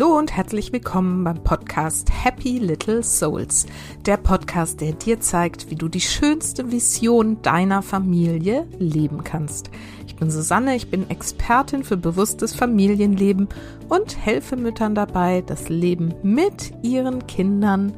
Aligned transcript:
Hallo 0.00 0.16
und 0.16 0.34
herzlich 0.34 0.72
willkommen 0.72 1.24
beim 1.24 1.44
Podcast 1.44 2.08
Happy 2.24 2.56
Little 2.56 3.02
Souls. 3.02 3.66
Der 4.06 4.16
Podcast, 4.16 4.80
der 4.80 4.92
dir 4.92 5.20
zeigt, 5.20 5.68
wie 5.68 5.74
du 5.74 5.88
die 5.88 6.00
schönste 6.00 6.72
Vision 6.72 7.42
deiner 7.42 7.82
Familie 7.82 8.66
leben 8.78 9.24
kannst. 9.24 9.70
Ich 10.06 10.16
bin 10.16 10.30
Susanne, 10.30 10.74
ich 10.74 10.90
bin 10.90 11.10
Expertin 11.10 11.84
für 11.84 11.98
bewusstes 11.98 12.54
Familienleben 12.54 13.48
und 13.90 14.16
helfe 14.16 14.56
Müttern 14.56 14.94
dabei, 14.94 15.42
das 15.44 15.68
Leben 15.68 16.14
mit 16.22 16.72
ihren 16.80 17.26
Kindern 17.26 17.92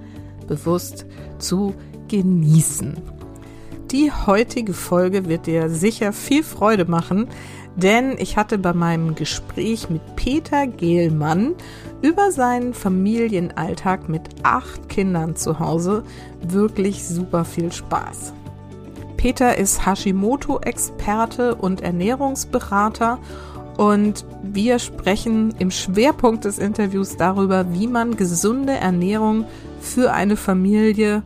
bewusst 0.48 1.06
zu 1.38 1.72
genießen. 2.08 2.96
Die 3.92 4.10
heutige 4.10 4.72
Folge 4.72 5.26
wird 5.26 5.46
dir 5.46 5.68
sicher 5.68 6.12
viel 6.12 6.42
Freude 6.42 6.86
machen, 6.86 7.28
denn 7.76 8.16
ich 8.18 8.36
hatte 8.36 8.58
bei 8.58 8.72
meinem 8.72 9.14
Gespräch 9.14 9.88
mit 9.88 10.16
Peter 10.16 10.66
Gehlmann 10.66 11.54
über 12.02 12.30
seinen 12.30 12.74
Familienalltag 12.74 14.08
mit 14.08 14.22
acht 14.42 14.88
Kindern 14.88 15.36
zu 15.36 15.58
Hause 15.58 16.04
wirklich 16.42 17.06
super 17.06 17.44
viel 17.44 17.72
Spaß. 17.72 18.34
Peter 19.16 19.56
ist 19.56 19.86
Hashimoto-Experte 19.86 21.54
und 21.54 21.80
Ernährungsberater 21.80 23.18
und 23.76 24.26
wir 24.42 24.78
sprechen 24.78 25.54
im 25.58 25.70
Schwerpunkt 25.70 26.44
des 26.44 26.58
Interviews 26.58 27.16
darüber, 27.16 27.72
wie 27.72 27.86
man 27.86 28.16
gesunde 28.16 28.72
Ernährung 28.72 29.44
für 29.80 30.12
eine 30.12 30.36
Familie 30.36 31.22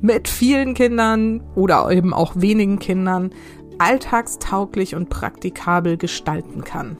mit 0.00 0.28
vielen 0.28 0.74
Kindern 0.74 1.42
oder 1.54 1.90
eben 1.90 2.12
auch 2.12 2.32
wenigen 2.36 2.78
Kindern 2.78 3.30
alltagstauglich 3.78 4.94
und 4.94 5.08
praktikabel 5.08 5.96
gestalten 5.96 6.64
kann. 6.64 6.96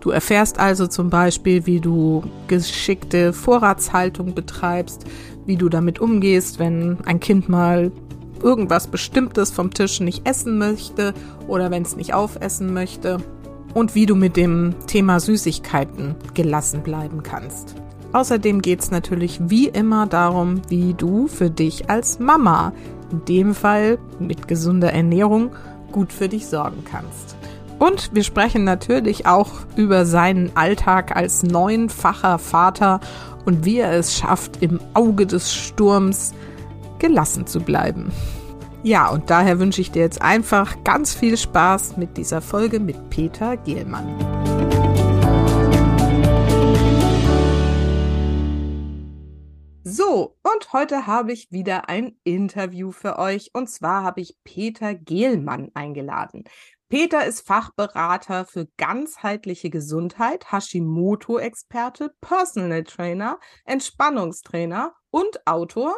Du 0.00 0.10
erfährst 0.10 0.58
also 0.58 0.86
zum 0.86 1.10
Beispiel, 1.10 1.66
wie 1.66 1.80
du 1.80 2.22
geschickte 2.46 3.32
Vorratshaltung 3.32 4.34
betreibst, 4.34 5.04
wie 5.46 5.56
du 5.56 5.68
damit 5.68 5.98
umgehst, 5.98 6.58
wenn 6.58 6.98
ein 7.04 7.20
Kind 7.20 7.48
mal 7.48 7.90
irgendwas 8.42 8.86
Bestimmtes 8.86 9.50
vom 9.50 9.72
Tisch 9.72 10.00
nicht 10.00 10.28
essen 10.28 10.58
möchte 10.58 11.14
oder 11.48 11.70
wenn 11.70 11.82
es 11.82 11.96
nicht 11.96 12.14
aufessen 12.14 12.72
möchte 12.72 13.18
und 13.74 13.94
wie 13.94 14.06
du 14.06 14.14
mit 14.14 14.36
dem 14.36 14.74
Thema 14.86 15.20
Süßigkeiten 15.20 16.14
gelassen 16.34 16.82
bleiben 16.82 17.22
kannst. 17.22 17.74
Außerdem 18.12 18.62
geht 18.62 18.80
es 18.80 18.90
natürlich 18.90 19.40
wie 19.48 19.68
immer 19.68 20.06
darum, 20.06 20.62
wie 20.68 20.94
du 20.94 21.26
für 21.26 21.50
dich 21.50 21.90
als 21.90 22.18
Mama, 22.18 22.72
in 23.10 23.24
dem 23.24 23.54
Fall 23.54 23.98
mit 24.18 24.48
gesunder 24.48 24.92
Ernährung, 24.92 25.50
gut 25.92 26.12
für 26.12 26.28
dich 26.28 26.46
sorgen 26.46 26.84
kannst. 26.84 27.36
Und 27.78 28.10
wir 28.12 28.24
sprechen 28.24 28.64
natürlich 28.64 29.26
auch 29.26 29.50
über 29.76 30.04
seinen 30.04 30.56
Alltag 30.56 31.14
als 31.16 31.42
neunfacher 31.42 32.38
Vater 32.38 33.00
und 33.44 33.64
wie 33.64 33.78
er 33.78 33.92
es 33.92 34.16
schafft, 34.16 34.62
im 34.62 34.80
Auge 34.94 35.26
des 35.26 35.54
Sturms 35.54 36.34
gelassen 36.98 37.46
zu 37.46 37.60
bleiben. 37.60 38.10
Ja, 38.82 39.08
und 39.08 39.30
daher 39.30 39.58
wünsche 39.58 39.80
ich 39.80 39.90
dir 39.90 40.02
jetzt 40.02 40.22
einfach 40.22 40.76
ganz 40.84 41.14
viel 41.14 41.36
Spaß 41.36 41.96
mit 41.96 42.16
dieser 42.16 42.40
Folge 42.40 42.80
mit 42.80 43.10
Peter 43.10 43.56
Gehlmann. 43.56 44.87
So, 49.90 50.36
und 50.42 50.74
heute 50.74 51.06
habe 51.06 51.32
ich 51.32 51.50
wieder 51.50 51.88
ein 51.88 52.18
Interview 52.22 52.92
für 52.92 53.18
euch. 53.18 53.52
Und 53.54 53.70
zwar 53.70 54.02
habe 54.02 54.20
ich 54.20 54.36
Peter 54.44 54.94
Gehlmann 54.94 55.70
eingeladen. 55.72 56.44
Peter 56.90 57.24
ist 57.24 57.46
Fachberater 57.46 58.44
für 58.44 58.66
ganzheitliche 58.76 59.70
Gesundheit, 59.70 60.52
Hashimoto-Experte, 60.52 62.14
Personal 62.20 62.84
Trainer, 62.84 63.40
Entspannungstrainer 63.64 64.92
und 65.10 65.46
Autor. 65.46 65.96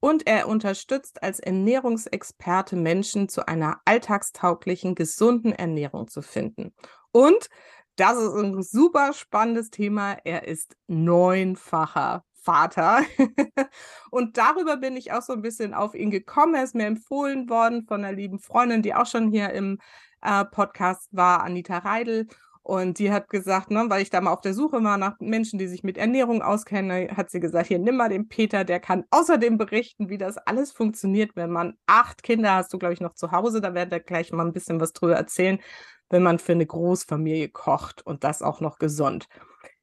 Und 0.00 0.26
er 0.26 0.48
unterstützt 0.48 1.22
als 1.22 1.38
Ernährungsexperte 1.38 2.74
Menschen 2.74 3.28
zu 3.28 3.46
einer 3.46 3.80
alltagstauglichen, 3.84 4.96
gesunden 4.96 5.52
Ernährung 5.52 6.08
zu 6.08 6.22
finden. 6.22 6.74
Und 7.12 7.48
das 7.94 8.18
ist 8.18 8.34
ein 8.34 8.60
super 8.64 9.12
spannendes 9.12 9.70
Thema. 9.70 10.16
Er 10.24 10.48
ist 10.48 10.74
neunfacher 10.88 12.24
Vater. 12.50 13.02
und 14.10 14.36
darüber 14.36 14.76
bin 14.76 14.96
ich 14.96 15.12
auch 15.12 15.22
so 15.22 15.32
ein 15.32 15.42
bisschen 15.42 15.72
auf 15.72 15.94
ihn 15.94 16.10
gekommen. 16.10 16.56
Er 16.56 16.64
ist 16.64 16.74
mir 16.74 16.86
empfohlen 16.86 17.48
worden 17.48 17.86
von 17.86 18.04
einer 18.04 18.16
lieben 18.16 18.40
Freundin, 18.40 18.82
die 18.82 18.92
auch 18.92 19.06
schon 19.06 19.30
hier 19.30 19.50
im 19.50 19.78
äh, 20.20 20.44
Podcast 20.44 21.08
war, 21.12 21.44
Anita 21.44 21.78
Reidel. 21.78 22.26
Und 22.62 22.98
die 22.98 23.12
hat 23.12 23.28
gesagt, 23.28 23.70
ne, 23.70 23.86
weil 23.88 24.02
ich 24.02 24.10
da 24.10 24.20
mal 24.20 24.32
auf 24.32 24.40
der 24.40 24.52
Suche 24.52 24.82
war 24.82 24.98
nach 24.98 25.14
Menschen, 25.20 25.60
die 25.60 25.68
sich 25.68 25.84
mit 25.84 25.96
Ernährung 25.96 26.42
auskennen, 26.42 27.16
hat 27.16 27.30
sie 27.30 27.38
gesagt, 27.38 27.68
hier 27.68 27.78
nimm 27.78 27.96
mal 27.96 28.08
den 28.08 28.28
Peter, 28.28 28.64
der 28.64 28.80
kann 28.80 29.04
außerdem 29.10 29.56
berichten, 29.56 30.08
wie 30.08 30.18
das 30.18 30.36
alles 30.36 30.72
funktioniert, 30.72 31.36
wenn 31.36 31.50
man 31.50 31.74
acht 31.86 32.24
Kinder 32.24 32.56
hast 32.56 32.72
du, 32.72 32.78
glaube 32.78 32.94
ich, 32.94 33.00
noch 33.00 33.14
zu 33.14 33.30
Hause. 33.30 33.60
Da 33.60 33.74
werde 33.74 33.98
ich 33.98 34.06
gleich 34.06 34.32
mal 34.32 34.44
ein 34.44 34.52
bisschen 34.52 34.80
was 34.80 34.92
drüber 34.92 35.14
erzählen, 35.14 35.60
wenn 36.08 36.24
man 36.24 36.40
für 36.40 36.52
eine 36.52 36.66
Großfamilie 36.66 37.48
kocht 37.48 38.04
und 38.04 38.24
das 38.24 38.42
auch 38.42 38.60
noch 38.60 38.78
gesund. 38.78 39.28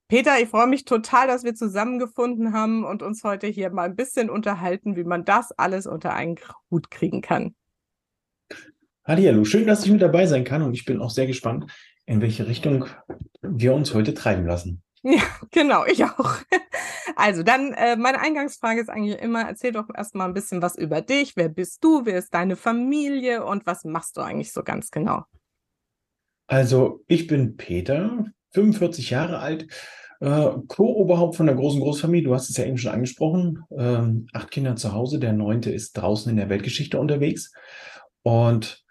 Peter, 0.10 0.40
ich 0.40 0.48
freue 0.48 0.68
mich 0.68 0.86
total, 0.86 1.28
dass 1.28 1.44
wir 1.44 1.54
zusammengefunden 1.54 2.54
haben 2.54 2.86
und 2.86 3.04
uns 3.04 3.26
heute 3.26 3.48
hier 3.48 3.70
mal 3.72 3.84
ein 3.84 3.98
bisschen 3.98 4.30
unterhalten, 4.30 4.96
wie 4.96 5.04
man 5.04 5.26
das 5.26 5.52
alles 5.52 5.86
unter 5.86 6.14
einen 6.14 6.38
Hut 6.72 6.90
kriegen 6.90 7.22
kann. 7.22 7.56
Hallo, 9.04 9.44
schön, 9.44 9.68
dass 9.68 9.86
ich 9.86 9.92
mit 9.92 10.02
dabei 10.02 10.26
sein 10.26 10.46
kann 10.46 10.62
und 10.62 10.74
ich 10.74 10.86
bin 10.86 11.02
auch 11.02 11.10
sehr 11.10 11.28
gespannt, 11.28 11.70
in 12.06 12.22
welche 12.22 12.48
Richtung 12.48 12.86
wir 13.42 13.74
uns 13.74 13.94
heute 13.94 14.14
treiben 14.14 14.46
lassen. 14.46 14.82
Ja, 15.04 15.22
genau, 15.52 15.86
ich 15.86 16.04
auch. 16.04 16.36
Also, 17.16 17.44
dann 17.44 17.72
äh, 17.74 17.96
meine 17.96 18.20
Eingangsfrage 18.20 18.82
ist 18.82 18.90
eigentlich 18.90 19.22
immer, 19.22 19.44
erzähl 19.44 19.72
doch 19.72 19.88
erstmal 19.94 20.28
ein 20.28 20.34
bisschen 20.34 20.62
was 20.62 20.76
über 20.76 21.02
dich. 21.02 21.38
Wer 21.38 21.50
bist 21.50 21.84
du? 21.84 22.06
Wer 22.06 22.18
ist 22.18 22.34
deine 22.34 22.56
Familie 22.58 23.46
und 23.46 23.66
was 23.66 23.86
machst 23.86 24.18
du 24.18 24.22
eigentlich 24.22 24.52
so 24.52 24.64
ganz 24.64 24.92
genau? 24.92 25.24
Also, 26.48 27.06
ich 27.08 27.28
bin 27.28 27.56
Peter, 27.56 28.26
45 28.58 29.12
Jahre 29.12 29.38
alt, 29.38 29.68
äh, 30.20 30.50
Co-Oberhaupt 30.68 31.36
von 31.36 31.46
der 31.46 31.56
großen 31.56 31.80
Großfamilie. 31.80 32.28
Du 32.28 32.34
hast 32.34 32.50
es 32.50 32.58
ja 32.58 32.66
eben 32.66 32.78
schon 32.78 32.92
angesprochen. 32.92 33.64
Ähm, 33.78 34.28
acht 34.34 34.50
Kinder 34.50 34.76
zu 34.76 34.94
Hause, 34.94 35.20
der 35.20 35.34
neunte 35.34 35.70
ist 35.70 35.94
draußen 35.94 36.32
in 36.32 36.38
der 36.38 36.50
Weltgeschichte 36.50 37.00
unterwegs. 37.00 37.54
Und 38.24 38.84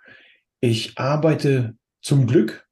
ich 0.60 0.98
arbeite 0.98 1.74
zum 2.00 2.28
Glück 2.28 2.66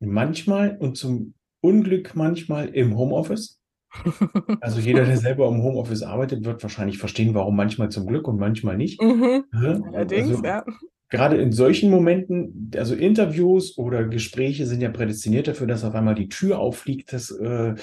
manchmal 0.00 0.76
und 0.76 0.96
zum 0.96 1.34
Unglück 1.60 2.16
manchmal 2.16 2.68
im 2.68 2.96
Homeoffice. 2.96 3.58
Also 4.60 4.78
jeder, 4.78 5.04
der 5.04 5.16
selber 5.16 5.48
im 5.48 5.62
Homeoffice 5.62 6.02
arbeitet, 6.02 6.44
wird 6.44 6.62
wahrscheinlich 6.62 6.98
verstehen, 6.98 7.34
warum 7.34 7.56
manchmal 7.56 7.88
zum 7.88 8.06
Glück 8.06 8.28
und 8.28 8.38
manchmal 8.38 8.76
nicht. 8.76 9.02
Mhm. 9.02 9.44
Allerdings, 9.52 10.28
also, 10.28 10.44
ja 10.44 10.64
gerade 11.10 11.36
in 11.36 11.52
solchen 11.52 11.90
Momenten, 11.90 12.70
also 12.76 12.94
Interviews 12.94 13.76
oder 13.76 14.04
Gespräche 14.04 14.66
sind 14.66 14.80
ja 14.80 14.90
prädestiniert 14.90 15.48
dafür, 15.48 15.66
dass 15.66 15.84
auf 15.84 15.94
einmal 15.94 16.14
die 16.14 16.28
Tür 16.28 16.58
auffliegt. 16.60 17.12
Das, 17.12 17.30
äh, 17.32 17.74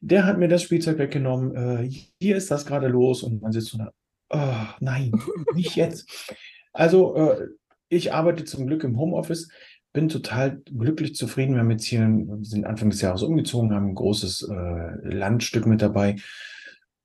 der 0.00 0.26
hat 0.26 0.38
mir 0.38 0.48
das 0.48 0.64
Spielzeug 0.64 0.98
weggenommen. 0.98 1.54
Äh, 1.54 1.90
hier 2.20 2.36
ist 2.36 2.50
das 2.50 2.66
gerade 2.66 2.88
los 2.88 3.22
und 3.22 3.40
man 3.40 3.52
sitzt 3.52 3.68
so 3.68 3.78
da. 3.78 3.92
Oh, 4.30 4.74
nein, 4.80 5.12
nicht 5.54 5.76
jetzt. 5.76 6.36
Also 6.72 7.16
äh, 7.16 7.48
ich 7.88 8.12
arbeite 8.12 8.44
zum 8.44 8.66
Glück 8.66 8.82
im 8.82 8.98
Homeoffice, 8.98 9.48
bin 9.92 10.08
total 10.08 10.62
glücklich 10.64 11.14
zufrieden. 11.14 11.54
Wir 11.54 11.60
haben 11.60 11.70
jetzt 11.70 11.84
hier, 11.84 12.08
sind 12.40 12.66
Anfang 12.66 12.90
des 12.90 13.00
Jahres 13.00 13.22
umgezogen, 13.22 13.74
haben 13.74 13.90
ein 13.90 13.94
großes 13.94 14.48
äh, 14.50 15.14
Landstück 15.14 15.66
mit 15.66 15.82
dabei. 15.82 16.16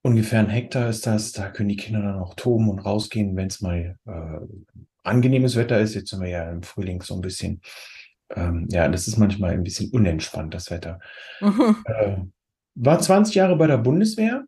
Ungefähr 0.02 0.40
ein 0.40 0.50
Hektar 0.50 0.90
ist 0.90 1.06
das. 1.06 1.34
Da 1.34 1.50
können 1.50 1.70
die 1.70 1.76
Kinder 1.76 2.02
dann 2.02 2.20
auch 2.20 2.34
toben 2.36 2.70
und 2.70 2.80
rausgehen, 2.80 3.36
wenn 3.36 3.48
es 3.48 3.62
mal 3.62 3.98
äh, 4.06 4.46
angenehmes 5.08 5.56
Wetter 5.56 5.80
ist. 5.80 5.96
Jetzt 5.96 6.10
sind 6.10 6.22
wir 6.22 6.30
ja 6.30 6.50
im 6.50 6.64
Frühling 6.64 7.02
so 7.02 7.16
ein 7.16 7.22
bisschen, 7.22 7.62
ähm, 8.36 8.68
ja, 8.70 8.88
das 8.88 9.08
ist 9.08 9.18
manchmal 9.18 9.52
ein 9.52 9.64
bisschen 9.64 9.92
unentspannt, 9.92 10.54
das 10.54 10.72
Wetter. 10.72 11.00
Mhm. 11.42 11.78
Äh, 11.86 12.18
war 12.76 13.00
20 13.00 13.36
Jahre 13.36 13.56
bei 13.56 13.68
der 13.68 13.78
Bundeswehr 13.78 14.46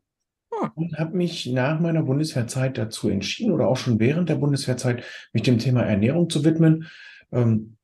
hm. 0.54 0.72
und 0.76 0.98
habe 1.00 1.18
mich 1.18 1.48
nach 1.48 1.80
meiner 1.80 2.04
Bundeswehrzeit 2.04 2.78
dazu 2.78 3.10
entschieden 3.10 3.52
oder 3.52 3.68
auch 3.68 3.78
schon 3.78 4.00
während 4.00 4.30
der 4.30 4.36
Bundeswehrzeit 4.36 5.04
mich 5.34 5.44
dem 5.44 5.58
Thema 5.58 5.82
Ernährung 5.82 6.30
zu 6.30 6.46
widmen. 6.46 6.88
Ähm, 7.32 7.78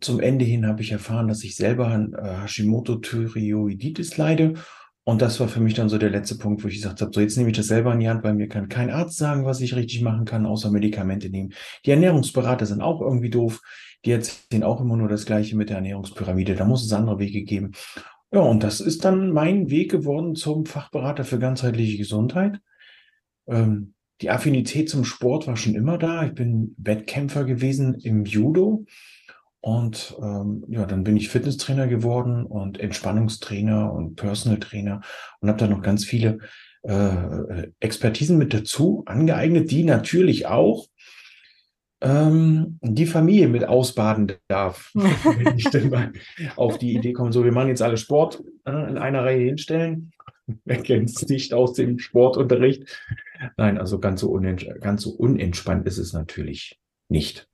zum 0.00 0.20
Ende 0.20 0.44
hin 0.44 0.66
habe 0.66 0.82
ich 0.82 0.92
erfahren, 0.92 1.28
dass 1.28 1.44
ich 1.44 1.56
selber 1.56 1.88
an 1.88 2.14
äh, 2.14 2.42
Hashimoto-Thyreoiditis 2.42 4.16
leide 4.16 4.54
und 5.04 5.20
das 5.20 5.40
war 5.40 5.48
für 5.48 5.60
mich 5.60 5.74
dann 5.74 5.88
so 5.88 5.98
der 5.98 6.10
letzte 6.10 6.36
Punkt, 6.38 6.62
wo 6.62 6.68
ich 6.68 6.76
gesagt 6.76 7.00
habe, 7.00 7.10
so 7.12 7.20
jetzt 7.20 7.36
nehme 7.36 7.50
ich 7.50 7.56
das 7.56 7.66
selber 7.66 7.92
in 7.92 7.98
die 8.00 8.08
Hand, 8.08 8.22
weil 8.22 8.34
mir 8.34 8.48
kann 8.48 8.68
kein 8.68 8.90
Arzt 8.90 9.16
sagen, 9.16 9.44
was 9.44 9.60
ich 9.60 9.74
richtig 9.74 10.00
machen 10.02 10.24
kann, 10.24 10.46
außer 10.46 10.70
Medikamente 10.70 11.28
nehmen. 11.28 11.52
Die 11.84 11.90
Ernährungsberater 11.90 12.66
sind 12.66 12.82
auch 12.82 13.00
irgendwie 13.00 13.30
doof. 13.30 13.60
Die 14.04 14.12
erzählen 14.12 14.62
auch 14.62 14.80
immer 14.80 14.96
nur 14.96 15.08
das 15.08 15.26
Gleiche 15.26 15.56
mit 15.56 15.70
der 15.70 15.76
Ernährungspyramide. 15.76 16.54
Da 16.54 16.64
muss 16.64 16.84
es 16.84 16.92
andere 16.92 17.18
Wege 17.18 17.42
geben. 17.42 17.72
Ja, 18.32 18.40
und 18.40 18.62
das 18.62 18.80
ist 18.80 19.04
dann 19.04 19.30
mein 19.30 19.70
Weg 19.70 19.90
geworden 19.90 20.36
zum 20.36 20.66
Fachberater 20.66 21.24
für 21.24 21.38
ganzheitliche 21.38 21.98
Gesundheit. 21.98 22.60
Ähm, 23.48 23.94
die 24.20 24.30
Affinität 24.30 24.88
zum 24.88 25.04
Sport 25.04 25.48
war 25.48 25.56
schon 25.56 25.74
immer 25.74 25.98
da. 25.98 26.24
Ich 26.24 26.34
bin 26.34 26.76
Wettkämpfer 26.78 27.44
gewesen 27.44 27.94
im 27.94 28.24
Judo 28.24 28.86
Und 29.62 30.16
ähm, 30.20 30.64
ja, 30.68 30.86
dann 30.86 31.04
bin 31.04 31.16
ich 31.16 31.28
Fitnesstrainer 31.28 31.86
geworden 31.86 32.44
und 32.44 32.80
Entspannungstrainer 32.80 33.92
und 33.92 34.16
Personal 34.16 34.58
Trainer 34.58 35.02
und 35.40 35.48
habe 35.48 35.58
da 35.58 35.68
noch 35.68 35.82
ganz 35.82 36.04
viele 36.04 36.38
äh, 36.82 37.68
Expertisen 37.78 38.38
mit 38.38 38.52
dazu 38.52 39.04
angeeignet, 39.06 39.70
die 39.70 39.84
natürlich 39.84 40.46
auch 40.46 40.88
ähm, 42.00 42.80
die 42.82 43.06
Familie 43.06 43.46
mit 43.46 43.64
ausbaden 43.64 44.32
darf. 44.48 44.90
Wenn 44.94 45.56
ich 45.56 45.70
dann 45.70 45.90
mal 45.90 46.12
auf 46.56 46.78
die 46.78 46.94
Idee 46.94 47.12
komme, 47.12 47.32
so 47.32 47.44
wir 47.44 47.52
machen 47.52 47.68
jetzt 47.68 47.82
alle 47.82 47.98
Sport 47.98 48.42
äh, 48.64 48.90
in 48.90 48.98
einer 48.98 49.24
Reihe 49.24 49.44
hinstellen. 49.44 50.10
Wer 50.64 50.82
kennt 50.82 51.10
es 51.10 51.28
nicht 51.28 51.54
aus 51.54 51.74
dem 51.74 52.00
Sportunterricht? 52.00 53.00
Nein, 53.56 53.78
also 53.78 54.00
ganz 54.00 54.22
so, 54.22 54.32
ganz 54.80 55.02
so 55.02 55.10
unentspannt 55.10 55.86
ist 55.86 55.98
es 55.98 56.12
natürlich 56.12 56.80
nicht. 57.08 57.48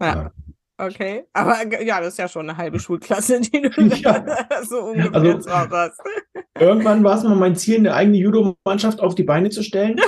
Ja. 0.00 0.30
Okay, 0.80 1.24
aber 1.32 1.82
ja, 1.82 2.00
das 2.00 2.10
ist 2.10 2.18
ja 2.18 2.28
schon 2.28 2.48
eine 2.48 2.56
halbe 2.56 2.78
Schulklasse, 2.78 3.40
die 3.40 3.62
du 3.62 3.82
ja. 3.82 4.24
so 4.62 4.84
ungefähr 4.84 5.12
also, 5.12 5.50
hast. 5.50 6.00
Irgendwann 6.60 7.02
war 7.02 7.18
es 7.18 7.24
mal 7.24 7.34
mein 7.34 7.56
Ziel, 7.56 7.78
eine 7.78 7.94
eigene 7.94 8.18
Judo-Mannschaft 8.18 9.00
auf 9.00 9.16
die 9.16 9.24
Beine 9.24 9.50
zu 9.50 9.64
stellen. 9.64 10.00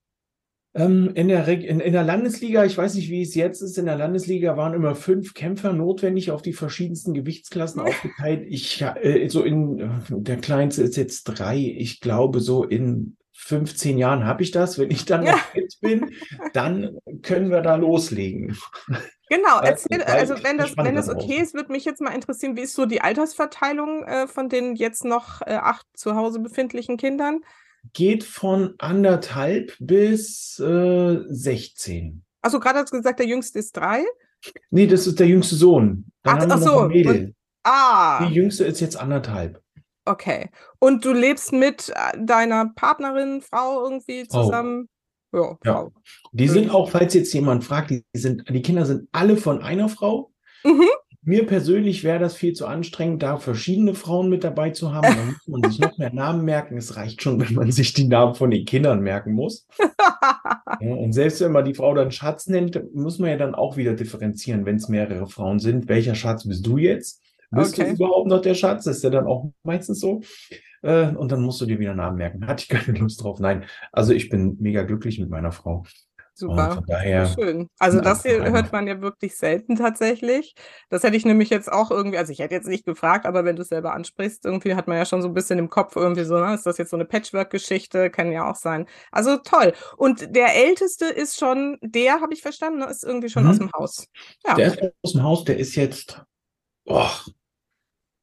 ähm, 0.74 1.10
in, 1.14 1.28
der 1.28 1.46
in, 1.46 1.80
in, 1.80 1.92
der 1.92 2.04
Landesliga, 2.04 2.64
ich 2.64 2.78
weiß 2.78 2.94
nicht, 2.94 3.10
wie 3.10 3.20
es 3.20 3.34
jetzt 3.34 3.60
ist, 3.60 3.76
in 3.76 3.84
der 3.84 3.96
Landesliga 3.96 4.56
waren 4.56 4.72
immer 4.72 4.94
fünf 4.94 5.34
Kämpfer 5.34 5.74
notwendig 5.74 6.30
auf 6.30 6.40
die 6.40 6.54
verschiedensten 6.54 7.12
Gewichtsklassen 7.12 7.82
aufgeteilt. 7.82 8.46
Ich, 8.48 8.80
äh, 8.80 9.28
so 9.28 9.42
in, 9.42 10.02
der 10.08 10.38
kleinste 10.38 10.84
ist 10.84 10.96
jetzt 10.96 11.24
drei. 11.24 11.58
Ich 11.58 12.00
glaube, 12.00 12.40
so 12.40 12.64
in 12.64 13.18
15 13.40 13.98
Jahren 13.98 14.24
habe 14.24 14.42
ich 14.42 14.50
das. 14.50 14.78
Wenn 14.78 14.90
ich 14.90 15.04
dann 15.04 15.24
noch 15.24 15.38
fit 15.38 15.78
bin, 15.80 16.12
dann 16.54 16.98
können 17.22 17.50
wir 17.50 17.60
da 17.60 17.76
loslegen. 17.76 18.56
Genau, 19.30 19.60
erzähl, 19.60 20.02
also 20.04 20.42
wenn 20.42 20.56
das, 20.56 20.74
wenn 20.76 20.94
das 20.94 21.08
okay 21.08 21.36
ist, 21.36 21.52
würde 21.52 21.70
mich 21.70 21.84
jetzt 21.84 22.00
mal 22.00 22.14
interessieren, 22.14 22.56
wie 22.56 22.62
ist 22.62 22.74
so 22.74 22.86
die 22.86 23.02
Altersverteilung 23.02 24.04
äh, 24.04 24.26
von 24.26 24.48
den 24.48 24.74
jetzt 24.74 25.04
noch 25.04 25.42
äh, 25.42 25.56
acht 25.56 25.86
zu 25.94 26.14
Hause 26.14 26.40
befindlichen 26.40 26.96
Kindern? 26.96 27.40
Geht 27.92 28.24
von 28.24 28.74
anderthalb 28.78 29.74
bis 29.80 30.58
äh, 30.58 31.18
16. 31.28 32.24
Also 32.40 32.58
gerade 32.58 32.78
hast 32.78 32.92
du 32.92 32.96
gesagt, 32.96 33.18
der 33.18 33.26
jüngste 33.26 33.58
ist 33.58 33.76
drei? 33.76 34.04
Nee, 34.70 34.86
das 34.86 35.06
ist 35.06 35.20
der 35.20 35.26
jüngste 35.26 35.56
Sohn. 35.56 36.06
Dann 36.22 36.50
ach, 36.50 36.56
ach 36.56 36.62
so. 36.62 36.80
Und, 36.82 37.34
ah. 37.64 38.24
Die 38.24 38.32
jüngste 38.32 38.64
ist 38.64 38.80
jetzt 38.80 38.96
anderthalb. 38.96 39.60
Okay. 40.04 40.48
Und 40.78 41.04
du 41.04 41.12
lebst 41.12 41.52
mit 41.52 41.90
äh, 41.90 42.18
deiner 42.18 42.72
Partnerin, 42.74 43.42
Frau 43.42 43.84
irgendwie 43.84 44.26
oh. 44.30 44.42
zusammen? 44.42 44.88
Ja, 45.32 45.58
ja. 45.64 45.88
Die 46.32 46.48
sind 46.48 46.70
auch, 46.70 46.90
falls 46.90 47.14
jetzt 47.14 47.32
jemand 47.32 47.64
fragt, 47.64 47.90
die, 47.90 48.04
sind, 48.14 48.44
die 48.48 48.62
Kinder 48.62 48.86
sind 48.86 49.08
alle 49.12 49.36
von 49.36 49.62
einer 49.62 49.88
Frau. 49.88 50.32
Mhm. 50.64 50.84
Mir 51.22 51.46
persönlich 51.46 52.04
wäre 52.04 52.18
das 52.18 52.36
viel 52.36 52.54
zu 52.54 52.66
anstrengend, 52.66 53.22
da 53.22 53.36
verschiedene 53.36 53.94
Frauen 53.94 54.30
mit 54.30 54.44
dabei 54.44 54.70
zu 54.70 54.94
haben. 54.94 55.14
Dann 55.14 55.26
muss 55.26 55.46
man 55.46 55.70
sich 55.70 55.80
noch 55.80 55.98
mehr 55.98 56.12
Namen 56.12 56.44
merken. 56.44 56.78
Es 56.78 56.96
reicht 56.96 57.22
schon, 57.22 57.38
wenn 57.40 57.54
man 57.54 57.70
sich 57.70 57.92
die 57.92 58.08
Namen 58.08 58.34
von 58.34 58.50
den 58.50 58.64
Kindern 58.64 59.00
merken 59.00 59.34
muss. 59.34 59.66
ja, 60.80 60.94
und 60.94 61.12
selbst 61.12 61.40
wenn 61.42 61.52
man 61.52 61.66
die 61.66 61.74
Frau 61.74 61.94
dann 61.94 62.12
Schatz 62.12 62.46
nennt, 62.46 62.80
muss 62.94 63.18
man 63.18 63.30
ja 63.30 63.36
dann 63.36 63.54
auch 63.54 63.76
wieder 63.76 63.92
differenzieren, 63.92 64.64
wenn 64.64 64.76
es 64.76 64.88
mehrere 64.88 65.26
Frauen 65.26 65.58
sind. 65.58 65.88
Welcher 65.88 66.14
Schatz 66.14 66.48
bist 66.48 66.66
du 66.66 66.78
jetzt? 66.78 67.20
Bist 67.50 67.78
okay. 67.78 67.90
du 67.90 67.94
überhaupt 67.96 68.28
noch 68.28 68.40
der 68.40 68.54
Schatz? 68.54 68.84
Das 68.84 68.98
ist 68.98 69.04
ja 69.04 69.10
dann 69.10 69.26
auch 69.26 69.50
meistens 69.62 70.00
so. 70.00 70.22
Äh, 70.82 71.08
und 71.08 71.32
dann 71.32 71.42
musst 71.42 71.60
du 71.60 71.66
dir 71.66 71.78
wieder 71.78 71.94
Namen 71.94 72.16
merken. 72.16 72.46
Hatte 72.46 72.62
ich 72.62 72.68
keine 72.68 72.98
Lust 72.98 73.22
drauf. 73.22 73.40
Nein, 73.40 73.64
also 73.92 74.12
ich 74.12 74.28
bin 74.28 74.56
mega 74.60 74.82
glücklich 74.82 75.18
mit 75.18 75.30
meiner 75.30 75.52
Frau. 75.52 75.84
Super. 76.38 76.70
von 76.76 76.84
daher. 76.86 77.26
Schön. 77.26 77.68
Also 77.80 78.00
das 78.00 78.22
hier 78.22 78.44
hört 78.44 78.70
man 78.70 78.86
ja 78.86 79.00
wirklich 79.00 79.36
selten 79.36 79.74
tatsächlich. 79.74 80.54
Das 80.88 81.02
hätte 81.02 81.16
ich 81.16 81.24
nämlich 81.24 81.50
jetzt 81.50 81.70
auch 81.70 81.90
irgendwie, 81.90 82.16
also 82.16 82.32
ich 82.32 82.38
hätte 82.38 82.54
jetzt 82.54 82.68
nicht 82.68 82.86
gefragt, 82.86 83.26
aber 83.26 83.44
wenn 83.44 83.56
du 83.56 83.62
es 83.62 83.68
selber 83.70 83.92
ansprichst, 83.92 84.44
irgendwie 84.44 84.76
hat 84.76 84.86
man 84.86 84.96
ja 84.96 85.04
schon 85.04 85.20
so 85.20 85.26
ein 85.26 85.34
bisschen 85.34 85.58
im 85.58 85.68
Kopf 85.68 85.96
irgendwie 85.96 86.22
so, 86.22 86.38
ne? 86.38 86.54
ist 86.54 86.64
das 86.64 86.78
jetzt 86.78 86.90
so 86.90 86.96
eine 86.96 87.06
Patchwork-Geschichte? 87.06 88.08
Kann 88.10 88.30
ja 88.30 88.48
auch 88.48 88.54
sein. 88.54 88.86
Also 89.10 89.38
toll. 89.38 89.72
Und 89.96 90.36
der 90.36 90.54
Älteste 90.54 91.06
ist 91.06 91.40
schon, 91.40 91.76
der 91.82 92.20
habe 92.20 92.32
ich 92.32 92.40
verstanden, 92.40 92.78
ne? 92.78 92.86
ist 92.86 93.02
irgendwie 93.02 93.30
schon 93.30 93.42
mhm. 93.42 93.50
aus 93.50 93.58
dem 93.58 93.72
Haus. 93.72 94.06
Ja. 94.46 94.54
Der 94.54 94.66
ist 94.68 94.94
aus 95.02 95.12
dem 95.14 95.22
Haus, 95.24 95.44
der 95.44 95.58
ist 95.58 95.74
jetzt, 95.74 96.22
oh, 96.84 97.10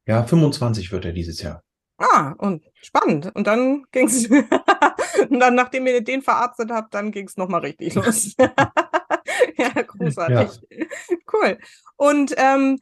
ja, 0.08 0.24
25 0.24 0.90
wird 0.94 1.04
er 1.04 1.12
dieses 1.12 1.42
Jahr. 1.42 1.64
Ah, 1.98 2.34
und 2.38 2.64
spannend. 2.82 3.32
Und 3.36 3.48
dann 3.48 3.86
ging 3.92 4.08
es, 4.08 4.30
und 5.30 5.40
dann, 5.40 5.56
nachdem 5.56 5.88
ihr 5.88 6.04
den 6.04 6.22
verarztet 6.22 6.72
habt, 6.72 6.94
dann 6.94 7.12
ging 7.12 7.28
es 7.28 7.38
nochmal 7.38 7.62
richtig 7.62 7.96
los. 7.96 8.36
ja, 9.58 9.70
großartig. 9.82 10.62
Ja. 10.70 10.86
Cool. 11.32 11.58
Und 11.96 12.34
ähm, 12.38 12.80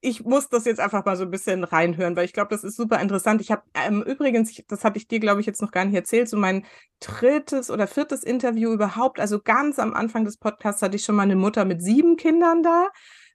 ich 0.00 0.24
muss 0.24 0.48
das 0.48 0.64
jetzt 0.64 0.80
einfach 0.80 1.04
mal 1.04 1.16
so 1.16 1.22
ein 1.22 1.30
bisschen 1.30 1.62
reinhören, 1.62 2.16
weil 2.16 2.24
ich 2.24 2.32
glaube, 2.32 2.48
das 2.50 2.64
ist 2.64 2.76
super 2.76 3.00
interessant. 3.00 3.40
Ich 3.40 3.52
habe 3.52 3.62
ähm, 3.74 4.02
übrigens, 4.02 4.60
das 4.66 4.82
hatte 4.82 4.98
ich 4.98 5.06
dir, 5.06 5.20
glaube 5.20 5.40
ich, 5.40 5.46
jetzt 5.46 5.62
noch 5.62 5.70
gar 5.70 5.84
nicht 5.84 5.94
erzählt, 5.94 6.28
so 6.28 6.36
mein 6.36 6.66
drittes 7.00 7.70
oder 7.70 7.86
viertes 7.86 8.24
Interview 8.24 8.72
überhaupt. 8.72 9.20
Also 9.20 9.40
ganz 9.40 9.78
am 9.78 9.94
Anfang 9.94 10.24
des 10.24 10.38
Podcasts 10.38 10.82
hatte 10.82 10.96
ich 10.96 11.04
schon 11.04 11.14
mal 11.14 11.22
eine 11.22 11.36
Mutter 11.36 11.64
mit 11.64 11.82
sieben 11.82 12.16
Kindern 12.16 12.64
da. 12.64 12.88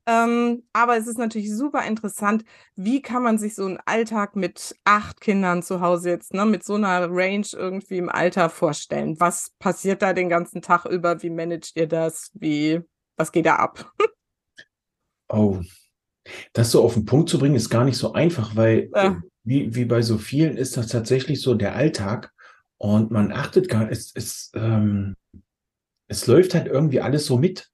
Ähm, 0.09 0.63
aber 0.71 0.95
es 0.95 1.06
ist 1.06 1.18
natürlich 1.18 1.54
super 1.54 1.86
interessant, 1.86 2.45
wie 2.77 3.01
kann 3.01 3.24
man 3.24 3.38
sich 3.38 3.56
so 3.56 3.65
einen 3.65 3.77
Alltag 3.86 4.38
mit 4.38 4.74
acht 4.86 5.19
Kindern 5.19 5.62
zu 5.62 5.81
Hause 5.81 6.09
jetzt, 6.12 6.33
ne, 6.33 6.45
mit 6.45 6.63
so 6.63 6.75
einer 6.75 7.09
Range 7.12 7.45
irgendwie 7.51 7.98
im 7.98 8.07
Alter 8.07 8.50
vorstellen? 8.50 9.19
Was 9.19 9.51
passiert 9.59 10.01
da 10.01 10.13
den 10.13 10.30
ganzen 10.30 10.62
Tag 10.62 10.86
über? 10.86 11.21
Wie 11.24 11.30
managt 11.30 11.75
ihr 11.75 11.88
das? 11.88 12.31
Wie, 12.36 12.80
was 13.18 13.33
geht 13.33 13.48
da 13.48 13.57
ab? 13.57 13.92
oh, 15.27 15.59
das 16.54 16.71
so 16.71 16.83
auf 16.83 16.94
den 16.94 17.04
Punkt 17.04 17.30
zu 17.30 17.38
bringen, 17.38 17.56
ist 17.56 17.69
gar 17.69 17.83
nicht 17.83 17.98
so 17.98 18.13
einfach, 18.13 18.56
weil 18.56 18.89
ja. 18.95 19.21
wie, 19.44 19.75
wie 19.75 19.86
bei 19.86 20.01
so 20.01 20.18
vielen 20.18 20.56
ist 20.56 20.77
das 20.77 20.88
tatsächlich 20.88 21.42
so 21.42 21.54
der 21.54 21.75
Alltag 21.75 22.31
und 22.77 23.12
man 23.12 23.33
achtet 23.33 23.68
gar 23.68 23.86
nicht, 23.86 23.92
es, 23.92 24.12
es, 24.15 24.51
ähm, 24.56 25.15
es 26.07 26.27
läuft 26.27 26.54
halt 26.54 26.68
irgendwie 26.68 27.01
alles 27.01 27.25
so 27.25 27.38
mit. 27.38 27.69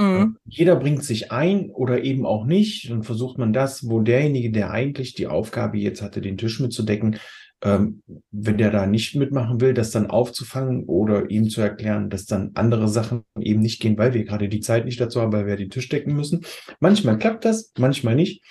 Mhm. 0.00 0.38
Jeder 0.46 0.76
bringt 0.76 1.04
sich 1.04 1.30
ein 1.30 1.70
oder 1.70 2.02
eben 2.02 2.24
auch 2.24 2.46
nicht. 2.46 2.90
Und 2.90 3.04
versucht 3.04 3.36
man 3.36 3.52
das, 3.52 3.86
wo 3.86 4.00
derjenige, 4.00 4.50
der 4.50 4.70
eigentlich 4.70 5.14
die 5.14 5.26
Aufgabe 5.26 5.76
jetzt 5.76 6.00
hatte, 6.00 6.22
den 6.22 6.38
Tisch 6.38 6.58
mitzudecken, 6.58 7.18
ähm, 7.62 8.02
wenn 8.30 8.56
der 8.56 8.70
da 8.70 8.86
nicht 8.86 9.14
mitmachen 9.14 9.60
will, 9.60 9.74
das 9.74 9.90
dann 9.90 10.08
aufzufangen 10.08 10.84
oder 10.84 11.30
ihm 11.30 11.50
zu 11.50 11.60
erklären, 11.60 12.08
dass 12.08 12.24
dann 12.24 12.52
andere 12.54 12.88
Sachen 12.88 13.24
eben 13.38 13.60
nicht 13.60 13.82
gehen, 13.82 13.98
weil 13.98 14.14
wir 14.14 14.24
gerade 14.24 14.48
die 14.48 14.60
Zeit 14.60 14.86
nicht 14.86 14.98
dazu 14.98 15.20
haben, 15.20 15.32
weil 15.32 15.46
wir 15.46 15.56
den 15.56 15.68
Tisch 15.68 15.90
decken 15.90 16.16
müssen. 16.16 16.46
Manchmal 16.80 17.18
klappt 17.18 17.44
das, 17.44 17.72
manchmal 17.78 18.14
nicht. 18.14 18.42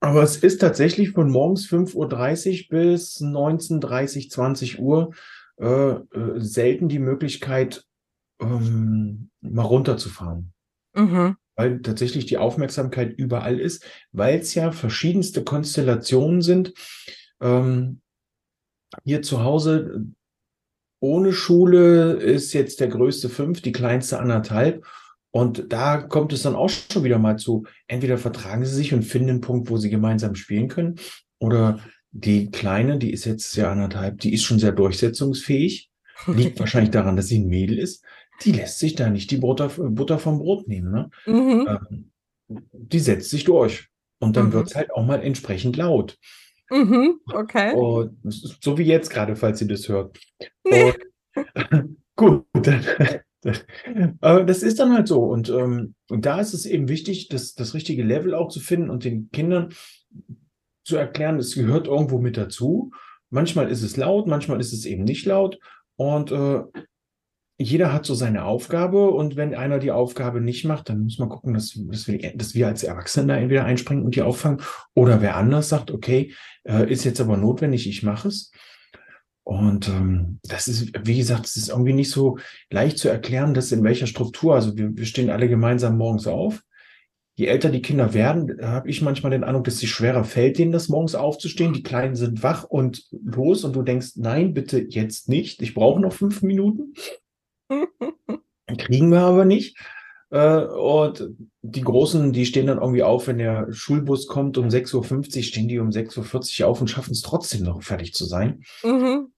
Aber 0.00 0.24
es 0.24 0.36
ist 0.36 0.58
tatsächlich 0.58 1.10
von 1.10 1.30
morgens 1.30 1.68
5.30 1.68 1.94
Uhr 1.94 2.68
bis 2.70 3.20
19.30, 3.20 4.30
20 4.30 4.80
Uhr 4.80 5.14
äh, 5.60 5.90
äh, 5.90 6.00
selten 6.38 6.88
die 6.88 7.00
Möglichkeit, 7.00 7.84
ähm, 8.40 9.30
mal 9.40 9.62
runterzufahren. 9.62 10.52
Mhm. 10.94 11.36
Weil 11.56 11.82
tatsächlich 11.82 12.26
die 12.26 12.38
Aufmerksamkeit 12.38 13.12
überall 13.16 13.58
ist, 13.58 13.84
weil 14.12 14.38
es 14.38 14.54
ja 14.54 14.70
verschiedenste 14.70 15.42
Konstellationen 15.42 16.40
sind. 16.40 16.72
Ähm, 17.40 18.00
hier 19.04 19.22
zu 19.22 19.42
Hause 19.42 20.06
ohne 21.00 21.32
Schule 21.32 22.14
ist 22.14 22.52
jetzt 22.52 22.80
der 22.80 22.88
größte 22.88 23.28
fünf, 23.28 23.60
die 23.60 23.72
kleinste 23.72 24.18
anderthalb. 24.18 24.84
Und 25.30 25.72
da 25.72 25.98
kommt 25.98 26.32
es 26.32 26.42
dann 26.42 26.56
auch 26.56 26.70
schon 26.70 27.04
wieder 27.04 27.18
mal 27.18 27.36
zu, 27.36 27.64
entweder 27.86 28.18
vertragen 28.18 28.64
sie 28.64 28.74
sich 28.74 28.94
und 28.94 29.02
finden 29.02 29.30
einen 29.30 29.40
Punkt, 29.40 29.70
wo 29.70 29.76
sie 29.76 29.90
gemeinsam 29.90 30.34
spielen 30.34 30.68
können, 30.68 30.96
oder 31.38 31.78
die 32.10 32.50
Kleine, 32.50 32.98
die 32.98 33.12
ist 33.12 33.26
jetzt 33.26 33.54
ja 33.54 33.70
anderthalb, 33.70 34.18
die 34.20 34.32
ist 34.32 34.42
schon 34.44 34.58
sehr 34.58 34.72
durchsetzungsfähig. 34.72 35.90
Liegt 36.26 36.58
wahrscheinlich 36.60 36.90
daran, 36.90 37.14
dass 37.14 37.28
sie 37.28 37.38
ein 37.38 37.48
Mädel 37.48 37.78
ist 37.78 38.04
die 38.44 38.52
lässt 38.52 38.78
sich 38.78 38.94
da 38.94 39.10
nicht 39.10 39.30
die 39.30 39.38
Butter, 39.38 39.68
Butter 39.68 40.18
vom 40.18 40.38
Brot 40.38 40.68
nehmen. 40.68 40.92
Ne? 40.92 41.10
Mhm. 41.26 41.68
Ähm, 41.68 42.10
die 42.72 43.00
setzt 43.00 43.30
sich 43.30 43.44
durch. 43.44 43.88
Und 44.20 44.36
dann 44.36 44.46
mhm. 44.46 44.52
wird 44.52 44.68
es 44.68 44.74
halt 44.74 44.92
auch 44.92 45.04
mal 45.04 45.22
entsprechend 45.22 45.76
laut. 45.76 46.18
Mhm, 46.70 47.20
okay. 47.32 47.74
Und 47.74 48.18
so 48.60 48.76
wie 48.76 48.84
jetzt 48.84 49.10
gerade, 49.10 49.36
falls 49.36 49.60
ihr 49.60 49.68
das 49.68 49.88
hört. 49.88 50.18
Nee. 50.64 50.92
Und, 51.34 51.96
gut, 52.16 52.44
dann, 52.52 52.84
das 54.20 54.62
ist 54.62 54.78
dann 54.78 54.92
halt 54.92 55.08
so. 55.08 55.22
Und, 55.22 55.48
ähm, 55.48 55.94
und 56.10 56.26
da 56.26 56.40
ist 56.40 56.52
es 56.52 56.66
eben 56.66 56.88
wichtig, 56.88 57.28
das, 57.28 57.54
das 57.54 57.74
richtige 57.74 58.02
Level 58.02 58.34
auch 58.34 58.48
zu 58.48 58.60
finden 58.60 58.90
und 58.90 59.04
den 59.04 59.30
Kindern 59.30 59.70
zu 60.84 60.96
erklären, 60.96 61.38
es 61.38 61.54
gehört 61.54 61.86
irgendwo 61.86 62.18
mit 62.18 62.36
dazu. 62.36 62.90
Manchmal 63.30 63.70
ist 63.70 63.82
es 63.82 63.96
laut, 63.96 64.26
manchmal 64.26 64.60
ist 64.60 64.72
es 64.72 64.84
eben 64.84 65.04
nicht 65.04 65.26
laut. 65.26 65.58
Und 65.96 66.32
äh, 66.32 66.62
jeder 67.60 67.92
hat 67.92 68.06
so 68.06 68.14
seine 68.14 68.44
Aufgabe 68.44 69.10
und 69.10 69.34
wenn 69.34 69.54
einer 69.54 69.80
die 69.80 69.90
Aufgabe 69.90 70.40
nicht 70.40 70.64
macht, 70.64 70.88
dann 70.88 71.02
muss 71.02 71.18
man 71.18 71.28
gucken, 71.28 71.54
dass, 71.54 71.72
dass, 71.76 72.06
wir, 72.06 72.36
dass 72.36 72.54
wir 72.54 72.68
als 72.68 72.84
Erwachsene 72.84 73.26
da 73.26 73.36
entweder 73.36 73.64
einspringen 73.64 74.04
und 74.04 74.14
die 74.14 74.22
auffangen 74.22 74.62
oder 74.94 75.20
wer 75.22 75.36
anders 75.36 75.68
sagt, 75.68 75.90
okay, 75.90 76.32
äh, 76.62 76.90
ist 76.90 77.04
jetzt 77.04 77.20
aber 77.20 77.36
notwendig, 77.36 77.88
ich 77.88 78.04
mache 78.04 78.28
es. 78.28 78.52
Und 79.42 79.88
ähm, 79.88 80.38
das 80.44 80.68
ist, 80.68 80.92
wie 81.04 81.16
gesagt, 81.16 81.46
es 81.46 81.56
ist 81.56 81.70
irgendwie 81.70 81.94
nicht 81.94 82.10
so 82.10 82.38
leicht 82.70 82.98
zu 82.98 83.08
erklären, 83.08 83.54
dass 83.54 83.72
in 83.72 83.82
welcher 83.82 84.06
Struktur, 84.06 84.54
also 84.54 84.76
wir, 84.76 84.96
wir 84.96 85.06
stehen 85.06 85.30
alle 85.30 85.48
gemeinsam 85.48 85.96
morgens 85.98 86.28
auf. 86.28 86.62
je 87.34 87.46
älter 87.46 87.70
die 87.70 87.82
Kinder 87.82 88.14
werden, 88.14 88.58
habe 88.62 88.88
ich 88.88 89.02
manchmal 89.02 89.32
den 89.32 89.44
Eindruck, 89.44 89.64
dass 89.64 89.78
sie 89.78 89.86
schwerer 89.86 90.24
fällt, 90.24 90.58
denen 90.58 90.70
das 90.70 90.88
morgens 90.88 91.14
aufzustehen. 91.16 91.72
Die 91.72 91.82
Kleinen 91.82 92.14
sind 92.14 92.42
wach 92.42 92.64
und 92.64 93.04
los 93.10 93.64
und 93.64 93.74
du 93.74 93.82
denkst, 93.82 94.12
nein, 94.16 94.54
bitte 94.54 94.84
jetzt 94.88 95.28
nicht. 95.28 95.60
Ich 95.62 95.74
brauche 95.74 96.00
noch 96.00 96.12
fünf 96.12 96.42
Minuten. 96.42 96.92
Kriegen 98.78 99.10
wir 99.10 99.20
aber 99.20 99.44
nicht. 99.44 99.76
Äh, 100.30 100.64
und 100.64 101.28
die 101.62 101.82
Großen, 101.82 102.32
die 102.32 102.46
stehen 102.46 102.66
dann 102.66 102.78
irgendwie 102.78 103.02
auf, 103.02 103.26
wenn 103.26 103.38
der 103.38 103.72
Schulbus 103.72 104.26
kommt 104.26 104.58
um 104.58 104.68
6.50 104.68 105.36
Uhr, 105.36 105.42
stehen 105.42 105.68
die 105.68 105.78
um 105.78 105.90
6.40 105.90 106.62
Uhr 106.62 106.68
auf 106.68 106.80
und 106.80 106.88
schaffen 106.88 107.12
es 107.12 107.22
trotzdem 107.22 107.62
noch 107.62 107.82
fertig 107.82 108.12
zu 108.14 108.24
sein. 108.24 108.62
Mhm. 108.82 109.32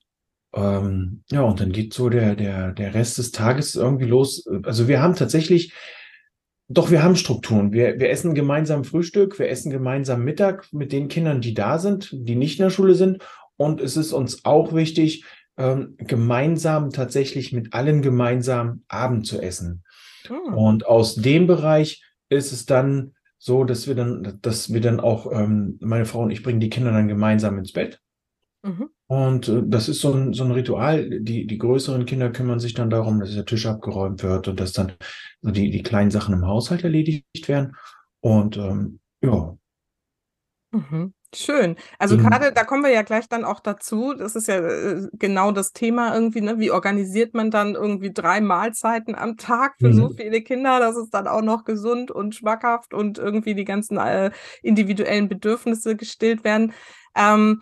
Ähm, 0.53 1.23
ja, 1.31 1.43
und 1.43 1.61
dann 1.61 1.71
geht 1.71 1.95
so 1.95 2.09
der, 2.09 2.35
der, 2.35 2.73
der 2.73 2.95
Rest 2.95 3.19
des 3.19 3.31
Tages 3.31 3.77
irgendwie 3.77 4.07
los. 4.07 4.45
Also 4.65 4.89
wir 4.89 5.01
haben 5.01 5.15
tatsächlich, 5.15 5.73
doch 6.69 6.91
wir 6.91 7.03
haben 7.03 7.17
Strukturen. 7.17 7.73
Wir, 7.73 8.01
wir 8.01 8.11
essen 8.11 8.35
gemeinsam 8.35 8.85
Frühstück, 8.85 9.39
wir 9.39 9.49
essen 9.49 9.71
gemeinsam 9.71 10.25
Mittag 10.25 10.73
mit 10.73 10.91
den 10.93 11.09
Kindern, 11.09 11.41
die 11.41 11.55
da 11.55 11.79
sind, 11.79 12.11
die 12.13 12.35
nicht 12.35 12.59
in 12.59 12.65
der 12.65 12.71
Schule 12.71 12.95
sind. 12.95 13.23
Und 13.57 13.81
es 13.81 13.97
ist 13.97 14.13
uns 14.13 14.45
auch 14.45 14.73
wichtig, 14.73 15.25
ähm, 15.57 15.95
gemeinsam 15.99 16.91
tatsächlich 16.91 17.53
mit 17.53 17.75
allen 17.75 18.03
gemeinsam 18.03 18.83
Abend 18.89 19.27
zu 19.27 19.41
essen. 19.41 19.85
Mhm. 20.29 20.55
Und 20.55 20.87
aus 20.87 21.15
dem 21.15 21.47
Bereich 21.47 22.03
ist 22.29 22.53
es 22.53 22.67
dann 22.67 23.15
so, 23.39 23.65
dass 23.65 23.87
wir 23.87 23.95
dann, 23.95 24.39
dass 24.43 24.73
wir 24.73 24.81
dann 24.81 25.01
auch, 25.01 25.31
ähm, 25.33 25.79
meine 25.81 26.05
Frau 26.05 26.21
und 26.21 26.31
ich 26.31 26.43
bringen 26.43 26.61
die 26.61 26.71
Kinder 26.71 26.93
dann 26.93 27.09
gemeinsam 27.09 27.59
ins 27.59 27.73
Bett. 27.73 28.01
Mhm. 28.63 28.91
Und 29.07 29.49
äh, 29.49 29.63
das 29.67 29.89
ist 29.89 30.01
so 30.01 30.13
ein, 30.13 30.35
so 30.35 30.45
ein 30.45 30.51
Ritual. 30.51 31.21
Die, 31.21 31.47
die 31.47 31.59
größeren 31.59 32.05
Kinder 32.05 32.31
kümmern 32.31 32.61
sich 32.61 32.75
dann 32.75 32.91
darum, 32.91 33.19
dass 33.19 33.35
der 33.35 33.47
Tisch 33.47 33.67
abgeräumt 33.67 34.23
wird 34.23 34.47
und 34.49 34.61
dass 34.61 34.73
dann 34.73 34.93
so 35.41 35.51
die, 35.51 35.71
die 35.71 35.83
kleinen 35.83 36.11
Sachen 36.11 36.35
im 36.35 36.47
Haushalt 36.47 36.85
erledigt 36.85 37.49
werden. 37.49 37.75
Und 38.21 38.57
ähm, 38.57 39.01
ja. 39.23 39.57
Mhm. 40.73 41.15
Schön. 41.33 41.77
Also 41.99 42.17
mhm. 42.17 42.23
gerade, 42.23 42.53
da 42.53 42.65
kommen 42.65 42.83
wir 42.83 42.91
ja 42.91 43.03
gleich 43.03 43.29
dann 43.29 43.45
auch 43.45 43.61
dazu. 43.61 44.15
Das 44.15 44.35
ist 44.35 44.49
ja 44.49 44.57
äh, 44.57 45.09
genau 45.13 45.53
das 45.53 45.73
Thema 45.73 46.13
irgendwie, 46.13 46.41
ne? 46.41 46.59
Wie 46.59 46.73
organisiert 46.73 47.35
man 47.35 47.53
dann 47.53 47.77
irgendwie 47.77 48.13
drei 48.13 48.41
Mahlzeiten 48.41 49.15
am 49.15 49.37
Tag 49.37 49.77
für 49.79 49.89
mhm. 49.89 49.93
so 49.93 50.11
viele 50.11 50.43
Kinder? 50.43 50.81
Das 50.81 50.97
ist 50.97 51.15
dann 51.15 51.29
auch 51.29 51.43
noch 51.43 51.65
gesund 51.65 52.11
und 52.11 52.35
schmackhaft 52.35 52.95
und 52.95 53.19
irgendwie 53.19 53.55
die 53.55 53.65
ganzen 53.65 53.97
äh, 53.99 54.33
individuellen 54.63 55.29
Bedürfnisse 55.29 55.95
gestillt 55.95 56.43
werden. 56.43 56.73
Ähm, 57.15 57.61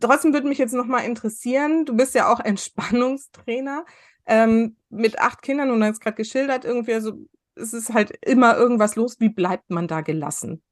trotzdem 0.00 0.32
würde 0.32 0.48
mich 0.48 0.58
jetzt 0.58 0.72
nochmal 0.72 1.04
interessieren, 1.04 1.84
du 1.84 1.94
bist 1.94 2.14
ja 2.14 2.32
auch 2.32 2.40
Entspannungstrainer 2.44 3.84
ähm, 4.24 4.76
mit 4.88 5.18
acht 5.18 5.42
Kindern 5.42 5.70
und 5.70 5.80
du 5.80 5.86
hast 5.86 6.00
gerade 6.00 6.16
geschildert, 6.16 6.64
irgendwie, 6.64 6.94
also 6.94 7.12
es 7.54 7.74
ist 7.74 7.92
halt 7.92 8.12
immer 8.22 8.56
irgendwas 8.56 8.96
los. 8.96 9.16
Wie 9.20 9.28
bleibt 9.28 9.68
man 9.68 9.88
da 9.88 10.00
gelassen? 10.00 10.62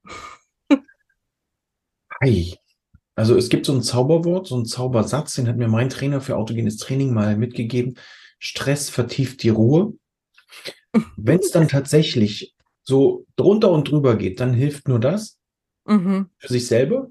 Ei. 2.21 2.55
Also 3.17 3.37
es 3.37 3.49
gibt 3.49 3.67
so 3.67 3.73
ein 3.73 3.83
Zauberwort, 3.83 4.47
so 4.47 4.57
ein 4.57 4.67
Zaubersatz, 4.67 5.35
den 5.35 5.49
hat 5.49 5.57
mir 5.57 5.69
mein 5.69 5.91
Trainer 5.91 6.21
für 6.21 6.37
autogenes 6.37 6.77
Training 6.77 7.13
mal 7.13 7.37
mitgegeben. 7.37 7.97
Stress 8.39 8.89
vertieft 8.89 9.43
die 9.43 9.49
Ruhe. 9.49 9.95
Wenn 11.17 11.41
es 11.41 11.51
dann 11.51 11.69
tatsächlich 11.69 12.55
so 12.83 13.27
drunter 13.37 13.71
und 13.71 13.91
drüber 13.91 14.17
geht, 14.17 14.41
dann 14.41 14.55
hilft 14.55 14.89
nur 14.89 15.01
das 15.01 15.39
mhm. 15.87 16.31
für 16.39 16.49
sich 16.49 16.67
selber. 16.67 17.09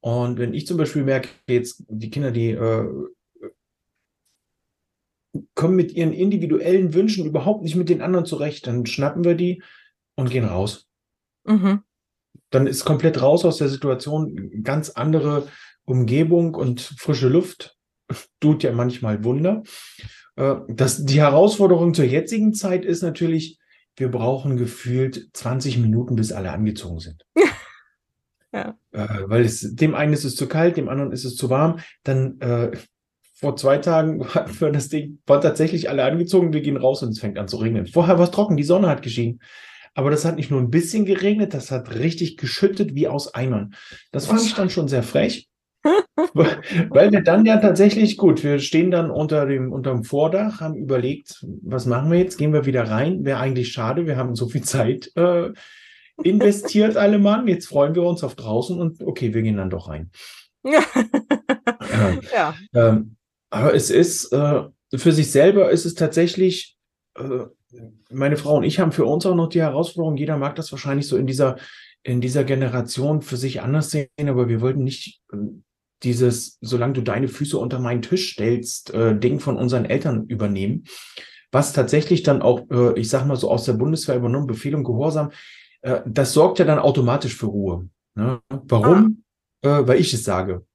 Und 0.00 0.38
wenn 0.38 0.54
ich 0.54 0.66
zum 0.66 0.76
Beispiel 0.76 1.04
merke, 1.04 1.28
jetzt 1.46 1.84
die 1.88 2.10
Kinder, 2.10 2.32
die 2.32 2.50
äh, 2.50 2.88
kommen 5.54 5.76
mit 5.76 5.92
ihren 5.92 6.12
individuellen 6.12 6.94
Wünschen 6.94 7.26
überhaupt 7.26 7.62
nicht 7.62 7.76
mit 7.76 7.88
den 7.88 8.02
anderen 8.02 8.26
zurecht, 8.26 8.66
dann 8.66 8.86
schnappen 8.86 9.24
wir 9.24 9.34
die 9.34 9.62
und 10.16 10.30
gehen 10.30 10.44
raus. 10.44 10.88
Mhm 11.44 11.82
dann 12.52 12.66
ist 12.66 12.84
komplett 12.84 13.20
raus 13.20 13.44
aus 13.44 13.58
der 13.58 13.68
Situation, 13.68 14.62
ganz 14.62 14.90
andere 14.90 15.48
Umgebung 15.84 16.54
und 16.54 16.80
frische 16.80 17.28
Luft 17.28 17.76
tut 18.40 18.62
ja 18.62 18.72
manchmal 18.72 19.24
Wunder. 19.24 19.62
Äh, 20.36 20.56
das, 20.68 21.04
die 21.04 21.20
Herausforderung 21.20 21.94
zur 21.94 22.04
jetzigen 22.04 22.54
Zeit 22.54 22.84
ist 22.84 23.02
natürlich, 23.02 23.58
wir 23.96 24.10
brauchen 24.10 24.56
gefühlt 24.56 25.30
20 25.32 25.78
Minuten, 25.78 26.14
bis 26.16 26.32
alle 26.32 26.52
angezogen 26.52 27.00
sind. 27.00 27.24
ja. 28.52 28.76
Äh, 28.92 29.08
weil 29.26 29.44
es, 29.44 29.74
dem 29.74 29.94
einen 29.94 30.12
ist 30.12 30.24
es 30.24 30.36
zu 30.36 30.46
kalt, 30.46 30.76
dem 30.76 30.88
anderen 30.88 31.12
ist 31.12 31.24
es 31.24 31.36
zu 31.36 31.50
warm. 31.50 31.80
Dann 32.04 32.40
äh, 32.40 32.70
vor 33.34 33.56
zwei 33.56 33.78
Tagen 33.78 34.26
hatten 34.34 34.60
wir 34.60 34.70
das 34.70 34.88
Ding, 34.88 35.20
waren 35.26 35.40
tatsächlich 35.40 35.90
alle 35.90 36.04
angezogen, 36.04 36.52
wir 36.52 36.62
gehen 36.62 36.76
raus 36.76 37.02
und 37.02 37.10
es 37.10 37.20
fängt 37.20 37.38
an 37.38 37.48
zu 37.48 37.56
regnen. 37.56 37.86
Vorher 37.86 38.18
war 38.18 38.24
es 38.24 38.30
trocken, 38.30 38.56
die 38.56 38.62
Sonne 38.62 38.88
hat 38.88 39.02
geschienen. 39.02 39.40
Aber 39.94 40.10
das 40.10 40.24
hat 40.24 40.36
nicht 40.36 40.50
nur 40.50 40.60
ein 40.60 40.70
bisschen 40.70 41.04
geregnet, 41.04 41.52
das 41.54 41.70
hat 41.70 41.94
richtig 41.94 42.36
geschüttet 42.36 42.94
wie 42.94 43.08
aus 43.08 43.34
Eimern. 43.34 43.74
Das 44.10 44.26
fand 44.26 44.42
ich 44.42 44.54
dann 44.54 44.70
schon 44.70 44.88
sehr 44.88 45.02
frech. 45.02 45.48
weil 46.94 47.10
wir 47.10 47.22
dann 47.22 47.44
ja 47.44 47.56
tatsächlich, 47.56 48.16
gut, 48.16 48.44
wir 48.44 48.60
stehen 48.60 48.92
dann 48.92 49.10
unter 49.10 49.46
dem, 49.46 49.72
unter 49.72 49.90
dem 49.92 50.04
Vordach, 50.04 50.60
haben 50.60 50.76
überlegt, 50.76 51.44
was 51.62 51.86
machen 51.86 52.10
wir 52.10 52.18
jetzt? 52.18 52.38
Gehen 52.38 52.52
wir 52.52 52.66
wieder 52.66 52.88
rein? 52.88 53.24
Wäre 53.24 53.40
eigentlich 53.40 53.72
schade, 53.72 54.06
wir 54.06 54.16
haben 54.16 54.36
so 54.36 54.48
viel 54.48 54.62
Zeit 54.62 55.10
äh, 55.16 55.50
investiert, 56.22 56.96
alle 56.96 57.18
Mann. 57.18 57.48
Jetzt 57.48 57.66
freuen 57.66 57.94
wir 57.94 58.02
uns 58.04 58.22
auf 58.22 58.36
draußen 58.36 58.78
und 58.78 59.02
okay, 59.02 59.34
wir 59.34 59.42
gehen 59.42 59.56
dann 59.56 59.70
doch 59.70 59.88
rein. 59.88 60.10
ja. 60.64 62.54
Ähm, 62.74 63.16
aber 63.50 63.74
es 63.74 63.90
ist, 63.90 64.32
äh, 64.32 64.62
für 64.94 65.12
sich 65.12 65.32
selber 65.32 65.70
ist 65.70 65.84
es 65.84 65.94
tatsächlich 65.94 66.76
äh, 67.16 67.46
meine 68.10 68.36
Frau 68.36 68.56
und 68.56 68.64
ich 68.64 68.78
haben 68.78 68.92
für 68.92 69.04
uns 69.04 69.26
auch 69.26 69.34
noch 69.34 69.48
die 69.48 69.60
Herausforderung, 69.60 70.16
jeder 70.16 70.36
mag 70.36 70.54
das 70.56 70.70
wahrscheinlich 70.72 71.06
so 71.06 71.16
in 71.16 71.26
dieser, 71.26 71.56
in 72.02 72.20
dieser 72.20 72.44
Generation 72.44 73.22
für 73.22 73.36
sich 73.36 73.62
anders 73.62 73.90
sehen, 73.90 74.08
aber 74.18 74.48
wir 74.48 74.60
wollten 74.60 74.84
nicht 74.84 75.20
äh, 75.32 75.36
dieses, 76.02 76.58
solange 76.60 76.94
du 76.94 77.00
deine 77.02 77.28
Füße 77.28 77.56
unter 77.56 77.78
meinen 77.78 78.02
Tisch 78.02 78.32
stellst, 78.32 78.92
äh, 78.92 79.18
Ding 79.18 79.40
von 79.40 79.56
unseren 79.56 79.84
Eltern 79.84 80.26
übernehmen. 80.26 80.84
Was 81.52 81.72
tatsächlich 81.72 82.22
dann 82.22 82.42
auch, 82.42 82.68
äh, 82.70 82.98
ich 82.98 83.08
sag 83.08 83.26
mal 83.26 83.36
so 83.36 83.50
aus 83.50 83.64
der 83.64 83.74
Bundeswehr 83.74 84.16
übernommen, 84.16 84.46
Befehl 84.46 84.74
und 84.74 84.84
Gehorsam, 84.84 85.30
äh, 85.82 86.00
das 86.06 86.32
sorgt 86.32 86.58
ja 86.58 86.64
dann 86.64 86.78
automatisch 86.78 87.36
für 87.36 87.46
Ruhe. 87.46 87.88
Ne? 88.14 88.40
Warum? 88.48 89.22
Ah. 89.62 89.80
Äh, 89.80 89.88
weil 89.88 90.00
ich 90.00 90.12
es 90.12 90.24
sage. 90.24 90.66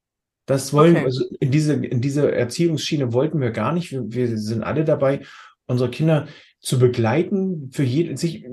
Das 0.46 0.72
wollen, 0.72 0.96
okay. 0.96 1.04
also 1.04 1.24
in 1.40 1.50
diese, 1.50 1.74
in 1.74 2.00
diese 2.00 2.32
Erziehungsschiene 2.32 3.12
wollten 3.12 3.38
wir 3.40 3.50
gar 3.50 3.72
nicht. 3.72 3.92
Wir, 3.92 4.10
wir 4.10 4.38
sind 4.38 4.62
alle 4.62 4.84
dabei, 4.84 5.20
unsere 5.66 5.90
Kinder 5.90 6.26
zu 6.60 6.78
begleiten, 6.78 7.70
für 7.72 7.84
jede, 7.84 8.16
sich, 8.16 8.46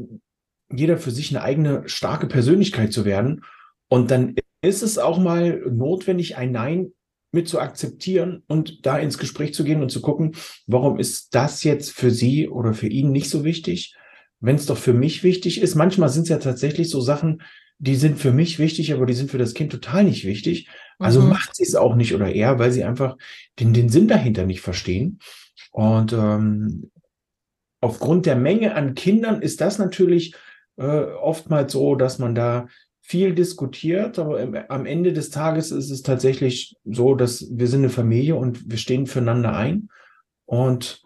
jeder 0.72 0.98
für 0.98 1.12
sich 1.12 1.32
eine 1.32 1.44
eigene 1.44 1.84
starke 1.88 2.28
Persönlichkeit 2.28 2.94
zu 2.94 3.06
werden. 3.06 3.44
Und 3.88 4.12
dann 4.12 4.36
ist 4.62 4.84
es 4.84 4.98
auch 4.98 5.20
mal 5.20 5.62
notwendig, 5.70 6.38
ein 6.38 6.52
Nein 6.52 6.92
mit 7.32 7.48
zu 7.48 7.60
akzeptieren 7.60 8.44
und 8.48 8.86
da 8.86 8.98
ins 8.98 9.18
Gespräch 9.18 9.54
zu 9.54 9.64
gehen 9.64 9.82
und 9.82 9.92
zu 9.92 10.02
gucken, 10.02 10.36
warum 10.68 11.00
ist 11.00 11.36
das 11.36 11.64
jetzt 11.64 11.92
für 11.92 12.10
Sie 12.10 12.48
oder 12.48 12.74
für 12.74 12.88
ihn 12.88 13.12
nicht 13.12 13.30
so 13.30 13.44
wichtig, 13.44 13.96
wenn 14.40 14.56
es 14.56 14.66
doch 14.66 14.78
für 14.78 14.94
mich 14.94 15.24
wichtig 15.24 15.62
ist. 15.62 15.76
Manchmal 15.76 16.10
sind 16.10 16.24
es 16.24 16.30
ja 16.30 16.38
tatsächlich 16.38 16.90
so 16.90 17.02
Sachen, 17.02 17.42
die 17.78 17.96
sind 17.96 18.18
für 18.18 18.32
mich 18.32 18.58
wichtig, 18.58 18.94
aber 18.94 19.06
die 19.06 19.14
sind 19.14 19.30
für 19.30 19.38
das 19.38 19.54
Kind 19.54 19.72
total 19.72 20.06
nicht 20.06 20.26
wichtig. 20.26 20.70
Also 20.98 21.22
mhm. 21.22 21.30
macht 21.30 21.56
sie 21.56 21.64
es 21.64 21.76
auch 21.76 21.96
nicht 21.96 22.16
oder 22.16 22.34
eher, 22.34 22.58
weil 22.58 22.72
sie 22.72 22.84
einfach 22.84 23.18
den, 23.60 23.74
den 23.74 23.90
Sinn 23.90 24.08
dahinter 24.08 24.46
nicht 24.46 24.62
verstehen. 24.62 25.20
Und 25.72 26.14
ähm, 26.14 26.90
aufgrund 27.86 28.26
der 28.26 28.36
Menge 28.36 28.76
an 28.76 28.96
Kindern 28.96 29.42
ist 29.42 29.62
das 29.62 29.78
natürlich 29.78 30.36
äh, 30.78 30.84
oftmals 30.86 31.72
so, 31.72 31.96
dass 31.96 32.20
man 32.20 32.36
da 32.36 32.68
viel 33.02 33.36
diskutiert, 33.36 34.18
aber 34.18 34.42
im, 34.42 34.58
am 34.68 34.86
Ende 34.86 35.14
des 35.14 35.30
Tages 35.30 35.72
ist 35.72 35.92
es 35.92 36.02
tatsächlich 36.02 36.76
so, 36.84 37.14
dass 37.14 37.48
wir 37.52 37.68
sind 37.68 37.82
eine 37.82 37.90
Familie 37.90 38.36
und 38.36 38.70
wir 38.70 38.80
stehen 38.80 39.06
füreinander 39.06 39.56
ein. 39.56 39.90
Und 40.46 41.04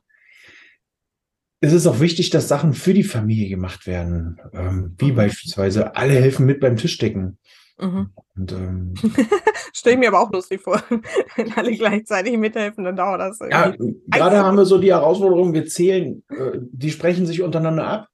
es 1.61 1.73
ist 1.73 1.87
auch 1.87 1.99
wichtig, 1.99 2.29
dass 2.29 2.47
Sachen 2.47 2.73
für 2.73 2.93
die 2.93 3.03
Familie 3.03 3.49
gemacht 3.49 3.85
werden, 3.85 4.39
ähm, 4.53 4.95
wie 4.97 5.11
beispielsweise 5.11 5.97
alle 5.97 6.13
helfen 6.13 6.45
mit 6.45 6.61
beim 6.61 6.77
Tischdecken. 6.77 7.37
Mhm. 7.79 8.09
Und, 8.35 8.51
ähm, 8.51 8.93
Stelle 9.73 9.93
ich 9.95 9.99
mir 9.99 10.09
aber 10.09 10.21
auch 10.21 10.31
lustig 10.31 10.61
vor, 10.61 10.81
wenn 11.35 11.53
alle 11.53 11.71
gleichzeitig 11.71 12.37
mithelfen, 12.37 12.83
dann 12.83 12.95
dauert 12.95 13.21
das. 13.21 13.39
Ja, 13.39 13.73
gerade 14.07 14.37
haben 14.37 14.57
wir 14.57 14.65
so 14.65 14.77
die 14.77 14.91
Herausforderung, 14.91 15.53
wir 15.53 15.65
zählen, 15.65 16.23
äh, 16.29 16.59
die 16.59 16.91
sprechen 16.91 17.25
sich 17.25 17.41
untereinander 17.41 17.87
ab. 17.87 18.07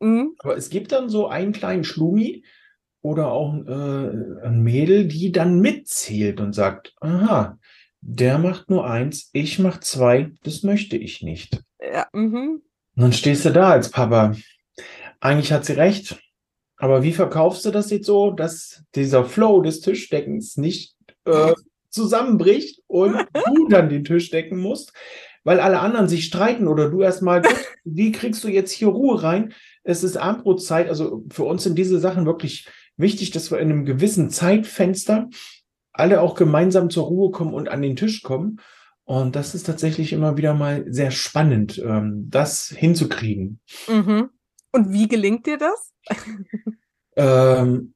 Mhm. 0.00 0.34
Aber 0.40 0.56
es 0.56 0.68
gibt 0.68 0.92
dann 0.92 1.08
so 1.08 1.28
einen 1.28 1.52
kleinen 1.52 1.84
Schlumi 1.84 2.44
oder 3.00 3.32
auch 3.32 3.54
äh, 3.54 4.46
ein 4.46 4.62
Mädel, 4.62 5.08
die 5.08 5.32
dann 5.32 5.60
mitzählt 5.60 6.40
und 6.40 6.52
sagt, 6.52 6.94
aha, 7.00 7.58
der 8.00 8.38
macht 8.38 8.70
nur 8.70 8.88
eins, 8.88 9.30
ich 9.32 9.58
mach 9.58 9.80
zwei, 9.80 10.32
das 10.42 10.62
möchte 10.62 10.96
ich 10.96 11.22
nicht. 11.22 11.62
Ja, 11.80 12.06
mhm. 12.12 12.62
Und 12.96 13.02
dann 13.02 13.12
stehst 13.12 13.44
du 13.44 13.50
da 13.50 13.70
als 13.70 13.90
Papa. 13.90 14.34
Eigentlich 15.20 15.52
hat 15.52 15.64
sie 15.64 15.72
recht 15.72 16.18
aber 16.78 17.02
wie 17.02 17.12
verkaufst 17.12 17.64
du 17.64 17.70
das 17.70 17.90
jetzt 17.90 18.06
so, 18.06 18.30
dass 18.30 18.82
dieser 18.94 19.24
Flow 19.24 19.60
des 19.60 19.80
Tischdeckens 19.80 20.56
nicht 20.56 20.96
äh, 21.24 21.52
zusammenbricht 21.90 22.82
und 22.86 23.14
du 23.32 23.68
dann 23.68 23.88
den 23.88 24.04
Tisch 24.04 24.30
decken 24.30 24.58
musst, 24.58 24.92
weil 25.44 25.60
alle 25.60 25.80
anderen 25.80 26.08
sich 26.08 26.24
streiten 26.24 26.68
oder 26.68 26.88
du 26.90 27.02
erstmal, 27.02 27.42
wie 27.84 28.12
kriegst 28.12 28.44
du 28.44 28.48
jetzt 28.48 28.72
hier 28.72 28.88
Ruhe 28.88 29.22
rein? 29.22 29.52
es 29.88 30.04
ist 30.04 30.18
Abendbrotzeit. 30.18 30.88
Also 30.88 31.24
für 31.30 31.44
uns 31.44 31.64
sind 31.64 31.76
diese 31.78 31.98
Sachen 31.98 32.26
wirklich 32.26 32.68
wichtig, 32.98 33.30
dass 33.30 33.50
wir 33.50 33.58
in 33.58 33.70
einem 33.70 33.84
gewissen 33.86 34.28
Zeitfenster 34.28 35.30
alle 35.92 36.20
auch 36.20 36.34
gemeinsam 36.34 36.90
zur 36.90 37.06
Ruhe 37.06 37.30
kommen 37.30 37.54
und 37.54 37.70
an 37.70 37.80
den 37.80 37.96
Tisch 37.96 38.22
kommen. 38.22 38.60
Und 39.04 39.34
das 39.34 39.54
ist 39.54 39.64
tatsächlich 39.64 40.12
immer 40.12 40.36
wieder 40.36 40.52
mal 40.52 40.84
sehr 40.88 41.10
spannend, 41.10 41.78
ähm, 41.78 42.26
das 42.28 42.68
hinzukriegen. 42.68 43.60
Mhm. 43.88 44.28
Und 44.72 44.92
wie 44.92 45.08
gelingt 45.08 45.46
dir 45.46 45.58
das? 45.58 45.92
ähm, 47.16 47.94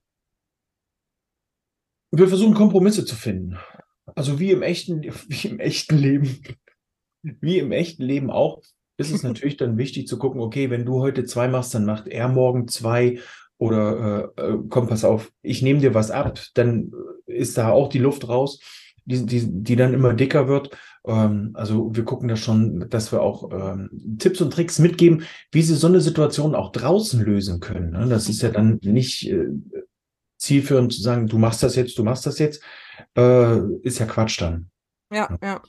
wir 2.11 2.29
versuchen 2.29 2.55
Kompromisse 2.55 3.05
zu 3.05 3.17
finden. 3.17 3.59
Also 4.14 4.38
wie 4.38 4.50
im 4.50 4.62
echten, 4.62 5.02
wie 5.02 5.49
im 5.49 5.61
echten 5.61 5.97
Leben, 5.97 6.43
wie 7.23 7.59
im 7.59 7.73
echten 7.73 8.02
Leben 8.02 8.31
auch, 8.31 8.62
ist 8.97 9.12
es 9.12 9.23
natürlich 9.23 9.57
dann 9.57 9.79
wichtig 9.79 10.07
zu 10.07 10.19
gucken, 10.19 10.41
okay, 10.41 10.71
wenn 10.71 10.85
du 10.85 11.00
heute 11.00 11.25
zwei 11.25 11.49
machst, 11.49 11.75
dann 11.75 11.85
macht 11.85 12.09
er 12.09 12.29
morgen 12.29 12.69
zwei 12.69 13.19
oder 13.59 14.33
äh, 14.37 14.43
äh 14.43 14.59
komm, 14.69 14.88
pass 14.88 15.05
auf, 15.05 15.33
ich 15.43 15.62
nehme 15.62 15.81
dir 15.81 15.95
was 15.95 16.11
ab, 16.11 16.38
dann 16.55 16.93
ist 17.26 17.57
da 17.57 17.71
auch 17.71 17.88
die 17.88 18.00
Luft 18.00 18.29
raus, 18.29 18.61
die, 19.05 19.25
die, 19.25 19.43
die 19.47 19.76
dann 19.76 19.95
immer 19.95 20.14
dicker 20.14 20.49
wird. 20.49 20.76
Ähm, 21.04 21.50
also 21.54 21.94
wir 21.94 22.04
gucken 22.04 22.28
da 22.28 22.37
schon, 22.37 22.88
dass 22.88 23.12
wir 23.12 23.23
auch 23.23 23.50
ähm, 23.52 24.16
Tipps 24.18 24.40
und 24.40 24.52
Tricks 24.52 24.78
mitgeben, 24.78 25.25
wie 25.50 25.62
sie 25.62 25.75
so 25.75 25.87
eine 25.87 26.00
Situation 26.00 26.54
auch 26.54 26.73
draußen 26.73 27.21
lösen 27.21 27.61
können. 27.61 27.90
Ne? 27.90 28.06
Das 28.09 28.28
ist 28.28 28.42
ja 28.42 28.50
dann 28.50 28.78
nicht 28.82 29.28
äh, 29.28 29.49
zielführend 30.38 30.92
zu 30.92 31.02
sagen, 31.02 31.26
du 31.26 31.38
machst 31.38 31.62
das 31.62 31.76
jetzt, 31.76 31.99
du 31.99 32.04
machst 32.04 32.26
das 32.26 32.38
jetzt, 32.38 32.62
äh, 33.16 33.59
ist 33.82 33.99
ja 33.99 34.06
Quatsch 34.06 34.40
dann. 34.40 34.71
Ja, 35.12 35.37
ja. 35.42 35.61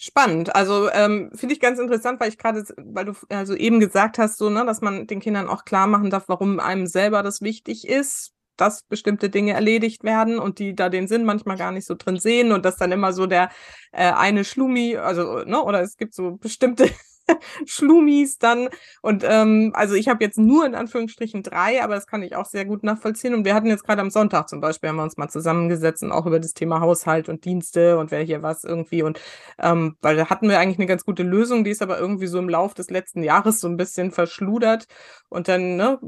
Spannend. 0.00 0.54
Also 0.54 0.88
ähm, 0.92 1.32
finde 1.34 1.54
ich 1.54 1.60
ganz 1.60 1.80
interessant, 1.80 2.20
weil 2.20 2.28
ich 2.28 2.38
gerade, 2.38 2.64
weil 2.76 3.04
du 3.04 3.14
also 3.30 3.56
eben 3.56 3.80
gesagt 3.80 4.18
hast, 4.18 4.38
so, 4.38 4.48
ne, 4.48 4.64
dass 4.64 4.80
man 4.80 5.08
den 5.08 5.18
Kindern 5.18 5.48
auch 5.48 5.64
klar 5.64 5.88
machen 5.88 6.08
darf, 6.08 6.28
warum 6.28 6.60
einem 6.60 6.86
selber 6.86 7.24
das 7.24 7.42
wichtig 7.42 7.88
ist 7.88 8.32
dass 8.60 8.82
bestimmte 8.82 9.30
Dinge 9.30 9.52
erledigt 9.52 10.04
werden 10.04 10.38
und 10.38 10.58
die 10.58 10.74
da 10.74 10.88
den 10.88 11.08
Sinn 11.08 11.24
manchmal 11.24 11.56
gar 11.56 11.72
nicht 11.72 11.86
so 11.86 11.94
drin 11.94 12.18
sehen 12.18 12.52
und 12.52 12.64
dass 12.64 12.76
dann 12.76 12.92
immer 12.92 13.12
so 13.12 13.26
der 13.26 13.50
äh, 13.92 14.12
eine 14.12 14.44
Schlumi, 14.44 14.96
also, 14.96 15.44
ne, 15.44 15.62
oder 15.62 15.80
es 15.80 15.96
gibt 15.96 16.14
so 16.14 16.36
bestimmte 16.36 16.90
Schlumis 17.66 18.38
dann. 18.38 18.68
Und 19.02 19.24
ähm, 19.26 19.72
also 19.74 19.94
ich 19.94 20.08
habe 20.08 20.24
jetzt 20.24 20.38
nur 20.38 20.66
in 20.66 20.74
Anführungsstrichen 20.74 21.42
drei, 21.42 21.82
aber 21.82 21.94
das 21.94 22.06
kann 22.06 22.22
ich 22.22 22.36
auch 22.36 22.46
sehr 22.46 22.64
gut 22.64 22.82
nachvollziehen. 22.82 23.34
Und 23.34 23.44
wir 23.44 23.54
hatten 23.54 23.66
jetzt 23.66 23.84
gerade 23.84 24.00
am 24.00 24.10
Sonntag 24.10 24.48
zum 24.48 24.60
Beispiel, 24.60 24.88
haben 24.88 24.96
wir 24.96 25.02
uns 25.02 25.16
mal 25.16 25.28
zusammengesetzt 25.28 26.02
und 26.02 26.12
auch 26.12 26.26
über 26.26 26.40
das 26.40 26.54
Thema 26.54 26.80
Haushalt 26.80 27.28
und 27.28 27.44
Dienste 27.44 27.98
und 27.98 28.10
wer 28.10 28.22
hier 28.22 28.42
was 28.42 28.64
irgendwie. 28.64 29.02
Und 29.02 29.20
ähm, 29.58 29.96
weil 30.00 30.16
da 30.16 30.30
hatten 30.30 30.48
wir 30.48 30.58
eigentlich 30.58 30.78
eine 30.78 30.86
ganz 30.86 31.04
gute 31.04 31.22
Lösung, 31.22 31.64
die 31.64 31.70
ist 31.70 31.82
aber 31.82 31.98
irgendwie 31.98 32.26
so 32.26 32.38
im 32.38 32.48
Lauf 32.48 32.74
des 32.74 32.90
letzten 32.90 33.22
Jahres 33.22 33.60
so 33.60 33.68
ein 33.68 33.76
bisschen 33.76 34.10
verschludert. 34.10 34.86
Und 35.28 35.48
dann 35.48 35.76
ne, 35.76 35.98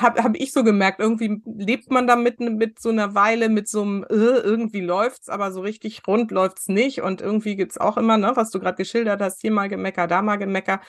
habe 0.00 0.22
hab 0.22 0.36
ich 0.36 0.52
so 0.52 0.62
gemerkt, 0.62 1.00
irgendwie 1.00 1.42
lebt 1.46 1.90
man 1.90 2.06
damit 2.06 2.40
mit 2.40 2.78
so 2.78 2.90
einer 2.90 3.14
Weile, 3.14 3.48
mit 3.48 3.68
so 3.68 3.82
einem, 3.82 4.04
äh, 4.04 4.14
irgendwie 4.14 4.80
läuft's, 4.82 5.28
aber 5.28 5.50
so 5.50 5.60
richtig 5.60 6.02
rund 6.06 6.30
läuft's 6.30 6.68
nicht. 6.68 7.02
Und 7.02 7.22
irgendwie 7.22 7.56
gibt's 7.56 7.78
auch 7.78 7.96
immer, 7.96 8.18
ne, 8.18 8.32
was 8.34 8.50
du 8.50 8.60
gerade 8.60 8.76
geschildert 8.76 9.22
hast, 9.22 9.40
hier 9.40 9.50
mal 9.50 9.68
gemeckert, 9.68 10.10
da 10.10 10.22
mal 10.22 10.36
gemeckert 10.36 10.65
Geschmäcker. 10.66 10.80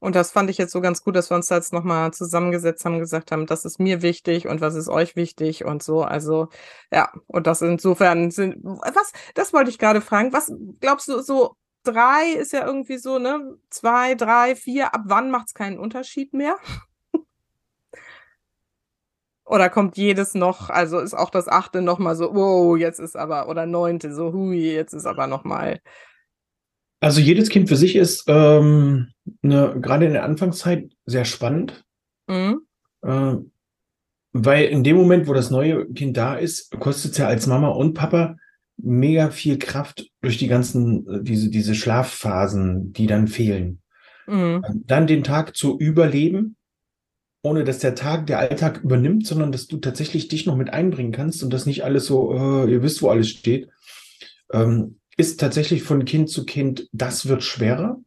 Und 0.00 0.14
das 0.14 0.30
fand 0.30 0.48
ich 0.48 0.58
jetzt 0.58 0.70
so 0.72 0.80
ganz 0.80 1.02
gut, 1.02 1.16
dass 1.16 1.28
wir 1.28 1.34
uns 1.34 1.46
da 1.48 1.56
jetzt 1.56 1.72
nochmal 1.72 2.12
zusammengesetzt 2.12 2.84
haben, 2.84 3.00
gesagt 3.00 3.32
haben, 3.32 3.46
das 3.46 3.64
ist 3.64 3.80
mir 3.80 4.00
wichtig 4.00 4.46
und 4.46 4.60
was 4.60 4.76
ist 4.76 4.88
euch 4.88 5.16
wichtig 5.16 5.64
und 5.64 5.82
so. 5.82 6.02
Also, 6.02 6.48
ja, 6.92 7.10
und 7.26 7.48
das 7.48 7.62
insofern 7.62 8.30
sind, 8.30 8.58
was, 8.62 9.12
das 9.34 9.52
wollte 9.52 9.70
ich 9.70 9.78
gerade 9.78 10.00
fragen, 10.00 10.32
was 10.32 10.52
glaubst 10.80 11.08
du, 11.08 11.20
so 11.20 11.56
drei 11.82 12.32
ist 12.38 12.52
ja 12.52 12.64
irgendwie 12.64 12.98
so, 12.98 13.18
ne? 13.18 13.58
Zwei, 13.70 14.14
drei, 14.14 14.54
vier, 14.54 14.94
ab 14.94 15.02
wann 15.06 15.32
macht 15.32 15.48
es 15.48 15.54
keinen 15.54 15.80
Unterschied 15.80 16.32
mehr? 16.32 16.56
Oder 19.44 19.70
kommt 19.70 19.96
jedes 19.96 20.34
noch, 20.34 20.70
also 20.70 21.00
ist 21.00 21.14
auch 21.14 21.30
das 21.30 21.48
achte 21.48 21.82
nochmal 21.82 22.14
so, 22.14 22.34
wow, 22.34 22.76
jetzt 22.76 23.00
ist 23.00 23.16
aber, 23.16 23.48
oder 23.48 23.64
neunte, 23.66 24.12
so, 24.14 24.32
hui, 24.32 24.72
jetzt 24.74 24.92
ist 24.92 25.06
aber 25.06 25.26
nochmal 25.26 25.80
also 27.00 27.20
jedes 27.20 27.48
Kind 27.48 27.68
für 27.68 27.76
sich 27.76 27.96
ist 27.96 28.24
ähm, 28.26 29.08
ne, 29.42 29.76
gerade 29.80 30.06
in 30.06 30.12
der 30.12 30.24
Anfangszeit 30.24 30.90
sehr 31.06 31.24
spannend, 31.24 31.84
mhm. 32.26 32.60
äh, 33.02 33.34
weil 34.32 34.64
in 34.66 34.84
dem 34.84 34.96
Moment, 34.96 35.26
wo 35.26 35.32
das 35.32 35.50
neue 35.50 35.86
Kind 35.92 36.16
da 36.16 36.34
ist, 36.34 36.70
kostet 36.78 37.12
es 37.12 37.18
ja 37.18 37.28
als 37.28 37.46
Mama 37.46 37.68
und 37.68 37.94
Papa 37.94 38.36
mega 38.76 39.30
viel 39.30 39.58
Kraft 39.58 40.08
durch 40.22 40.38
die 40.38 40.48
ganzen, 40.48 41.06
äh, 41.08 41.22
diese, 41.22 41.50
diese 41.50 41.74
Schlafphasen, 41.74 42.92
die 42.92 43.06
dann 43.06 43.28
fehlen. 43.28 43.80
Mhm. 44.26 44.64
Dann 44.84 45.06
den 45.06 45.24
Tag 45.24 45.56
zu 45.56 45.78
überleben, 45.78 46.56
ohne 47.42 47.64
dass 47.64 47.78
der 47.78 47.94
Tag 47.94 48.26
der 48.26 48.40
Alltag 48.40 48.82
übernimmt, 48.82 49.26
sondern 49.26 49.52
dass 49.52 49.68
du 49.68 49.78
tatsächlich 49.78 50.28
dich 50.28 50.46
noch 50.46 50.56
mit 50.56 50.70
einbringen 50.70 51.12
kannst 51.12 51.42
und 51.42 51.52
dass 51.52 51.66
nicht 51.66 51.84
alles 51.84 52.06
so, 52.06 52.32
äh, 52.34 52.70
ihr 52.70 52.82
wisst, 52.82 53.02
wo 53.02 53.08
alles 53.08 53.28
steht. 53.28 53.68
Ähm, 54.52 54.98
ist 55.18 55.40
tatsächlich 55.40 55.82
von 55.82 56.06
Kind 56.06 56.30
zu 56.30 56.46
Kind, 56.46 56.88
das 56.92 57.28
wird 57.28 57.42
schwerer, 57.42 58.00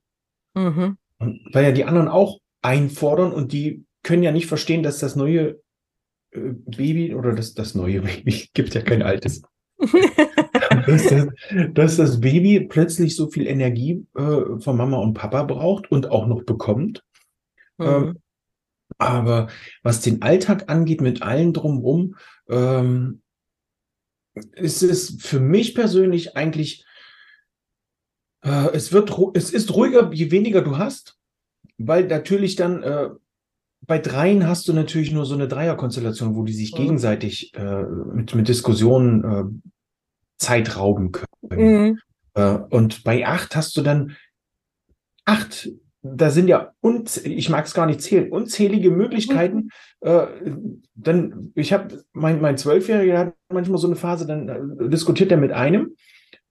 mhm. 0.55 0.97
weil 1.19 1.65
ja 1.65 1.71
die 1.71 1.85
anderen 1.85 2.07
auch 2.07 2.39
einfordern 2.63 3.31
und 3.33 3.51
die 3.51 3.85
können 4.01 4.23
ja 4.23 4.31
nicht 4.31 4.47
verstehen, 4.47 4.81
dass 4.81 4.99
das 4.99 5.15
neue 5.15 5.59
äh, 6.31 6.53
Baby 6.53 7.13
oder 7.13 7.33
das, 7.33 7.53
das 7.53 7.75
neue 7.75 8.01
Baby 8.01 8.49
gibt 8.53 8.73
ja 8.73 8.81
kein 8.81 9.03
altes. 9.03 9.43
dass, 10.87 11.07
das, 11.07 11.27
dass, 11.73 11.97
das, 11.97 12.21
Baby 12.21 12.61
plötzlich 12.61 13.15
so 13.15 13.29
viel 13.29 13.45
Energie 13.45 14.05
äh, 14.15 14.59
von 14.59 14.77
Mama 14.77 14.97
und 14.97 15.13
Papa 15.13 15.43
braucht 15.43 15.91
und 15.91 16.09
auch 16.09 16.27
noch 16.27 16.43
bekommt. 16.43 17.03
Mhm. 17.77 17.85
Ähm, 17.85 18.19
aber 18.97 19.47
was 19.83 20.01
den 20.01 20.21
Alltag 20.21 20.69
angeht, 20.69 21.01
mit 21.01 21.23
allen 21.23 21.53
drumherum, 21.53 22.15
ähm, 22.47 23.21
ist 24.53 24.81
es 24.81 25.17
für 25.19 25.39
mich 25.39 25.75
persönlich 25.75 26.37
eigentlich 26.37 26.85
äh, 28.43 28.69
es 28.73 28.91
wird, 28.91 29.11
es 29.33 29.51
ist 29.51 29.73
ruhiger, 29.73 30.11
je 30.11 30.31
weniger 30.31 30.61
du 30.61 30.77
hast, 30.77 31.17
weil 31.77 32.07
natürlich 32.07 32.55
dann 32.55 32.83
äh, 32.83 33.09
bei 33.87 33.99
Dreien 33.99 34.47
hast 34.47 34.67
du 34.67 34.73
natürlich 34.73 35.11
nur 35.11 35.25
so 35.25 35.33
eine 35.33 35.47
Dreierkonstellation, 35.47 36.35
wo 36.35 36.43
die 36.43 36.53
sich 36.53 36.73
mhm. 36.73 36.77
gegenseitig 36.77 37.53
äh, 37.55 37.83
mit, 37.83 38.35
mit 38.35 38.47
Diskussionen 38.47 39.23
äh, 39.23 39.69
Zeit 40.37 40.77
rauben 40.77 41.11
können. 41.11 41.27
Mhm. 41.89 41.99
Äh, 42.33 42.57
und 42.69 43.03
bei 43.03 43.25
acht 43.25 43.55
hast 43.55 43.75
du 43.77 43.81
dann 43.81 44.15
acht, 45.25 45.69
da 46.03 46.31
sind 46.31 46.47
ja, 46.47 46.73
ich 47.23 47.49
mag 47.49 47.65
es 47.65 47.73
gar 47.73 47.85
nicht 47.85 48.01
zählen, 48.01 48.31
unzählige 48.31 48.91
Möglichkeiten. 48.91 49.69
Mhm. 50.01 50.07
Äh, 50.07 50.27
dann, 50.95 51.51
ich 51.55 51.73
habe, 51.73 52.03
mein, 52.13 52.41
mein 52.41 52.57
Zwölfjähriger 52.57 53.19
hat 53.19 53.33
manchmal 53.49 53.79
so 53.79 53.87
eine 53.87 53.95
Phase, 53.95 54.25
dann 54.25 54.49
äh, 54.49 54.89
diskutiert 54.89 55.31
er 55.31 55.37
mit 55.37 55.51
einem 55.51 55.95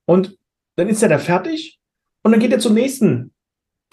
und 0.05 0.37
dann 0.76 0.88
ist 0.88 1.03
er 1.03 1.09
da 1.09 1.18
fertig 1.18 1.80
und 2.22 2.33
dann 2.33 2.40
geht 2.40 2.52
er 2.52 2.59
zum 2.59 2.74
nächsten 2.74 3.33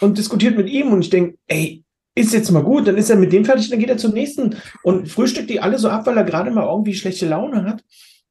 und 0.02 0.18
diskutiert 0.18 0.58
mit 0.58 0.70
ihm. 0.70 0.92
Und 0.92 1.02
ich 1.02 1.10
denke, 1.10 1.38
ey, 1.48 1.84
ist 2.16 2.34
jetzt 2.34 2.52
mal 2.52 2.64
gut, 2.64 2.88
dann 2.88 2.98
ist 2.98 3.10
er 3.10 3.16
mit 3.16 3.32
dem 3.32 3.46
fertig, 3.46 3.70
dann 3.70 3.80
geht 3.80 3.90
er 3.90 3.98
zum 3.98 4.14
nächsten 4.14 4.56
und 4.84 5.08
frühstückt 5.08 5.50
die 5.50 5.60
alle 5.60 5.78
so 5.78 5.90
ab, 5.90 6.08
weil 6.08 6.18
er 6.18 6.24
gerade 6.24 6.50
mal 6.50 6.68
irgendwie 6.68 6.96
schlechte 6.96 7.28
Laune 7.28 7.64
hat 7.64 7.84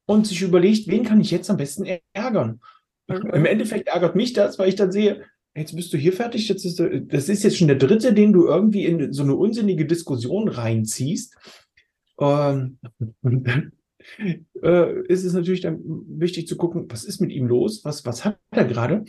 und 0.07 0.27
sich 0.27 0.43
überlegt, 0.43 0.89
wen 0.89 1.05
kann 1.05 1.21
ich 1.21 1.31
jetzt 1.31 1.51
am 1.51 1.57
besten 1.57 1.87
ärgern. 2.13 2.61
Im 3.07 3.45
Endeffekt 3.45 3.87
ärgert 3.87 4.17
mich 4.17 4.33
das, 4.33 4.59
weil 4.59 4.69
ich 4.69 4.75
dann 4.75 4.91
sehe, 4.91 5.23
jetzt 5.55 5.77
bist 5.77 5.93
du 5.93 5.97
hier 5.97 6.13
fertig, 6.13 6.49
jetzt 6.49 6.65
ist, 6.65 6.81
das 6.81 7.29
ist 7.29 7.45
jetzt 7.45 7.59
schon 7.59 7.69
der 7.69 7.77
dritte, 7.77 8.13
den 8.13 8.33
du 8.33 8.47
irgendwie 8.47 8.87
in 8.87 9.13
so 9.13 9.23
eine 9.23 9.37
unsinnige 9.37 9.87
Diskussion 9.87 10.49
reinziehst. 10.49 11.37
Ähm, 12.19 12.79
und 13.23 13.45
dann 13.47 13.73
äh, 14.63 15.03
ist 15.07 15.25
es 15.25 15.33
natürlich 15.33 15.61
dann 15.61 15.79
wichtig 15.85 16.49
zu 16.49 16.57
gucken, 16.57 16.87
was 16.89 17.05
ist 17.05 17.21
mit 17.21 17.31
ihm 17.31 17.47
los, 17.47 17.85
was, 17.85 18.05
was 18.05 18.25
hat 18.25 18.39
er 18.51 18.65
gerade 18.65 19.05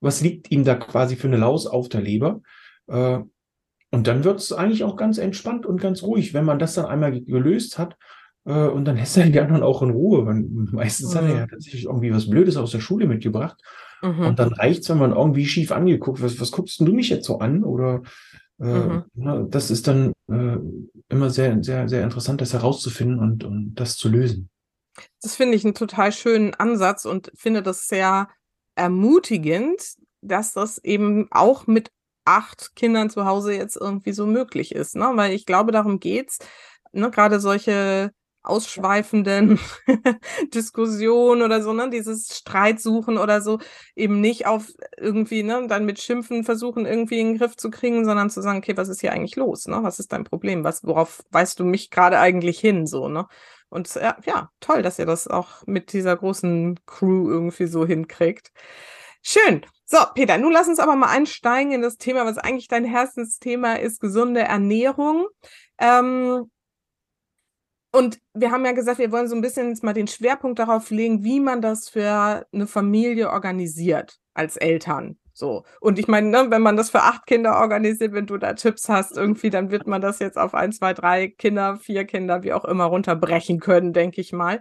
was 0.00 0.20
liegt 0.20 0.50
ihm 0.50 0.64
da 0.64 0.74
quasi 0.74 1.16
für 1.16 1.28
eine 1.28 1.36
Laus 1.36 1.66
auf 1.66 1.88
der 1.88 2.00
Leber. 2.00 2.40
Äh, 2.86 3.20
und 3.90 4.06
dann 4.06 4.24
wird 4.24 4.40
es 4.40 4.52
eigentlich 4.52 4.84
auch 4.84 4.96
ganz 4.96 5.18
entspannt 5.18 5.64
und 5.64 5.80
ganz 5.80 6.02
ruhig, 6.02 6.34
wenn 6.34 6.44
man 6.44 6.58
das 6.58 6.74
dann 6.74 6.86
einmal 6.86 7.20
gelöst 7.20 7.78
hat. 7.78 7.96
Äh, 8.44 8.68
und 8.68 8.84
dann 8.84 8.96
lässt 8.96 9.16
er 9.16 9.26
die 9.26 9.40
anderen 9.40 9.62
auch 9.62 9.82
in 9.82 9.90
Ruhe. 9.90 10.26
Weil 10.26 10.44
meistens 10.72 11.14
mhm. 11.14 11.18
hat 11.18 11.24
er 11.24 11.36
ja 11.36 11.46
mhm. 11.46 11.50
tatsächlich 11.50 11.84
irgendwie 11.84 12.12
was 12.12 12.28
Blödes 12.28 12.56
aus 12.56 12.72
der 12.72 12.80
Schule 12.80 13.06
mitgebracht. 13.06 13.58
Mhm. 14.02 14.20
Und 14.20 14.38
dann 14.38 14.52
reicht's, 14.52 14.88
wenn 14.90 14.98
man 14.98 15.12
irgendwie 15.12 15.46
schief 15.46 15.72
angeguckt, 15.72 16.22
was, 16.22 16.40
was 16.40 16.52
guckst 16.52 16.80
du 16.80 16.92
mich 16.92 17.08
jetzt 17.08 17.26
so 17.26 17.38
an? 17.38 17.64
Oder 17.64 18.02
äh, 18.60 18.64
mhm. 18.64 19.04
na, 19.14 19.42
das 19.42 19.70
ist 19.70 19.86
dann 19.86 20.12
äh, 20.30 20.58
immer 21.08 21.30
sehr, 21.30 21.62
sehr, 21.62 21.88
sehr 21.88 22.02
interessant, 22.02 22.40
das 22.40 22.52
herauszufinden 22.52 23.18
und, 23.18 23.44
und 23.44 23.74
das 23.74 23.96
zu 23.96 24.08
lösen. 24.08 24.50
Das 25.22 25.36
finde 25.36 25.56
ich 25.56 25.64
einen 25.64 25.74
total 25.74 26.12
schönen 26.12 26.54
Ansatz 26.54 27.04
und 27.04 27.30
finde 27.34 27.62
das 27.62 27.86
sehr 27.86 28.28
ermutigend, 28.78 29.96
dass 30.22 30.52
das 30.52 30.78
eben 30.78 31.28
auch 31.30 31.66
mit 31.66 31.90
acht 32.24 32.76
Kindern 32.76 33.10
zu 33.10 33.24
Hause 33.24 33.54
jetzt 33.54 33.76
irgendwie 33.76 34.12
so 34.12 34.26
möglich 34.26 34.74
ist, 34.74 34.96
ne? 34.96 35.10
Weil 35.14 35.32
ich 35.32 35.46
glaube, 35.46 35.72
darum 35.72 36.00
geht's, 36.00 36.38
ne? 36.92 37.10
Gerade 37.10 37.40
solche 37.40 38.12
ausschweifenden 38.42 39.58
Diskussion 40.54 41.42
oder 41.42 41.62
so, 41.62 41.72
ne, 41.72 41.90
dieses 41.90 42.34
Streitsuchen 42.36 43.18
oder 43.18 43.42
so, 43.42 43.58
eben 43.94 44.20
nicht 44.20 44.46
auf 44.46 44.68
irgendwie, 44.96 45.42
ne, 45.42 45.66
dann 45.68 45.84
mit 45.84 46.00
Schimpfen 46.00 46.44
versuchen, 46.44 46.86
irgendwie 46.86 47.20
in 47.20 47.28
den 47.28 47.38
Griff 47.38 47.56
zu 47.56 47.70
kriegen, 47.70 48.04
sondern 48.04 48.30
zu 48.30 48.40
sagen, 48.40 48.58
okay, 48.58 48.76
was 48.76 48.88
ist 48.88 49.00
hier 49.00 49.12
eigentlich 49.12 49.36
los, 49.36 49.66
ne? 49.66 49.80
Was 49.82 49.98
ist 49.98 50.12
dein 50.12 50.24
Problem? 50.24 50.64
Was, 50.64 50.84
worauf 50.84 51.22
weißt 51.30 51.58
du 51.60 51.64
mich 51.64 51.90
gerade 51.90 52.18
eigentlich 52.18 52.58
hin, 52.60 52.86
so, 52.86 53.08
ne? 53.08 53.26
Und 53.70 53.94
ja, 53.94 54.16
ja, 54.24 54.50
toll, 54.60 54.82
dass 54.82 54.98
ihr 54.98 55.06
das 55.06 55.28
auch 55.28 55.66
mit 55.66 55.92
dieser 55.92 56.16
großen 56.16 56.80
Crew 56.86 57.30
irgendwie 57.30 57.66
so 57.66 57.86
hinkriegt. 57.86 58.50
Schön. 59.22 59.64
So, 59.84 59.98
Peter, 60.14 60.38
nun 60.38 60.52
lass 60.52 60.68
uns 60.68 60.78
aber 60.78 60.96
mal 60.96 61.08
einsteigen 61.08 61.72
in 61.72 61.82
das 61.82 61.96
Thema, 61.96 62.24
was 62.26 62.38
eigentlich 62.38 62.68
dein 62.68 62.84
Herzensthema 62.84 63.74
ist, 63.74 64.00
gesunde 64.00 64.40
Ernährung. 64.40 65.26
Ähm, 65.78 66.50
und 67.90 68.20
wir 68.34 68.50
haben 68.50 68.64
ja 68.66 68.72
gesagt, 68.72 68.98
wir 68.98 69.12
wollen 69.12 69.28
so 69.28 69.34
ein 69.34 69.40
bisschen 69.40 69.70
jetzt 69.70 69.82
mal 69.82 69.94
den 69.94 70.08
Schwerpunkt 70.08 70.58
darauf 70.58 70.90
legen, 70.90 71.24
wie 71.24 71.40
man 71.40 71.62
das 71.62 71.88
für 71.88 72.46
eine 72.52 72.66
Familie 72.66 73.30
organisiert 73.30 74.18
als 74.34 74.56
Eltern. 74.56 75.18
So. 75.38 75.62
Und 75.80 76.00
ich 76.00 76.08
meine, 76.08 76.30
ne, 76.30 76.46
wenn 76.50 76.62
man 76.62 76.76
das 76.76 76.90
für 76.90 77.02
acht 77.02 77.24
Kinder 77.26 77.60
organisiert, 77.60 78.12
wenn 78.12 78.26
du 78.26 78.38
da 78.38 78.54
Tipps 78.54 78.88
hast, 78.88 79.16
irgendwie, 79.16 79.50
dann 79.50 79.70
wird 79.70 79.86
man 79.86 80.00
das 80.00 80.18
jetzt 80.18 80.36
auf 80.36 80.52
ein, 80.52 80.72
zwei, 80.72 80.94
drei 80.94 81.28
Kinder, 81.28 81.76
vier 81.76 82.06
Kinder, 82.06 82.42
wie 82.42 82.52
auch 82.52 82.64
immer, 82.64 82.86
runterbrechen 82.86 83.60
können, 83.60 83.92
denke 83.92 84.20
ich 84.20 84.32
mal. 84.32 84.60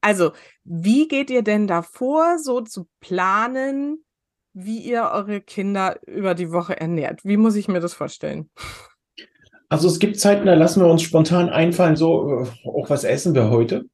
Also, 0.00 0.32
wie 0.64 1.06
geht 1.06 1.30
ihr 1.30 1.42
denn 1.42 1.68
davor, 1.68 2.40
so 2.40 2.60
zu 2.60 2.88
planen, 2.98 4.04
wie 4.52 4.78
ihr 4.78 5.10
eure 5.12 5.40
Kinder 5.40 6.00
über 6.08 6.34
die 6.34 6.50
Woche 6.50 6.76
ernährt? 6.76 7.24
Wie 7.24 7.36
muss 7.36 7.54
ich 7.54 7.68
mir 7.68 7.78
das 7.78 7.94
vorstellen? 7.94 8.50
Also 9.68 9.86
es 9.86 10.00
gibt 10.00 10.18
Zeiten, 10.18 10.46
da 10.46 10.54
lassen 10.54 10.82
wir 10.82 10.88
uns 10.88 11.02
spontan 11.02 11.50
einfallen, 11.50 11.94
so, 11.94 12.40
äh, 12.40 12.68
auch 12.68 12.90
was 12.90 13.04
essen 13.04 13.32
wir 13.36 13.50
heute? 13.50 13.84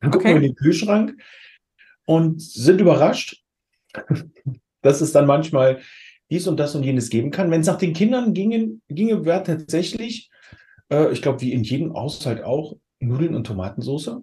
Dann 0.00 0.10
gucken 0.10 0.30
okay. 0.30 0.34
wir 0.34 0.36
in 0.36 0.54
den 0.54 0.54
Kühlschrank 0.54 1.20
und 2.06 2.40
sind 2.40 2.80
überrascht, 2.80 3.42
dass 4.82 5.00
es 5.00 5.12
dann 5.12 5.26
manchmal 5.26 5.80
dies 6.30 6.46
und 6.46 6.58
das 6.58 6.74
und 6.74 6.82
jenes 6.82 7.10
geben 7.10 7.30
kann. 7.30 7.50
Wenn 7.50 7.60
es 7.60 7.66
nach 7.66 7.78
den 7.78 7.92
Kindern 7.92 8.34
ginge, 8.34 8.80
ginge 8.88 9.24
wäre 9.24 9.42
tatsächlich, 9.42 10.30
äh, 10.90 11.12
ich 11.12 11.22
glaube, 11.22 11.40
wie 11.40 11.52
in 11.52 11.62
jedem 11.62 11.94
Haushalt 11.94 12.42
auch, 12.42 12.76
Nudeln 13.00 13.34
und 13.34 13.46
Tomatensauce. 13.46 14.18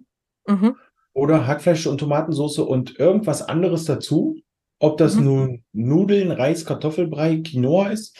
Mhm. 0.46 0.76
Oder 1.12 1.46
Hackfleisch 1.46 1.86
und 1.86 1.98
Tomatensauce 1.98 2.58
und 2.58 2.98
irgendwas 2.98 3.42
anderes 3.42 3.84
dazu. 3.84 4.38
Ob 4.78 4.96
das 4.96 5.16
mhm. 5.16 5.24
nun 5.24 5.64
Nudeln, 5.72 6.30
Reis, 6.30 6.64
Kartoffelbrei, 6.64 7.38
Quinoa 7.38 7.88
ist 7.88 8.16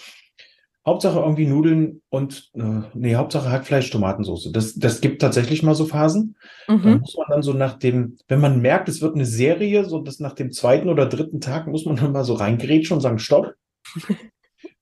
Hauptsache 0.86 1.18
irgendwie 1.18 1.46
Nudeln 1.46 2.00
und 2.08 2.50
äh, 2.54 2.80
nee, 2.94 3.14
Hauptsache 3.14 3.50
Hackfleisch, 3.50 3.90
Tomatensauce. 3.90 4.50
Das, 4.50 4.74
das 4.76 5.02
gibt 5.02 5.20
tatsächlich 5.20 5.62
mal 5.62 5.74
so 5.74 5.84
Phasen. 5.84 6.36
Mhm. 6.68 6.82
Da 6.82 6.96
muss 6.96 7.16
man 7.16 7.26
dann 7.28 7.42
so 7.42 7.52
nach 7.52 7.78
dem, 7.78 8.16
wenn 8.28 8.40
man 8.40 8.62
merkt, 8.62 8.88
es 8.88 9.02
wird 9.02 9.14
eine 9.14 9.26
Serie, 9.26 9.84
so 9.84 10.00
dass 10.00 10.20
nach 10.20 10.32
dem 10.32 10.52
zweiten 10.52 10.88
oder 10.88 11.06
dritten 11.06 11.40
Tag 11.40 11.66
muss 11.66 11.84
man 11.84 11.96
dann 11.96 12.12
mal 12.12 12.24
so 12.24 12.34
reingrätschen 12.34 12.94
und 12.96 13.02
sagen, 13.02 13.18
stopp. 13.18 13.54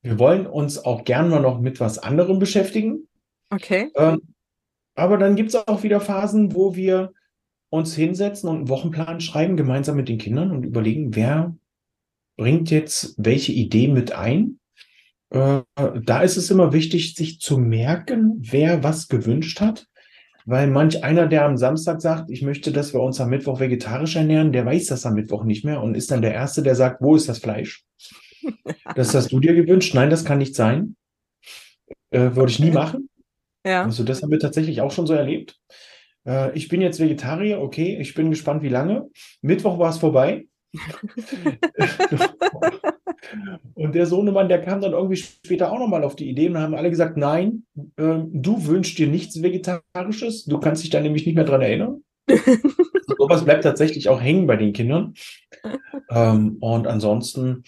Wir 0.02 0.18
wollen 0.18 0.46
uns 0.46 0.84
auch 0.84 1.04
gern 1.04 1.28
mal 1.28 1.40
noch 1.40 1.60
mit 1.60 1.80
was 1.80 1.98
anderem 1.98 2.38
beschäftigen. 2.38 3.08
Okay. 3.50 3.90
Ähm, 3.96 4.20
aber 4.94 5.18
dann 5.18 5.34
gibt 5.34 5.50
es 5.50 5.54
auch 5.56 5.82
wieder 5.82 6.00
Phasen, 6.00 6.54
wo 6.54 6.76
wir 6.76 7.12
uns 7.70 7.94
hinsetzen 7.94 8.48
und 8.48 8.56
einen 8.56 8.68
Wochenplan 8.68 9.20
schreiben, 9.20 9.56
gemeinsam 9.56 9.96
mit 9.96 10.08
den 10.08 10.18
Kindern 10.18 10.52
und 10.52 10.64
überlegen, 10.64 11.14
wer 11.14 11.56
bringt 12.36 12.70
jetzt 12.70 13.14
welche 13.18 13.52
Idee 13.52 13.88
mit 13.88 14.12
ein 14.12 14.57
äh, 15.30 15.60
da 16.04 16.22
ist 16.22 16.36
es 16.36 16.50
immer 16.50 16.72
wichtig, 16.72 17.14
sich 17.14 17.40
zu 17.40 17.58
merken, 17.58 18.38
wer 18.38 18.82
was 18.82 19.08
gewünscht 19.08 19.60
hat. 19.60 19.86
Weil 20.46 20.68
manch 20.68 21.04
einer, 21.04 21.26
der 21.26 21.44
am 21.44 21.58
Samstag 21.58 22.00
sagt, 22.00 22.30
ich 22.30 22.40
möchte, 22.40 22.72
dass 22.72 22.94
wir 22.94 23.02
uns 23.02 23.20
am 23.20 23.28
Mittwoch 23.28 23.60
vegetarisch 23.60 24.16
ernähren, 24.16 24.50
der 24.50 24.64
weiß 24.64 24.86
das 24.86 25.04
am 25.04 25.12
Mittwoch 25.12 25.44
nicht 25.44 25.62
mehr 25.62 25.82
und 25.82 25.94
ist 25.94 26.10
dann 26.10 26.22
der 26.22 26.32
Erste, 26.32 26.62
der 26.62 26.74
sagt, 26.74 27.02
wo 27.02 27.16
ist 27.16 27.28
das 27.28 27.38
Fleisch? 27.38 27.84
Das 28.94 29.14
hast 29.14 29.30
du 29.30 29.40
dir 29.40 29.54
gewünscht? 29.54 29.94
Nein, 29.94 30.08
das 30.08 30.24
kann 30.24 30.38
nicht 30.38 30.54
sein. 30.54 30.96
Äh, 32.10 32.34
würde 32.34 32.50
ich 32.50 32.58
nie 32.58 32.70
machen. 32.70 33.10
Ja. 33.66 33.82
Also 33.82 34.04
das 34.04 34.22
haben 34.22 34.30
wir 34.30 34.38
tatsächlich 34.38 34.80
auch 34.80 34.90
schon 34.90 35.06
so 35.06 35.12
erlebt. 35.12 35.58
Äh, 36.26 36.56
ich 36.56 36.68
bin 36.68 36.80
jetzt 36.80 36.98
Vegetarier, 36.98 37.60
okay, 37.60 37.98
ich 38.00 38.14
bin 38.14 38.30
gespannt, 38.30 38.62
wie 38.62 38.70
lange. 38.70 39.10
Mittwoch 39.42 39.78
war 39.78 39.90
es 39.90 39.98
vorbei. 39.98 40.46
Und 43.74 43.94
der 43.94 44.06
Sohnemann, 44.06 44.48
der 44.48 44.62
kam 44.62 44.80
dann 44.80 44.92
irgendwie 44.92 45.16
später 45.16 45.72
auch 45.72 45.78
nochmal 45.78 46.04
auf 46.04 46.16
die 46.16 46.28
Idee 46.28 46.48
und 46.48 46.58
haben 46.58 46.74
alle 46.74 46.90
gesagt, 46.90 47.16
nein, 47.16 47.64
äh, 47.96 48.18
du 48.26 48.66
wünschst 48.66 48.98
dir 48.98 49.08
nichts 49.08 49.42
Vegetarisches, 49.42 50.44
du 50.44 50.58
kannst 50.58 50.82
dich 50.82 50.90
da 50.90 51.00
nämlich 51.00 51.26
nicht 51.26 51.34
mehr 51.34 51.44
dran 51.44 51.62
erinnern. 51.62 52.02
Sowas 53.18 53.44
bleibt 53.44 53.64
tatsächlich 53.64 54.08
auch 54.08 54.20
hängen 54.20 54.46
bei 54.46 54.56
den 54.56 54.72
Kindern. 54.72 55.14
Ähm, 56.10 56.56
und 56.60 56.86
ansonsten 56.86 57.64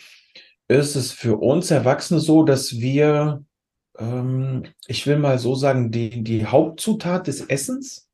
ist 0.69 0.97
es 0.97 1.13
für 1.13 1.37
uns 1.37 1.71
Erwachsene 1.71 2.21
so, 2.21 2.43
dass 2.45 2.79
wir, 2.79 3.45
ähm, 3.99 4.65
ich 4.87 5.07
will 5.07 5.19
mal 5.19 5.39
so 5.39 5.55
sagen, 5.55 5.91
die, 5.91 6.23
die 6.23 6.47
Hauptzutat 6.47 7.27
des 7.27 7.41
Essens 7.43 8.09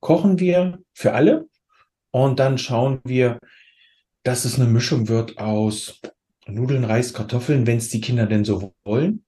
kochen 0.00 0.38
wir 0.38 0.78
für 0.94 1.12
alle 1.12 1.48
und 2.10 2.38
dann 2.38 2.58
schauen 2.58 3.00
wir, 3.04 3.38
dass 4.22 4.44
es 4.44 4.58
eine 4.58 4.68
Mischung 4.68 5.08
wird 5.08 5.38
aus 5.38 6.00
Nudeln, 6.48 6.84
Reis, 6.84 7.12
Kartoffeln, 7.12 7.66
wenn 7.66 7.78
es 7.78 7.88
die 7.88 8.00
Kinder 8.00 8.26
denn 8.26 8.44
so 8.44 8.74
wollen. 8.84 9.24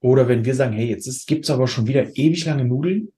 Oder 0.00 0.28
wenn 0.28 0.44
wir 0.44 0.54
sagen, 0.54 0.74
hey, 0.74 0.86
jetzt 0.86 1.26
gibt 1.26 1.44
es 1.44 1.50
aber 1.50 1.66
schon 1.66 1.86
wieder 1.86 2.16
ewig 2.16 2.44
lange 2.44 2.64
Nudeln, 2.64 3.08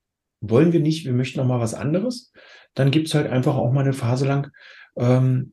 wollen 0.41 0.73
wir 0.73 0.81
nicht, 0.81 1.05
wir 1.05 1.13
möchten 1.13 1.41
noch 1.41 1.47
mal 1.47 1.61
was 1.61 1.75
anderes, 1.75 2.33
dann 2.75 2.91
gibt 2.91 3.09
es 3.09 3.15
halt 3.15 3.29
einfach 3.29 3.57
auch 3.57 3.73
mal 3.73 3.81
eine 3.81 3.93
Phase 3.93 4.27
lang 4.27 4.51
ähm, 4.97 5.53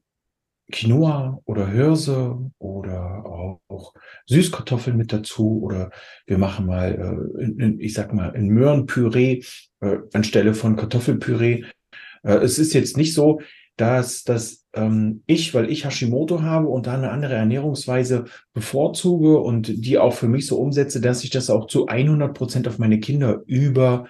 Quinoa 0.72 1.42
oder 1.46 1.68
Hirse 1.70 2.52
oder 2.58 3.26
auch, 3.26 3.94
Süßkartoffeln 4.28 4.96
mit 4.96 5.12
dazu 5.12 5.62
oder 5.62 5.92
wir 6.26 6.38
machen 6.38 6.68
mal, 6.68 7.30
äh, 7.40 7.76
ich 7.80 7.94
sag 7.94 8.14
mal, 8.14 8.32
ein 8.34 8.48
Möhrenpüree 8.48 9.44
äh, 9.82 9.98
anstelle 10.14 10.54
von 10.54 10.76
Kartoffelpüree. 10.76 11.64
Äh, 12.24 12.36
es 12.36 12.60
ist 12.60 12.74
jetzt 12.74 12.98
nicht 12.98 13.14
so, 13.14 13.42
dass, 13.78 14.24
dass 14.24 14.66
ähm, 14.74 15.24
ich, 15.26 15.54
weil 15.54 15.72
ich 15.72 15.86
Hashimoto 15.86 16.42
habe 16.42 16.68
und 16.68 16.88
da 16.88 16.94
eine 16.94 17.12
andere 17.12 17.34
Ernährungsweise 17.36 18.26
bevorzuge 18.54 19.40
und 19.40 19.68
die 19.68 19.98
auch 19.98 20.14
für 20.14 20.28
mich 20.28 20.48
so 20.48 20.60
umsetze, 20.60 21.02
dass 21.02 21.24
ich 21.24 21.30
das 21.30 21.50
auch 21.50 21.68
zu 21.68 21.88
100 21.88 22.34
Prozent 22.34 22.68
auf 22.68 22.80
meine 22.80 23.00
Kinder 23.00 23.42
übertrage. 23.46 24.08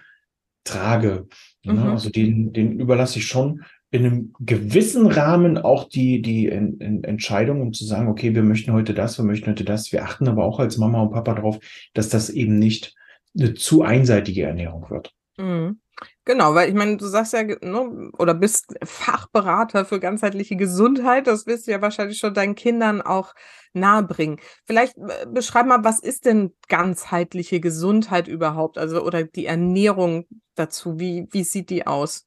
Ne? 1.64 1.74
Mhm. 1.74 1.80
Ne? 1.80 1.92
Also 1.92 2.10
den, 2.10 2.54
den 2.54 2.80
überlasse 2.80 3.20
ich 3.20 3.28
schon 3.28 3.64
in 3.92 4.06
einem 4.06 4.34
gewissen 4.40 5.06
Rahmen 5.06 5.60
auch 5.60 5.88
die, 5.88 6.22
die 6.24 6.48
in, 6.48 6.80
in 6.80 7.04
Entscheidung, 7.04 7.62
um 7.62 7.74
zu 7.74 7.86
sagen, 7.86 8.08
okay, 8.08 8.34
wir 8.34 8.42
möchten 8.42 8.74
heute 8.74 8.96
das, 8.96 9.20
wir 9.20 9.26
möchten 9.26 9.52
heute 9.52 9.64
das. 9.64 9.92
Wir 9.92 10.04
achten 10.04 10.28
aber 10.28 10.46
auch 10.46 10.60
als 10.60 10.80
Mama 10.80 11.04
und 11.04 11.12
Papa 11.12 11.36
darauf, 11.36 11.60
dass 11.94 12.10
das 12.10 12.32
eben 12.32 12.58
nicht 12.58 12.96
eine 13.38 13.54
zu 13.54 13.84
einseitige 13.84 14.44
Ernährung 14.44 14.90
wird. 14.90 15.14
Mhm. 15.38 15.80
Genau, 16.26 16.56
weil 16.56 16.70
ich 16.70 16.76
meine, 16.76 16.96
du 16.96 17.06
sagst 17.06 17.34
ja, 17.34 17.44
ne, 17.44 18.12
oder 18.18 18.34
bist 18.34 18.74
Fachberater 18.82 19.84
für 19.84 20.00
ganzheitliche 20.00 20.56
Gesundheit. 20.56 21.28
Das 21.28 21.46
wirst 21.48 21.68
du 21.68 21.72
ja 21.72 21.82
wahrscheinlich 21.82 22.18
schon 22.18 22.34
deinen 22.34 22.56
Kindern 22.56 23.02
auch 23.02 23.34
nahebringen. 23.74 24.40
Vielleicht 24.66 24.98
äh, 24.98 25.26
beschreib 25.28 25.66
mal, 25.66 25.84
was 25.84 26.00
ist 26.00 26.26
denn 26.26 26.54
ganzheitliche 26.70 27.60
Gesundheit 27.60 28.30
überhaupt? 28.30 28.78
Also, 28.78 29.04
oder 29.04 29.24
die 29.24 29.46
Ernährung 29.46 30.26
dazu. 30.56 30.98
Wie, 30.98 31.28
wie 31.32 31.44
sieht 31.44 31.70
die 31.70 31.86
aus? 31.86 32.26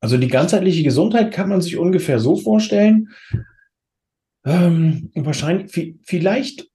Also, 0.00 0.18
die 0.18 0.28
ganzheitliche 0.28 0.82
Gesundheit 0.82 1.32
kann 1.32 1.48
man 1.48 1.60
sich 1.60 1.76
ungefähr 1.76 2.18
so 2.18 2.36
vorstellen. 2.36 3.10
Ähm, 4.44 5.12
wahrscheinlich, 5.14 5.98
vielleicht, 6.02 6.68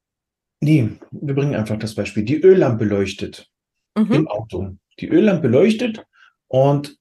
nee, 0.61 0.89
wir 1.11 1.35
bringen 1.35 1.55
einfach 1.55 1.77
das 1.77 1.95
Beispiel. 1.95 2.23
Die 2.23 2.41
Öllampe 2.41 2.85
leuchtet 2.85 3.49
mhm. 3.97 4.13
im 4.13 4.27
Auto. 4.29 4.77
Die 5.01 5.09
Öllampe 5.09 5.49
leuchtet 5.49 6.05
und 6.49 6.97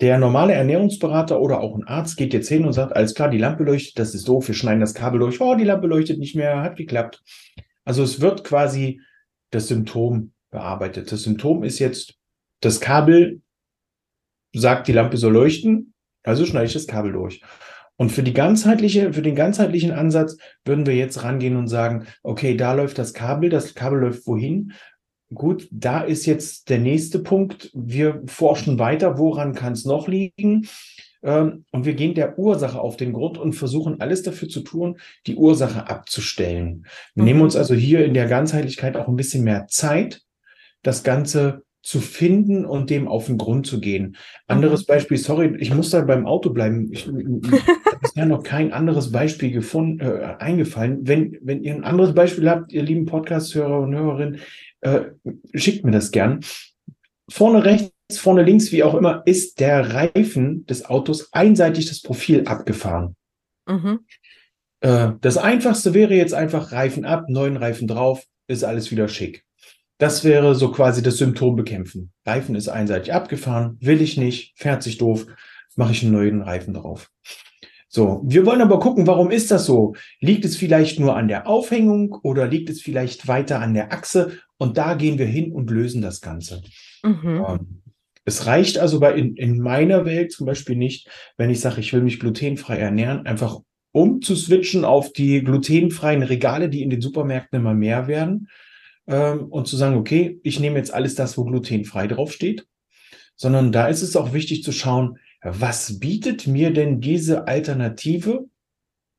der 0.00 0.18
normale 0.18 0.52
Ernährungsberater 0.52 1.40
oder 1.40 1.60
auch 1.60 1.76
ein 1.76 1.84
Arzt 1.84 2.16
geht 2.16 2.34
jetzt 2.34 2.48
hin 2.48 2.64
und 2.64 2.72
sagt, 2.72 2.94
alles 2.94 3.14
klar, 3.14 3.30
die 3.30 3.38
Lampe 3.38 3.64
leuchtet, 3.64 3.98
das 3.98 4.14
ist 4.14 4.28
doof, 4.28 4.48
wir 4.48 4.54
schneiden 4.54 4.80
das 4.80 4.94
Kabel 4.94 5.20
durch, 5.20 5.40
oh, 5.40 5.54
die 5.54 5.64
Lampe 5.64 5.86
leuchtet 5.86 6.18
nicht 6.18 6.36
mehr, 6.36 6.62
hat 6.62 6.76
geklappt. 6.76 7.22
Also 7.84 8.02
es 8.02 8.20
wird 8.20 8.44
quasi 8.44 9.00
das 9.50 9.68
Symptom 9.68 10.32
bearbeitet. 10.50 11.10
Das 11.10 11.22
Symptom 11.22 11.64
ist 11.64 11.78
jetzt, 11.78 12.14
das 12.60 12.80
Kabel 12.80 13.40
sagt, 14.54 14.88
die 14.88 14.92
Lampe 14.92 15.16
soll 15.16 15.32
leuchten, 15.32 15.94
also 16.22 16.44
schneide 16.44 16.66
ich 16.66 16.72
das 16.72 16.86
Kabel 16.86 17.12
durch. 17.12 17.40
Und 17.96 18.10
für 18.10 18.24
die 18.24 18.32
ganzheitliche, 18.32 19.12
für 19.12 19.22
den 19.22 19.36
ganzheitlichen 19.36 19.92
Ansatz 19.92 20.36
würden 20.64 20.86
wir 20.86 20.96
jetzt 20.96 21.22
rangehen 21.22 21.56
und 21.56 21.68
sagen, 21.68 22.06
okay, 22.22 22.56
da 22.56 22.72
läuft 22.72 22.98
das 22.98 23.14
Kabel, 23.14 23.50
das 23.50 23.74
Kabel 23.74 24.00
läuft 24.00 24.26
wohin? 24.26 24.72
Gut, 25.34 25.68
da 25.70 26.00
ist 26.00 26.26
jetzt 26.26 26.70
der 26.70 26.78
nächste 26.78 27.18
Punkt. 27.18 27.70
Wir 27.74 28.22
forschen 28.26 28.78
weiter, 28.78 29.18
woran 29.18 29.54
kann 29.54 29.72
es 29.72 29.84
noch 29.84 30.08
liegen? 30.08 30.68
Ähm, 31.22 31.64
und 31.72 31.86
wir 31.86 31.94
gehen 31.94 32.14
der 32.14 32.38
Ursache 32.38 32.80
auf 32.80 32.96
den 32.96 33.12
Grund 33.12 33.38
und 33.38 33.54
versuchen 33.54 34.00
alles 34.00 34.22
dafür 34.22 34.48
zu 34.48 34.60
tun, 34.60 34.98
die 35.26 35.36
Ursache 35.36 35.88
abzustellen. 35.88 36.86
Wir 37.14 37.22
mhm. 37.22 37.24
nehmen 37.24 37.40
uns 37.42 37.56
also 37.56 37.74
hier 37.74 38.04
in 38.04 38.14
der 38.14 38.26
Ganzheitlichkeit 38.26 38.96
auch 38.96 39.08
ein 39.08 39.16
bisschen 39.16 39.42
mehr 39.42 39.66
Zeit, 39.68 40.22
das 40.82 41.02
Ganze 41.02 41.64
zu 41.82 42.00
finden 42.00 42.64
und 42.64 42.88
dem 42.88 43.08
auf 43.08 43.26
den 43.26 43.36
Grund 43.36 43.66
zu 43.66 43.78
gehen. 43.78 44.16
Anderes 44.46 44.82
mhm. 44.82 44.86
Beispiel, 44.86 45.18
sorry, 45.18 45.54
ich 45.58 45.72
muss 45.72 45.90
da 45.90 46.00
beim 46.00 46.26
Auto 46.26 46.50
bleiben. 46.50 46.90
Ich, 46.92 47.06
ist 48.02 48.16
ja 48.16 48.26
noch 48.26 48.42
kein 48.42 48.72
anderes 48.72 49.12
Beispiel 49.12 49.50
gefunden, 49.50 50.00
äh, 50.00 50.36
eingefallen. 50.38 51.00
Wenn, 51.02 51.38
wenn 51.42 51.62
ihr 51.62 51.74
ein 51.74 51.84
anderes 51.84 52.14
Beispiel 52.14 52.48
habt, 52.48 52.72
ihr 52.72 52.82
lieben 52.82 53.04
Podcast-Hörer 53.04 53.80
und 53.80 53.94
Hörerinnen, 53.94 54.40
äh, 54.84 55.10
schickt 55.54 55.84
mir 55.84 55.90
das 55.90 56.10
gern. 56.10 56.40
Vorne 57.28 57.64
rechts, 57.64 58.18
vorne 58.18 58.42
links, 58.42 58.70
wie 58.70 58.84
auch 58.84 58.94
immer, 58.94 59.22
ist 59.24 59.60
der 59.60 59.94
Reifen 59.94 60.66
des 60.66 60.84
Autos 60.84 61.32
einseitig 61.32 61.86
das 61.86 62.02
Profil 62.02 62.46
abgefahren. 62.46 63.16
Mhm. 63.66 64.00
Äh, 64.80 65.12
das 65.20 65.38
einfachste 65.38 65.94
wäre 65.94 66.14
jetzt 66.14 66.34
einfach 66.34 66.72
Reifen 66.72 67.04
ab, 67.04 67.24
neuen 67.28 67.56
Reifen 67.56 67.88
drauf, 67.88 68.24
ist 68.46 68.62
alles 68.62 68.90
wieder 68.90 69.08
schick. 69.08 69.44
Das 69.98 70.24
wäre 70.24 70.54
so 70.54 70.70
quasi 70.70 71.02
das 71.02 71.16
Symptom 71.16 71.56
bekämpfen. 71.56 72.12
Reifen 72.26 72.54
ist 72.54 72.68
einseitig 72.68 73.14
abgefahren, 73.14 73.78
will 73.80 74.02
ich 74.02 74.18
nicht, 74.18 74.52
fährt 74.58 74.82
sich 74.82 74.98
doof, 74.98 75.26
mache 75.76 75.92
ich 75.92 76.02
einen 76.02 76.12
neuen 76.12 76.42
Reifen 76.42 76.74
drauf. 76.74 77.10
So, 77.88 78.22
wir 78.24 78.44
wollen 78.44 78.60
aber 78.60 78.80
gucken, 78.80 79.06
warum 79.06 79.30
ist 79.30 79.52
das 79.52 79.66
so? 79.66 79.94
Liegt 80.18 80.44
es 80.44 80.56
vielleicht 80.56 80.98
nur 80.98 81.16
an 81.16 81.28
der 81.28 81.46
Aufhängung 81.46 82.12
oder 82.24 82.48
liegt 82.48 82.68
es 82.68 82.82
vielleicht 82.82 83.28
weiter 83.28 83.60
an 83.60 83.72
der 83.72 83.92
Achse? 83.92 84.40
Und 84.64 84.78
da 84.78 84.94
gehen 84.94 85.18
wir 85.18 85.26
hin 85.26 85.52
und 85.52 85.70
lösen 85.70 86.00
das 86.00 86.20
Ganze. 86.20 86.62
Mhm. 87.02 87.44
Ähm, 87.46 87.82
es 88.24 88.46
reicht 88.46 88.78
also 88.78 88.98
bei 88.98 89.14
in, 89.14 89.36
in 89.36 89.58
meiner 89.58 90.06
Welt 90.06 90.32
zum 90.32 90.46
Beispiel 90.46 90.76
nicht, 90.76 91.08
wenn 91.36 91.50
ich 91.50 91.60
sage, 91.60 91.80
ich 91.80 91.92
will 91.92 92.00
mich 92.00 92.18
glutenfrei 92.18 92.78
ernähren, 92.78 93.26
einfach 93.26 93.60
umzuswitchen 93.92 94.84
auf 94.84 95.12
die 95.12 95.44
glutenfreien 95.44 96.22
Regale, 96.22 96.70
die 96.70 96.82
in 96.82 96.88
den 96.88 97.02
Supermärkten 97.02 97.60
immer 97.60 97.74
mehr 97.74 98.08
werden, 98.08 98.48
ähm, 99.06 99.44
und 99.50 99.68
zu 99.68 99.76
sagen, 99.76 99.96
okay, 99.96 100.40
ich 100.42 100.58
nehme 100.58 100.78
jetzt 100.78 100.94
alles 100.94 101.14
das, 101.14 101.36
wo 101.36 101.44
glutenfrei 101.44 102.06
draufsteht, 102.06 102.66
sondern 103.36 103.70
da 103.70 103.88
ist 103.88 104.00
es 104.00 104.16
auch 104.16 104.32
wichtig 104.32 104.62
zu 104.62 104.72
schauen, 104.72 105.18
was 105.42 106.00
bietet 106.00 106.46
mir 106.46 106.72
denn 106.72 107.02
diese 107.02 107.46
Alternative 107.46 108.46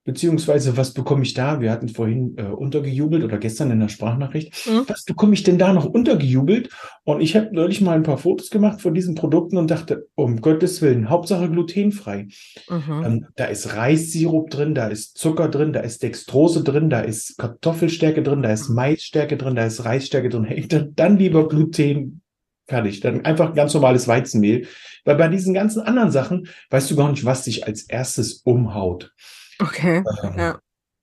Beziehungsweise, 0.05 0.77
was 0.77 0.93
bekomme 0.93 1.23
ich 1.23 1.33
da? 1.33 1.59
Wir 1.61 1.71
hatten 1.71 1.89
vorhin 1.89 2.35
äh, 2.37 2.43
untergejubelt 2.43 3.23
oder 3.23 3.39
gestern 3.39 3.71
in 3.71 3.79
der 3.79 3.89
Sprachnachricht. 3.89 4.53
Mhm. 4.67 4.83
Was 4.87 5.03
bekomme 5.03 5.33
ich 5.33 5.41
denn 5.41 5.57
da 5.57 5.73
noch 5.73 5.85
untergejubelt? 5.85 6.69
Und 7.05 7.21
ich 7.21 7.35
habe 7.35 7.49
neulich 7.51 7.81
mal 7.81 7.95
ein 7.95 8.03
paar 8.03 8.19
Fotos 8.19 8.51
gemacht 8.51 8.81
von 8.81 8.93
diesen 8.93 9.15
Produkten 9.15 9.57
und 9.57 9.71
dachte, 9.71 10.07
um 10.13 10.41
Gottes 10.41 10.83
Willen, 10.83 11.09
Hauptsache 11.09 11.49
glutenfrei. 11.49 12.27
Mhm. 12.69 13.03
Ähm, 13.03 13.25
da 13.35 13.45
ist 13.45 13.75
Reissirup 13.75 14.51
drin, 14.51 14.75
da 14.75 14.89
ist 14.89 15.17
Zucker 15.17 15.49
drin, 15.49 15.73
da 15.73 15.79
ist 15.79 16.03
Dextrose 16.03 16.63
drin, 16.63 16.91
da 16.91 16.99
ist 16.99 17.39
Kartoffelstärke 17.39 18.21
drin, 18.21 18.43
da 18.43 18.53
ist 18.53 18.69
Maisstärke 18.69 19.37
drin, 19.37 19.55
da 19.55 19.65
ist 19.65 19.85
Reisstärke 19.85 20.29
drin. 20.29 20.43
Hey, 20.43 20.67
dann 20.67 21.17
lieber 21.17 21.47
Gluten. 21.47 22.21
Fertig. 22.67 22.99
Dann 22.99 23.25
einfach 23.25 23.55
ganz 23.55 23.73
normales 23.73 24.07
Weizenmehl. 24.07 24.67
Weil 25.03 25.15
bei 25.15 25.29
diesen 25.29 25.55
ganzen 25.55 25.81
anderen 25.81 26.11
Sachen 26.11 26.47
weißt 26.69 26.91
du 26.91 26.95
gar 26.95 27.09
nicht, 27.09 27.25
was 27.25 27.43
dich 27.43 27.65
als 27.65 27.83
erstes 27.83 28.41
umhaut. 28.43 29.11
Okay, 29.59 30.03
ähm, 30.23 30.33
ja. 30.37 30.59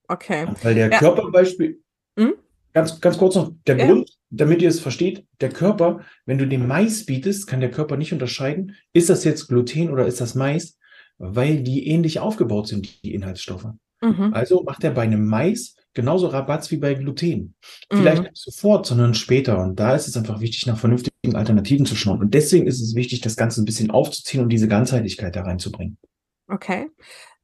Okay. 0.08 0.46
Weil 0.62 0.74
der 0.74 0.90
ja. 0.90 0.98
Körperbeispiel, 0.98 1.80
hm? 2.18 2.34
ganz, 2.72 3.00
ganz 3.00 3.18
kurz 3.18 3.34
noch, 3.34 3.52
der 3.66 3.78
ja. 3.78 3.86
Grund, 3.86 4.10
damit 4.30 4.62
ihr 4.62 4.68
es 4.68 4.80
versteht, 4.80 5.26
der 5.40 5.50
Körper, 5.50 6.00
wenn 6.26 6.38
du 6.38 6.46
dem 6.46 6.66
Mais 6.66 7.06
bietest, 7.06 7.46
kann 7.46 7.60
der 7.60 7.70
Körper 7.70 7.96
nicht 7.96 8.12
unterscheiden, 8.12 8.76
ist 8.92 9.10
das 9.10 9.24
jetzt 9.24 9.48
Gluten 9.48 9.90
oder 9.90 10.06
ist 10.06 10.20
das 10.20 10.34
Mais, 10.34 10.78
weil 11.18 11.62
die 11.62 11.88
ähnlich 11.88 12.18
aufgebaut 12.18 12.68
sind, 12.68 13.02
die 13.04 13.14
Inhaltsstoffe. 13.14 13.68
Mhm. 14.02 14.34
Also 14.34 14.62
macht 14.64 14.84
er 14.84 14.90
bei 14.90 15.02
einem 15.02 15.26
Mais 15.26 15.76
genauso 15.94 16.26
Rabatz 16.26 16.70
wie 16.70 16.78
bei 16.78 16.94
Gluten. 16.94 17.54
Vielleicht 17.90 18.22
mhm. 18.22 18.28
nicht 18.28 18.36
sofort, 18.36 18.86
sondern 18.86 19.14
später. 19.14 19.62
Und 19.62 19.78
da 19.78 19.94
ist 19.94 20.08
es 20.08 20.16
einfach 20.16 20.40
wichtig, 20.40 20.66
nach 20.66 20.78
vernünftigen 20.78 21.36
Alternativen 21.36 21.86
zu 21.86 21.94
schauen. 21.94 22.20
Und 22.20 22.34
deswegen 22.34 22.66
ist 22.66 22.80
es 22.80 22.94
wichtig, 22.94 23.20
das 23.20 23.36
Ganze 23.36 23.62
ein 23.62 23.66
bisschen 23.66 23.90
aufzuziehen 23.90 24.42
und 24.42 24.48
diese 24.48 24.68
Ganzheitlichkeit 24.68 25.36
da 25.36 25.42
reinzubringen. 25.42 25.98
Okay. 26.48 26.88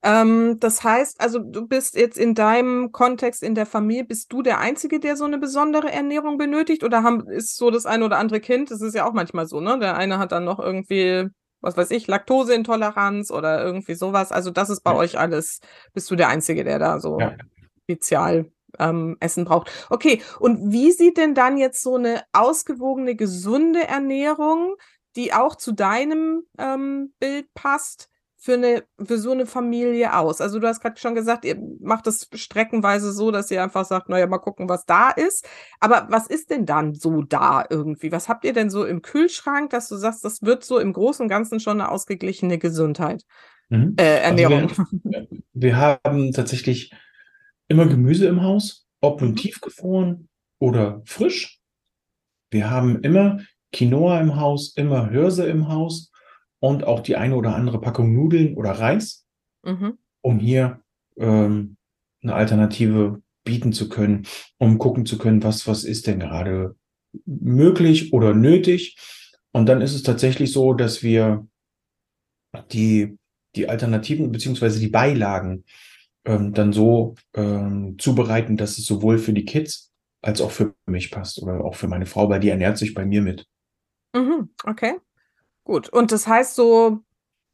Ähm, 0.02 0.58
das 0.60 0.84
heißt, 0.84 1.20
also 1.20 1.40
du 1.40 1.66
bist 1.66 1.96
jetzt 1.96 2.16
in 2.16 2.34
deinem 2.34 2.92
Kontext 2.92 3.42
in 3.42 3.54
der 3.54 3.66
Familie, 3.66 4.04
bist 4.04 4.32
du 4.32 4.42
der 4.42 4.58
Einzige, 4.58 5.00
der 5.00 5.16
so 5.16 5.24
eine 5.24 5.38
besondere 5.38 5.90
Ernährung 5.90 6.38
benötigt? 6.38 6.84
Oder 6.84 7.02
haben, 7.02 7.28
ist 7.28 7.56
so 7.56 7.70
das 7.70 7.84
eine 7.86 8.04
oder 8.04 8.18
andere 8.18 8.40
Kind? 8.40 8.70
Das 8.70 8.80
ist 8.80 8.94
ja 8.94 9.06
auch 9.08 9.12
manchmal 9.12 9.46
so, 9.46 9.60
ne? 9.60 9.78
Der 9.78 9.96
eine 9.96 10.18
hat 10.18 10.32
dann 10.32 10.44
noch 10.44 10.60
irgendwie, 10.60 11.26
was 11.60 11.76
weiß 11.76 11.90
ich, 11.90 12.06
Laktoseintoleranz 12.06 13.30
oder 13.32 13.64
irgendwie 13.64 13.94
sowas. 13.94 14.30
Also 14.30 14.50
das 14.50 14.70
ist 14.70 14.82
bei 14.82 14.92
ja. 14.92 14.98
euch 14.98 15.18
alles, 15.18 15.60
bist 15.94 16.10
du 16.10 16.16
der 16.16 16.28
Einzige, 16.28 16.62
der 16.62 16.78
da 16.78 17.00
so 17.00 17.18
ja. 17.18 17.34
spezial 17.82 18.52
ähm, 18.78 19.16
Essen 19.18 19.44
braucht. 19.44 19.70
Okay, 19.90 20.22
und 20.38 20.72
wie 20.72 20.92
sieht 20.92 21.16
denn 21.16 21.34
dann 21.34 21.58
jetzt 21.58 21.82
so 21.82 21.96
eine 21.96 22.22
ausgewogene, 22.32 23.16
gesunde 23.16 23.86
Ernährung, 23.88 24.76
die 25.16 25.32
auch 25.32 25.56
zu 25.56 25.72
deinem 25.72 26.42
ähm, 26.56 27.12
Bild 27.18 27.52
passt? 27.54 28.08
Für, 28.40 28.54
eine, 28.54 28.84
für 29.04 29.18
so 29.18 29.32
eine 29.32 29.46
Familie 29.46 30.16
aus? 30.16 30.40
Also 30.40 30.58
du 30.58 30.66
hast 30.68 30.80
gerade 30.80 30.98
schon 30.98 31.14
gesagt, 31.14 31.44
ihr 31.44 31.60
macht 31.80 32.06
es 32.06 32.28
streckenweise 32.32 33.12
so, 33.12 33.30
dass 33.30 33.50
ihr 33.50 33.62
einfach 33.62 33.84
sagt, 33.84 34.08
naja, 34.08 34.26
mal 34.26 34.38
gucken, 34.38 34.68
was 34.68 34.86
da 34.86 35.10
ist. 35.10 35.46
Aber 35.80 36.06
was 36.08 36.28
ist 36.28 36.50
denn 36.50 36.64
dann 36.64 36.94
so 36.94 37.22
da 37.22 37.64
irgendwie? 37.68 38.12
Was 38.12 38.28
habt 38.28 38.44
ihr 38.44 38.52
denn 38.52 38.70
so 38.70 38.84
im 38.84 39.02
Kühlschrank, 39.02 39.70
dass 39.70 39.88
du 39.88 39.96
sagst, 39.96 40.24
das 40.24 40.42
wird 40.42 40.64
so 40.64 40.78
im 40.78 40.92
Großen 40.92 41.24
und 41.24 41.28
Ganzen 41.28 41.60
schon 41.60 41.80
eine 41.80 41.90
ausgeglichene 41.90 42.58
Gesundheit? 42.58 43.24
Mhm. 43.68 43.94
Äh, 43.98 44.22
Ernährung. 44.22 44.68
Also 44.68 44.84
wir, 45.02 45.26
wir, 45.52 45.76
haben 45.76 46.32
tatsächlich 46.32 46.92
immer 47.66 47.86
Gemüse 47.86 48.26
im 48.26 48.42
Haus, 48.42 48.86
ob 49.00 49.20
nun 49.20 49.32
mhm. 49.32 49.36
tiefgefroren 49.36 50.28
oder 50.58 51.02
frisch. 51.04 51.60
Wir 52.50 52.70
haben 52.70 53.00
immer 53.02 53.40
Quinoa 53.72 54.20
im 54.20 54.36
Haus, 54.36 54.72
immer 54.76 55.10
Hirse 55.10 55.46
im 55.46 55.68
Haus 55.68 56.10
und 56.60 56.84
auch 56.84 57.00
die 57.00 57.16
eine 57.16 57.36
oder 57.36 57.54
andere 57.54 57.80
Packung 57.80 58.12
Nudeln 58.12 58.54
oder 58.54 58.72
Reis, 58.72 59.26
mhm. 59.64 59.98
um 60.22 60.38
hier 60.38 60.82
ähm, 61.16 61.76
eine 62.22 62.34
Alternative 62.34 63.22
bieten 63.44 63.72
zu 63.72 63.88
können, 63.88 64.26
um 64.58 64.78
gucken 64.78 65.06
zu 65.06 65.18
können, 65.18 65.42
was, 65.42 65.66
was 65.66 65.84
ist 65.84 66.06
denn 66.06 66.20
gerade 66.20 66.76
möglich 67.24 68.12
oder 68.12 68.34
nötig. 68.34 68.98
Und 69.52 69.66
dann 69.66 69.80
ist 69.80 69.94
es 69.94 70.02
tatsächlich 70.02 70.52
so, 70.52 70.74
dass 70.74 71.02
wir 71.02 71.46
die, 72.72 73.16
die 73.56 73.68
Alternativen 73.68 74.30
beziehungsweise 74.32 74.80
die 74.80 74.88
Beilagen 74.88 75.64
ähm, 76.24 76.52
dann 76.52 76.72
so 76.72 77.14
ähm, 77.34 77.96
zubereiten, 77.98 78.56
dass 78.56 78.78
es 78.78 78.84
sowohl 78.84 79.18
für 79.18 79.32
die 79.32 79.44
Kids 79.44 79.92
als 80.22 80.40
auch 80.40 80.50
für 80.50 80.74
mich 80.86 81.10
passt 81.10 81.42
oder 81.42 81.64
auch 81.64 81.74
für 81.74 81.88
meine 81.88 82.06
Frau, 82.06 82.28
weil 82.28 82.40
die 82.40 82.50
ernährt 82.50 82.76
sich 82.76 82.92
bei 82.92 83.06
mir 83.06 83.22
mit. 83.22 83.46
Mhm, 84.14 84.50
okay. 84.64 84.96
Gut, 85.68 85.90
und 85.90 86.12
das 86.12 86.26
heißt 86.26 86.54
so 86.54 87.00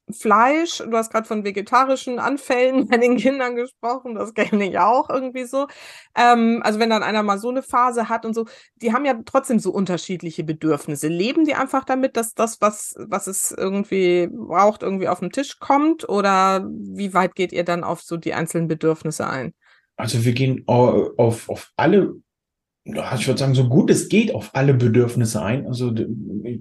Fleisch, 0.08 0.78
du 0.78 0.92
hast 0.92 1.10
gerade 1.10 1.26
von 1.26 1.42
vegetarischen 1.42 2.20
Anfällen 2.20 2.86
bei 2.88 2.96
den 2.96 3.16
Kindern 3.16 3.56
gesprochen, 3.56 4.14
das 4.14 4.34
kenne 4.34 4.68
ich 4.68 4.78
auch 4.78 5.10
irgendwie 5.10 5.46
so. 5.46 5.66
Ähm, 6.14 6.60
also 6.62 6.78
wenn 6.78 6.90
dann 6.90 7.02
einer 7.02 7.24
mal 7.24 7.38
so 7.40 7.48
eine 7.48 7.64
Phase 7.64 8.08
hat 8.08 8.24
und 8.24 8.32
so, 8.32 8.46
die 8.76 8.92
haben 8.92 9.04
ja 9.04 9.18
trotzdem 9.24 9.58
so 9.58 9.72
unterschiedliche 9.72 10.44
Bedürfnisse. 10.44 11.08
Leben 11.08 11.44
die 11.44 11.56
einfach 11.56 11.82
damit, 11.82 12.16
dass 12.16 12.34
das, 12.34 12.60
was, 12.60 12.94
was 12.98 13.26
es 13.26 13.50
irgendwie 13.50 14.28
braucht, 14.30 14.84
irgendwie 14.84 15.08
auf 15.08 15.18
den 15.18 15.32
Tisch 15.32 15.58
kommt? 15.58 16.08
Oder 16.08 16.68
wie 16.70 17.14
weit 17.14 17.34
geht 17.34 17.52
ihr 17.52 17.64
dann 17.64 17.82
auf 17.82 18.00
so 18.00 18.16
die 18.16 18.34
einzelnen 18.34 18.68
Bedürfnisse 18.68 19.26
ein? 19.26 19.54
Also 19.96 20.24
wir 20.24 20.34
gehen 20.34 20.62
auf, 20.68 21.48
auf 21.48 21.72
alle 21.74 22.14
ich 22.84 23.26
würde 23.26 23.38
sagen, 23.38 23.54
so 23.54 23.68
gut 23.68 23.90
es 23.90 24.08
geht 24.08 24.34
auf 24.34 24.50
alle 24.54 24.74
Bedürfnisse 24.74 25.42
ein. 25.42 25.66
Also 25.66 25.92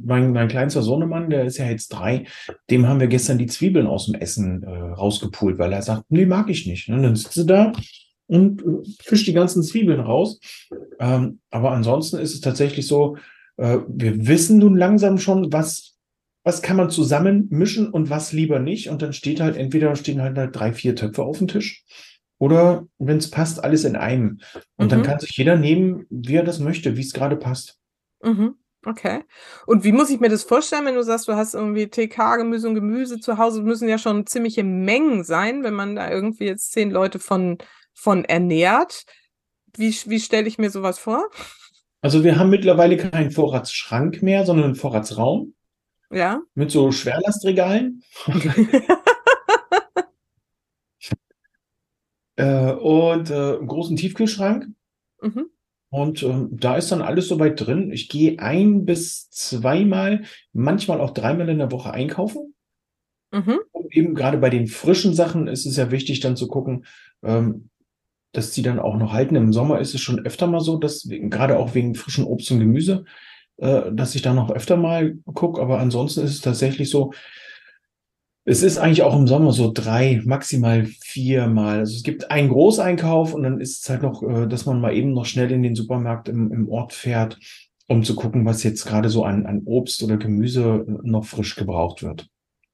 mein, 0.04 0.32
mein 0.32 0.48
kleinster 0.48 0.82
Sohnemann, 0.82 1.30
der 1.30 1.44
ist 1.44 1.58
ja 1.58 1.66
jetzt 1.66 1.90
drei, 1.90 2.26
dem 2.70 2.88
haben 2.88 3.02
wir 3.02 3.08
gestern 3.08 3.38
die 3.38 3.48
Zwiebeln 3.48 3.88
aus 3.88 4.06
dem 4.06 4.16
Essen 4.16 4.64
äh, 4.64 4.70
rausgepult, 4.70 5.58
weil 5.58 5.74
er 5.74 5.82
sagt, 5.82 6.06
nee, 6.10 6.26
mag 6.26 6.50
ich 6.50 6.66
nicht. 6.66 6.88
Und 6.88 7.04
dann 7.04 7.16
sitzt 7.16 7.38
er 7.38 7.44
da 7.44 7.72
und 8.28 8.62
äh, 8.62 8.90
fischt 9.02 9.28
die 9.28 9.34
ganzen 9.34 9.64
Zwiebeln 9.64 10.00
raus. 10.00 10.40
Ähm, 11.00 11.40
aber 11.52 11.72
ansonsten 11.72 12.20
ist 12.20 12.34
es 12.34 12.40
tatsächlich 12.40 12.88
so, 12.88 13.18
äh, 13.58 13.80
wir 13.88 14.26
wissen 14.26 14.60
nun 14.60 14.78
langsam 14.78 15.18
schon, 15.18 15.52
was, 15.52 15.98
was 16.46 16.62
kann 16.62 16.78
man 16.78 16.90
zusammen 16.90 17.48
mischen 17.50 17.90
und 17.90 18.10
was 18.10 18.32
lieber 18.32 18.60
nicht. 18.60 18.90
Und 18.90 19.02
dann 19.02 19.12
steht 19.12 19.42
halt, 19.42 19.58
entweder 19.58 19.94
stehen 19.98 20.22
halt, 20.22 20.38
halt 20.38 20.56
drei, 20.56 20.72
vier 20.72 20.96
Töpfe 20.96 21.24
auf 21.24 21.40
dem 21.40 21.50
Tisch 21.50 21.84
oder 22.44 22.86
wenn 23.00 23.20
es 23.20 23.32
passt, 23.32 23.64
alles 23.64 23.86
in 23.86 23.96
einem. 23.96 24.42
Und 24.76 24.88
mhm. 24.88 24.90
dann 24.90 25.04
kann 25.04 25.20
sich 25.22 25.38
jeder 25.38 25.56
nehmen, 25.56 26.06
wie 26.10 26.36
er 26.36 26.44
das 26.44 26.60
möchte, 26.60 26.98
wie 26.98 27.02
es 27.02 27.14
gerade 27.14 27.38
passt. 27.38 27.80
Mhm. 28.22 28.56
Okay. 28.86 29.24
Und 29.66 29.86
wie 29.86 29.94
muss 29.94 30.10
ich 30.10 30.20
mir 30.20 30.28
das 30.28 30.44
vorstellen, 30.44 30.86
wenn 30.86 30.96
du 30.96 31.04
sagst, 31.06 31.30
du 31.30 31.36
hast 31.36 31.54
irgendwie 31.54 31.88
TK-Gemüse 31.88 32.68
und 32.68 32.76
Gemüse 32.76 33.22
zu 33.22 33.38
Hause, 33.38 33.62
müssen 33.62 33.88
ja 33.88 33.98
schon 33.98 34.28
ziemliche 34.28 34.66
Mengen 34.66 35.24
sein, 35.24 35.64
wenn 35.64 35.74
man 35.74 35.96
da 35.96 36.12
irgendwie 36.12 36.44
jetzt 36.44 36.74
zehn 36.74 36.92
Leute 36.92 37.18
von, 37.18 37.60
von 37.94 38.26
ernährt. 38.26 39.06
Wie, 39.78 39.96
wie 40.08 40.20
stelle 40.20 40.50
ich 40.50 40.58
mir 40.58 40.70
sowas 40.70 41.00
vor? 41.00 41.30
Also 42.02 42.26
wir 42.26 42.38
haben 42.38 42.50
mittlerweile 42.50 42.98
keinen 42.98 43.32
Vorratsschrank 43.32 44.22
mehr, 44.22 44.46
sondern 44.46 44.66
einen 44.66 44.76
Vorratsraum. 44.76 45.54
Ja. 46.12 46.42
Mit 46.56 46.72
so 46.72 46.92
Schwerlastregalen. 46.92 48.04
äh, 52.36 52.72
und 52.72 53.30
äh, 53.30 53.58
einen 53.58 53.68
großen 53.68 53.96
Tiefkühlschrank. 53.96 54.68
Mhm. 55.22 55.46
Und 55.90 56.24
ähm, 56.24 56.50
da 56.52 56.76
ist 56.76 56.92
dann 56.92 57.04
alles 57.04 57.28
soweit 57.28 57.60
drin. 57.60 57.92
Ich 57.92 58.10
gehe 58.10 58.40
ein 58.40 58.84
bis 58.86 59.30
zweimal, 59.30 60.24
manchmal 60.52 61.00
auch 61.00 61.12
dreimal 61.12 61.50
in 61.50 61.60
der 61.60 61.72
Woche 61.72 61.92
einkaufen. 61.92 62.56
Mhm. 63.32 63.60
Und 63.72 63.96
eben 63.96 64.16
gerade 64.16 64.40
bei 64.40 64.50
den 64.50 64.68
frischen 64.68 65.14
Sachen 65.14 65.48
ist 65.48 65.66
es 65.66 65.78
ja 65.78 65.92
wichtig, 65.92 66.20
dann 66.20 66.36
zu 66.36 66.48
gucken, 66.48 66.86
ähm, 67.24 67.70
dass 68.32 68.52
die 68.52 68.64
dann 68.64 68.80
auch 68.80 68.98
noch 68.98 69.14
halten. 69.14 69.36
Im 69.36 69.54
Sommer 69.54 69.80
ist 69.80 69.94
es 69.94 70.02
schon 70.02 70.26
öfter 70.26 70.48
mal 70.48 70.62
so, 70.62 70.78
dass 70.78 71.08
gerade 71.08 71.60
auch 71.60 71.76
wegen 71.76 71.94
frischen 71.94 72.26
Obst 72.26 72.50
und 72.50 72.60
Gemüse, 72.60 73.06
äh, 73.58 73.92
dass 73.92 74.16
ich 74.16 74.24
da 74.24 74.34
noch 74.34 74.50
öfter 74.50 74.78
mal 74.78 75.18
gucke. 75.34 75.62
Aber 75.62 75.80
ansonsten 75.80 76.22
ist 76.22 76.32
es 76.32 76.42
tatsächlich 76.42 76.90
so, 76.90 77.14
es 78.46 78.62
ist 78.62 78.78
eigentlich 78.78 79.04
auch 79.04 79.16
im 79.16 79.28
Sommer 79.28 79.54
so 79.54 79.72
drei, 79.74 80.22
maximal 80.26 80.86
viermal. 80.86 81.80
Also 81.80 81.96
es 81.96 82.04
gibt 82.04 82.30
einen 82.30 82.50
Großeinkauf 82.50 83.34
und 83.34 83.44
dann 83.44 83.62
ist 83.62 83.84
es 83.84 83.90
halt 83.90 84.02
noch, 84.02 84.22
äh, 84.24 84.48
dass 84.48 84.66
man 84.66 84.82
mal 84.82 84.94
eben 84.94 85.14
noch 85.14 85.26
schnell 85.26 85.52
in 85.52 85.64
den 85.64 85.76
Supermarkt 85.76 86.28
im, 86.28 86.52
im 86.52 86.70
Ort 86.70 86.94
fährt, 86.94 87.40
um 87.88 88.04
zu 88.04 88.16
gucken, 88.16 88.46
was 88.46 88.64
jetzt 88.64 88.86
gerade 88.86 89.10
so 89.10 89.24
an, 89.24 89.46
an 89.46 89.62
Obst 89.66 90.04
oder 90.04 90.18
Gemüse 90.18 90.86
noch 91.04 91.26
frisch 91.26 91.56
gebraucht 91.56 92.04
wird. 92.04 92.28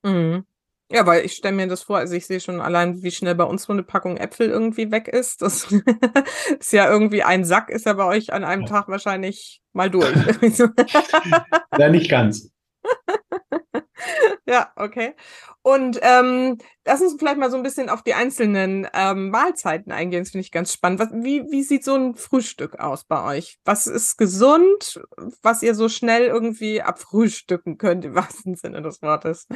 Mhm. 0.04 0.44
Ja, 0.92 1.06
weil 1.06 1.24
ich 1.24 1.34
stelle 1.34 1.56
mir 1.56 1.68
das 1.68 1.84
vor, 1.84 1.98
also 1.98 2.16
ich 2.16 2.26
sehe 2.26 2.40
schon 2.40 2.62
allein, 2.62 3.04
wie 3.04 3.12
schnell 3.12 3.36
bei 3.36 3.44
uns 3.44 3.64
so 3.64 3.74
eine 3.74 3.84
Packung 3.84 4.18
Äpfel 4.18 4.50
irgendwie 4.50 4.92
weg 4.92 5.08
ist. 5.08 5.44
Das 5.44 5.68
ist 6.60 6.74
ja 6.74 6.90
irgendwie 6.90 7.22
ein 7.22 7.46
Sack, 7.46 7.70
ist 7.70 7.86
ja 7.86 7.94
bei 7.94 8.06
euch 8.06 8.34
an 8.34 8.44
einem 8.44 8.66
Tag 8.66 8.88
wahrscheinlich 8.88 9.62
mal 9.72 9.92
durch. 9.92 10.16
ja, 11.78 11.90
nicht 11.90 12.10
ganz. 12.10 12.50
ja, 14.48 14.72
okay. 14.76 15.14
Und 15.62 16.00
ähm, 16.02 16.58
lass 16.86 17.02
uns 17.02 17.16
vielleicht 17.18 17.38
mal 17.38 17.52
so 17.52 17.58
ein 17.58 17.64
bisschen 17.64 17.90
auf 17.90 18.04
die 18.04 18.14
einzelnen 18.14 18.88
ähm, 18.94 19.30
Mahlzeiten 19.30 19.92
eingehen. 19.92 20.24
Das 20.24 20.32
finde 20.32 20.44
ich 20.44 20.52
ganz 20.52 20.74
spannend. 20.74 21.00
Was, 21.00 21.10
wie, 21.12 21.44
wie 21.52 21.64
sieht 21.64 21.84
so 21.84 21.96
ein 21.96 22.16
Frühstück 22.16 22.80
aus 22.80 23.04
bei 23.04 23.38
euch? 23.38 23.60
Was 23.66 23.88
ist 23.88 24.18
gesund, 24.18 25.02
was 25.42 25.62
ihr 25.64 25.76
so 25.76 25.90
schnell 25.90 26.24
irgendwie 26.24 26.82
abfrühstücken 26.82 27.78
könnt, 27.78 28.06
im 28.06 28.16
wahrsten 28.16 28.56
Sinne 28.56 28.82
des 28.82 29.02
Wortes? 29.02 29.48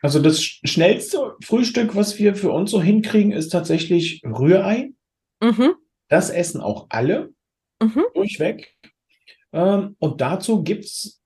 Also 0.00 0.20
das 0.20 0.40
schnellste 0.40 1.36
Frühstück, 1.44 1.96
was 1.96 2.18
wir 2.18 2.36
für 2.36 2.50
uns 2.50 2.70
so 2.70 2.80
hinkriegen, 2.80 3.32
ist 3.32 3.50
tatsächlich 3.50 4.22
Rührei. 4.24 4.92
Mhm. 5.42 5.74
Das 6.08 6.30
essen 6.30 6.60
auch 6.60 6.86
alle 6.90 7.30
Mhm. 7.80 8.04
durchweg. 8.14 8.74
Ähm, 9.52 9.96
und 9.98 10.20
dazu 10.20 10.62
gibt 10.62 10.84
es 10.84 11.20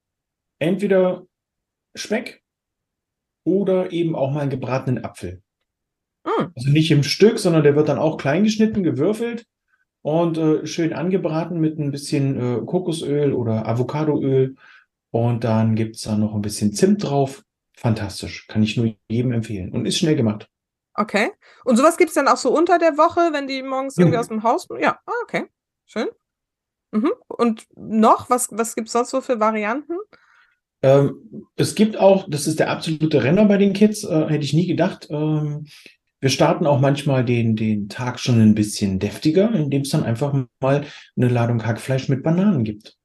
entweder 0.58 1.26
Speck 1.94 2.42
oder 3.44 3.92
eben 3.92 4.14
auch 4.14 4.30
mal 4.30 4.40
einen 4.40 4.50
gebratenen 4.50 5.04
Apfel. 5.04 5.42
Mhm. 6.24 6.52
Also 6.56 6.70
nicht 6.70 6.90
im 6.90 7.02
Stück, 7.02 7.38
sondern 7.38 7.62
der 7.62 7.76
wird 7.76 7.88
dann 7.88 7.98
auch 7.98 8.16
klein 8.16 8.44
geschnitten, 8.44 8.82
gewürfelt 8.82 9.46
und 10.02 10.38
äh, 10.38 10.66
schön 10.66 10.92
angebraten 10.92 11.58
mit 11.60 11.78
ein 11.78 11.90
bisschen 11.90 12.38
äh, 12.38 12.64
Kokosöl 12.64 13.32
oder 13.32 13.66
Avocadoöl. 13.66 14.56
Und 15.10 15.44
dann 15.44 15.74
gibt 15.74 15.96
es 15.96 16.02
da 16.02 16.16
noch 16.16 16.34
ein 16.34 16.42
bisschen 16.42 16.72
Zimt 16.72 17.04
drauf. 17.04 17.44
Fantastisch. 17.76 18.46
Kann 18.46 18.62
ich 18.62 18.76
nur 18.76 18.94
jedem 19.08 19.32
empfehlen. 19.32 19.72
Und 19.72 19.86
ist 19.86 19.98
schnell 19.98 20.16
gemacht. 20.16 20.48
Okay. 20.94 21.32
Und 21.64 21.76
sowas 21.76 21.96
gibt 21.96 22.08
es 22.10 22.14
dann 22.14 22.28
auch 22.28 22.36
so 22.36 22.56
unter 22.56 22.78
der 22.78 22.96
Woche, 22.96 23.32
wenn 23.32 23.46
die 23.46 23.62
morgens 23.62 23.96
irgendwie 23.98 24.14
Ja. 24.14 24.20
aus 24.20 24.28
dem 24.28 24.42
Haus. 24.42 24.68
Ja, 24.78 25.00
ah, 25.06 25.12
okay. 25.22 25.46
Schön. 25.86 26.08
Mhm. 26.92 27.12
Und 27.28 27.66
noch, 27.74 28.30
was, 28.30 28.48
was 28.52 28.74
gibt 28.74 28.88
es 28.88 28.92
sonst 28.92 29.10
so 29.10 29.20
für 29.20 29.40
Varianten? 29.40 29.94
Ähm, 30.82 31.46
es 31.56 31.74
gibt 31.74 31.96
auch, 31.96 32.26
das 32.28 32.46
ist 32.46 32.58
der 32.58 32.70
absolute 32.70 33.22
Renner 33.22 33.44
bei 33.44 33.56
den 33.56 33.72
Kids, 33.72 34.04
äh, 34.04 34.26
hätte 34.28 34.44
ich 34.44 34.52
nie 34.52 34.66
gedacht. 34.66 35.08
Ähm, 35.10 35.66
wir 36.20 36.30
starten 36.30 36.66
auch 36.66 36.80
manchmal 36.80 37.24
den, 37.24 37.56
den 37.56 37.88
Tag 37.88 38.20
schon 38.20 38.40
ein 38.40 38.54
bisschen 38.54 38.98
deftiger, 38.98 39.52
indem 39.52 39.82
es 39.82 39.90
dann 39.90 40.04
einfach 40.04 40.32
mal 40.60 40.86
eine 41.16 41.28
Ladung 41.28 41.64
Hackfleisch 41.64 42.08
mit 42.08 42.22
Bananen 42.22 42.62
gibt. 42.62 42.96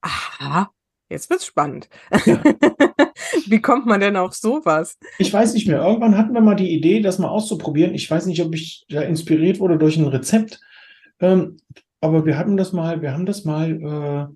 Aha, 0.00 0.70
jetzt 1.08 1.28
wird's 1.28 1.46
spannend. 1.46 1.88
Ja. 2.24 2.42
Wie 3.46 3.60
kommt 3.60 3.86
man 3.86 4.00
denn 4.00 4.16
auf 4.16 4.34
sowas? 4.34 4.96
Ich 5.18 5.32
weiß 5.32 5.54
nicht 5.54 5.66
mehr. 5.66 5.82
Irgendwann 5.82 6.16
hatten 6.16 6.32
wir 6.32 6.40
mal 6.40 6.54
die 6.54 6.72
Idee, 6.72 7.00
das 7.00 7.18
mal 7.18 7.28
auszuprobieren. 7.28 7.94
Ich 7.94 8.08
weiß 8.10 8.26
nicht, 8.26 8.42
ob 8.42 8.54
ich 8.54 8.84
da 8.88 9.02
inspiriert 9.02 9.58
wurde 9.58 9.76
durch 9.76 9.96
ein 9.96 10.06
Rezept. 10.06 10.60
Ähm, 11.20 11.56
aber 12.00 12.24
wir 12.26 12.38
hatten 12.38 12.56
das 12.56 12.72
mal, 12.72 13.02
wir 13.02 13.12
haben 13.12 13.26
das 13.26 13.44
mal, 13.44 13.70
äh, 13.72 14.34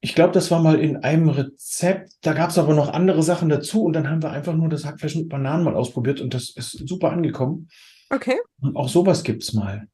ich 0.00 0.14
glaube, 0.14 0.32
das 0.32 0.50
war 0.50 0.62
mal 0.62 0.78
in 0.78 0.98
einem 0.98 1.28
Rezept. 1.28 2.12
Da 2.22 2.32
gab 2.32 2.50
es 2.50 2.58
aber 2.58 2.74
noch 2.74 2.92
andere 2.92 3.22
Sachen 3.22 3.48
dazu 3.48 3.84
und 3.84 3.92
dann 3.94 4.08
haben 4.08 4.22
wir 4.22 4.30
einfach 4.30 4.54
nur 4.54 4.68
das 4.68 4.84
Hackfleisch 4.84 5.16
mit 5.16 5.28
Bananen 5.28 5.64
mal 5.64 5.74
ausprobiert 5.74 6.20
und 6.20 6.34
das 6.34 6.50
ist 6.50 6.88
super 6.88 7.10
angekommen. 7.10 7.68
Okay, 8.10 8.36
Und 8.60 8.76
auch 8.76 8.88
sowas 8.88 9.24
gibt's 9.24 9.52
mal. 9.52 9.88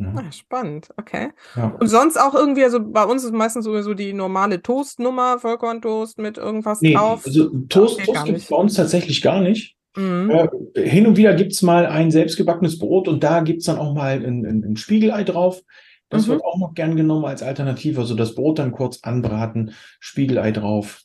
Ne? 0.00 0.14
ah, 0.16 0.30
spannend, 0.30 0.90
okay. 0.96 1.30
Ja. 1.56 1.74
Und 1.80 1.88
sonst 1.88 2.16
auch 2.18 2.32
irgendwie, 2.32 2.62
also 2.62 2.78
bei 2.80 3.02
uns 3.04 3.24
ist 3.24 3.32
meistens 3.34 3.64
sowieso 3.64 3.94
die 3.94 4.12
normale 4.12 4.62
Toastnummer, 4.62 5.40
Vollkorntoast 5.40 6.18
mit 6.18 6.38
irgendwas 6.38 6.80
Nee, 6.80 6.94
drauf. 6.94 7.26
also 7.26 7.48
Toast, 7.68 7.98
Toast 7.98 8.06
gibt's 8.06 8.24
nicht. 8.24 8.48
bei 8.50 8.56
uns 8.56 8.74
tatsächlich 8.74 9.22
gar 9.22 9.40
nicht. 9.40 9.74
Mhm. 9.96 10.30
Äh, 10.30 10.48
hin 10.88 11.06
und 11.08 11.16
wieder 11.16 11.34
gibt's 11.34 11.62
mal 11.62 11.86
ein 11.86 12.12
selbstgebackenes 12.12 12.78
Brot 12.78 13.08
und 13.08 13.24
da 13.24 13.40
gibt's 13.40 13.64
dann 13.64 13.78
auch 13.78 13.92
mal 13.92 14.24
ein, 14.24 14.46
ein, 14.46 14.62
ein 14.64 14.76
Spiegelei 14.76 15.24
drauf. 15.24 15.62
Das 16.10 16.26
Mhm. 16.26 16.32
wird 16.32 16.44
auch 16.44 16.58
noch 16.58 16.74
gern 16.74 16.96
genommen 16.96 17.24
als 17.26 17.42
Alternative. 17.42 18.00
Also 18.00 18.14
das 18.14 18.34
Brot 18.34 18.58
dann 18.58 18.72
kurz 18.72 19.00
anbraten, 19.02 19.74
Spiegelei 20.00 20.52
drauf, 20.52 21.02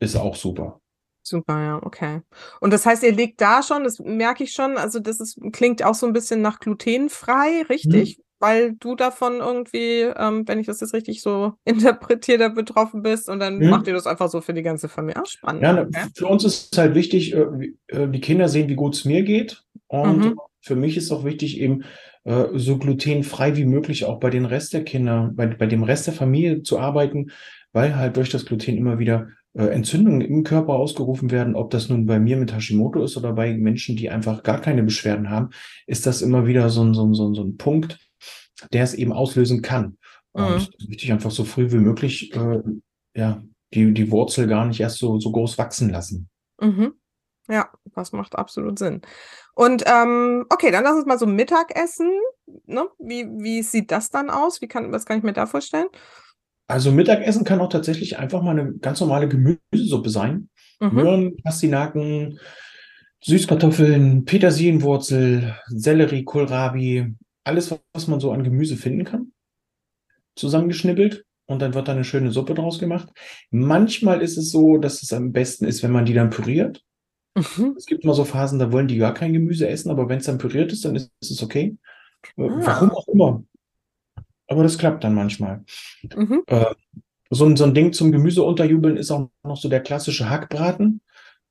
ist 0.00 0.16
auch 0.16 0.36
super. 0.36 0.80
Super, 1.22 1.60
ja, 1.60 1.80
okay. 1.82 2.20
Und 2.60 2.72
das 2.72 2.86
heißt, 2.86 3.02
ihr 3.02 3.12
legt 3.12 3.40
da 3.40 3.62
schon, 3.62 3.82
das 3.84 3.98
merke 3.98 4.44
ich 4.44 4.52
schon, 4.52 4.76
also 4.78 5.00
das 5.00 5.18
ist, 5.20 5.38
klingt 5.52 5.82
auch 5.82 5.94
so 5.94 6.06
ein 6.06 6.12
bisschen 6.12 6.40
nach 6.40 6.60
glutenfrei, 6.60 7.62
richtig? 7.68 8.20
Weil 8.38 8.74
du 8.74 8.94
davon 8.94 9.36
irgendwie, 9.38 10.02
ähm, 10.02 10.46
wenn 10.46 10.58
ich 10.60 10.66
das 10.66 10.80
jetzt 10.80 10.92
richtig 10.94 11.22
so 11.22 11.54
interpretiere, 11.64 12.38
da 12.38 12.48
betroffen 12.48 13.02
bist 13.02 13.28
und 13.28 13.40
dann 13.40 13.58
Mhm. 13.58 13.70
macht 13.70 13.86
ihr 13.88 13.94
das 13.94 14.06
einfach 14.06 14.28
so 14.28 14.40
für 14.40 14.54
die 14.54 14.62
ganze 14.62 14.88
Familie. 14.88 15.22
Ah, 15.22 15.26
spannend. 15.26 15.62
Ja, 15.62 15.72
ne, 15.72 15.86
okay. 15.88 16.06
für 16.14 16.26
uns 16.26 16.44
ist 16.44 16.76
halt 16.78 16.94
wichtig, 16.94 17.34
äh, 17.34 17.72
äh, 17.88 18.08
die 18.08 18.20
Kinder 18.20 18.48
sehen, 18.48 18.68
wie 18.68 18.74
gut 18.76 18.94
es 18.94 19.04
mir 19.04 19.22
geht. 19.22 19.64
Und 19.88 20.26
Mhm. 20.26 20.38
für 20.60 20.76
mich 20.76 20.96
ist 20.96 21.10
auch 21.10 21.24
wichtig, 21.24 21.58
eben 21.60 21.84
äh, 22.26 22.58
so 22.58 22.76
glutenfrei 22.76 23.56
wie 23.56 23.64
möglich 23.64 24.04
auch 24.04 24.18
bei 24.18 24.30
den 24.30 24.46
Rest 24.46 24.72
der 24.72 24.82
Kinder, 24.82 25.30
bei, 25.32 25.46
bei 25.46 25.66
dem 25.66 25.84
Rest 25.84 26.08
der 26.08 26.14
Familie 26.14 26.64
zu 26.64 26.78
arbeiten, 26.78 27.30
weil 27.72 27.94
halt 27.94 28.16
durch 28.16 28.30
das 28.30 28.44
Gluten 28.44 28.76
immer 28.76 28.98
wieder 28.98 29.28
äh, 29.54 29.66
Entzündungen 29.66 30.20
im 30.20 30.42
Körper 30.42 30.72
ausgerufen 30.72 31.30
werden. 31.30 31.54
Ob 31.54 31.70
das 31.70 31.88
nun 31.88 32.04
bei 32.04 32.18
mir 32.18 32.36
mit 32.36 32.52
Hashimoto 32.52 33.04
ist 33.04 33.16
oder 33.16 33.32
bei 33.32 33.54
Menschen, 33.54 33.96
die 33.96 34.10
einfach 34.10 34.42
gar 34.42 34.60
keine 34.60 34.82
Beschwerden 34.82 35.30
haben, 35.30 35.50
ist 35.86 36.04
das 36.04 36.20
immer 36.20 36.48
wieder 36.48 36.68
so 36.68 36.82
ein, 36.82 36.94
so 36.94 37.06
ein, 37.06 37.14
so 37.14 37.28
ein, 37.28 37.34
so 37.34 37.44
ein 37.44 37.56
Punkt, 37.56 37.98
der 38.72 38.82
es 38.82 38.94
eben 38.94 39.12
auslösen 39.12 39.62
kann. 39.62 39.96
Mhm. 40.34 40.44
Und 40.44 40.70
wichtig, 40.88 41.12
einfach 41.12 41.30
so 41.30 41.44
früh 41.44 41.70
wie 41.70 41.76
möglich, 41.76 42.34
äh, 42.34 42.60
ja, 43.14 43.40
die, 43.72 43.94
die 43.94 44.10
Wurzel 44.10 44.48
gar 44.48 44.66
nicht 44.66 44.80
erst 44.80 44.98
so, 44.98 45.20
so 45.20 45.30
groß 45.30 45.58
wachsen 45.58 45.90
lassen. 45.90 46.28
Mhm. 46.60 46.94
Ja, 47.48 47.68
das 47.94 48.10
macht 48.10 48.34
absolut 48.34 48.80
Sinn. 48.80 49.02
Und 49.56 49.84
ähm, 49.86 50.44
okay, 50.50 50.70
dann 50.70 50.84
lass 50.84 50.96
uns 50.96 51.06
mal 51.06 51.18
so 51.18 51.26
Mittagessen. 51.26 52.10
Ne? 52.66 52.86
Wie, 52.98 53.26
wie 53.38 53.62
sieht 53.62 53.90
das 53.90 54.10
dann 54.10 54.28
aus? 54.28 54.60
Wie 54.60 54.68
kann, 54.68 54.92
was 54.92 55.06
kann 55.06 55.16
ich 55.16 55.24
mir 55.24 55.32
da 55.32 55.46
vorstellen? 55.46 55.88
Also 56.68 56.92
Mittagessen 56.92 57.44
kann 57.44 57.60
auch 57.60 57.70
tatsächlich 57.70 58.18
einfach 58.18 58.42
mal 58.42 58.50
eine 58.50 58.74
ganz 58.74 59.00
normale 59.00 59.28
Gemüsesuppe 59.28 60.10
sein. 60.10 60.50
Mhm. 60.78 60.94
Möhren, 60.94 61.36
Pastinaken, 61.42 62.38
Süßkartoffeln, 63.24 64.26
Petersilienwurzel, 64.26 65.56
Sellerie, 65.68 66.24
Kohlrabi, 66.24 67.14
alles, 67.42 67.74
was 67.94 68.08
man 68.08 68.20
so 68.20 68.32
an 68.32 68.44
Gemüse 68.44 68.76
finden 68.76 69.04
kann, 69.04 69.32
zusammengeschnippelt 70.34 71.24
und 71.46 71.62
dann 71.62 71.72
wird 71.72 71.88
da 71.88 71.92
eine 71.92 72.04
schöne 72.04 72.30
Suppe 72.30 72.52
draus 72.52 72.78
gemacht. 72.78 73.08
Manchmal 73.50 74.20
ist 74.20 74.36
es 74.36 74.50
so, 74.50 74.76
dass 74.76 75.02
es 75.02 75.14
am 75.14 75.32
besten 75.32 75.64
ist, 75.64 75.82
wenn 75.82 75.92
man 75.92 76.04
die 76.04 76.12
dann 76.12 76.28
püriert. 76.28 76.84
Mhm. 77.36 77.74
Es 77.76 77.86
gibt 77.86 78.04
mal 78.04 78.14
so 78.14 78.24
Phasen, 78.24 78.58
da 78.58 78.72
wollen 78.72 78.88
die 78.88 78.96
gar 78.96 79.14
kein 79.14 79.32
Gemüse 79.32 79.68
essen, 79.68 79.90
aber 79.90 80.08
wenn 80.08 80.18
es 80.18 80.24
dann 80.26 80.38
püriert 80.38 80.72
ist, 80.72 80.84
dann 80.84 80.96
ist 80.96 81.10
es 81.20 81.42
okay. 81.42 81.76
Äh, 82.36 82.42
Ah. 82.48 82.60
Warum 82.62 82.90
auch 82.90 83.06
immer. 83.08 83.44
Aber 84.48 84.62
das 84.62 84.78
klappt 84.78 85.04
dann 85.04 85.14
manchmal. 85.14 85.64
Mhm. 86.16 86.42
So 87.30 87.44
ein, 87.44 87.56
so 87.56 87.64
ein 87.64 87.74
Ding 87.74 87.92
zum 87.92 88.12
Gemüse 88.12 88.42
unterjubeln 88.42 88.96
ist 88.96 89.10
auch 89.10 89.28
noch 89.44 89.56
so 89.56 89.68
der 89.68 89.80
klassische 89.80 90.30
Hackbraten. 90.30 91.00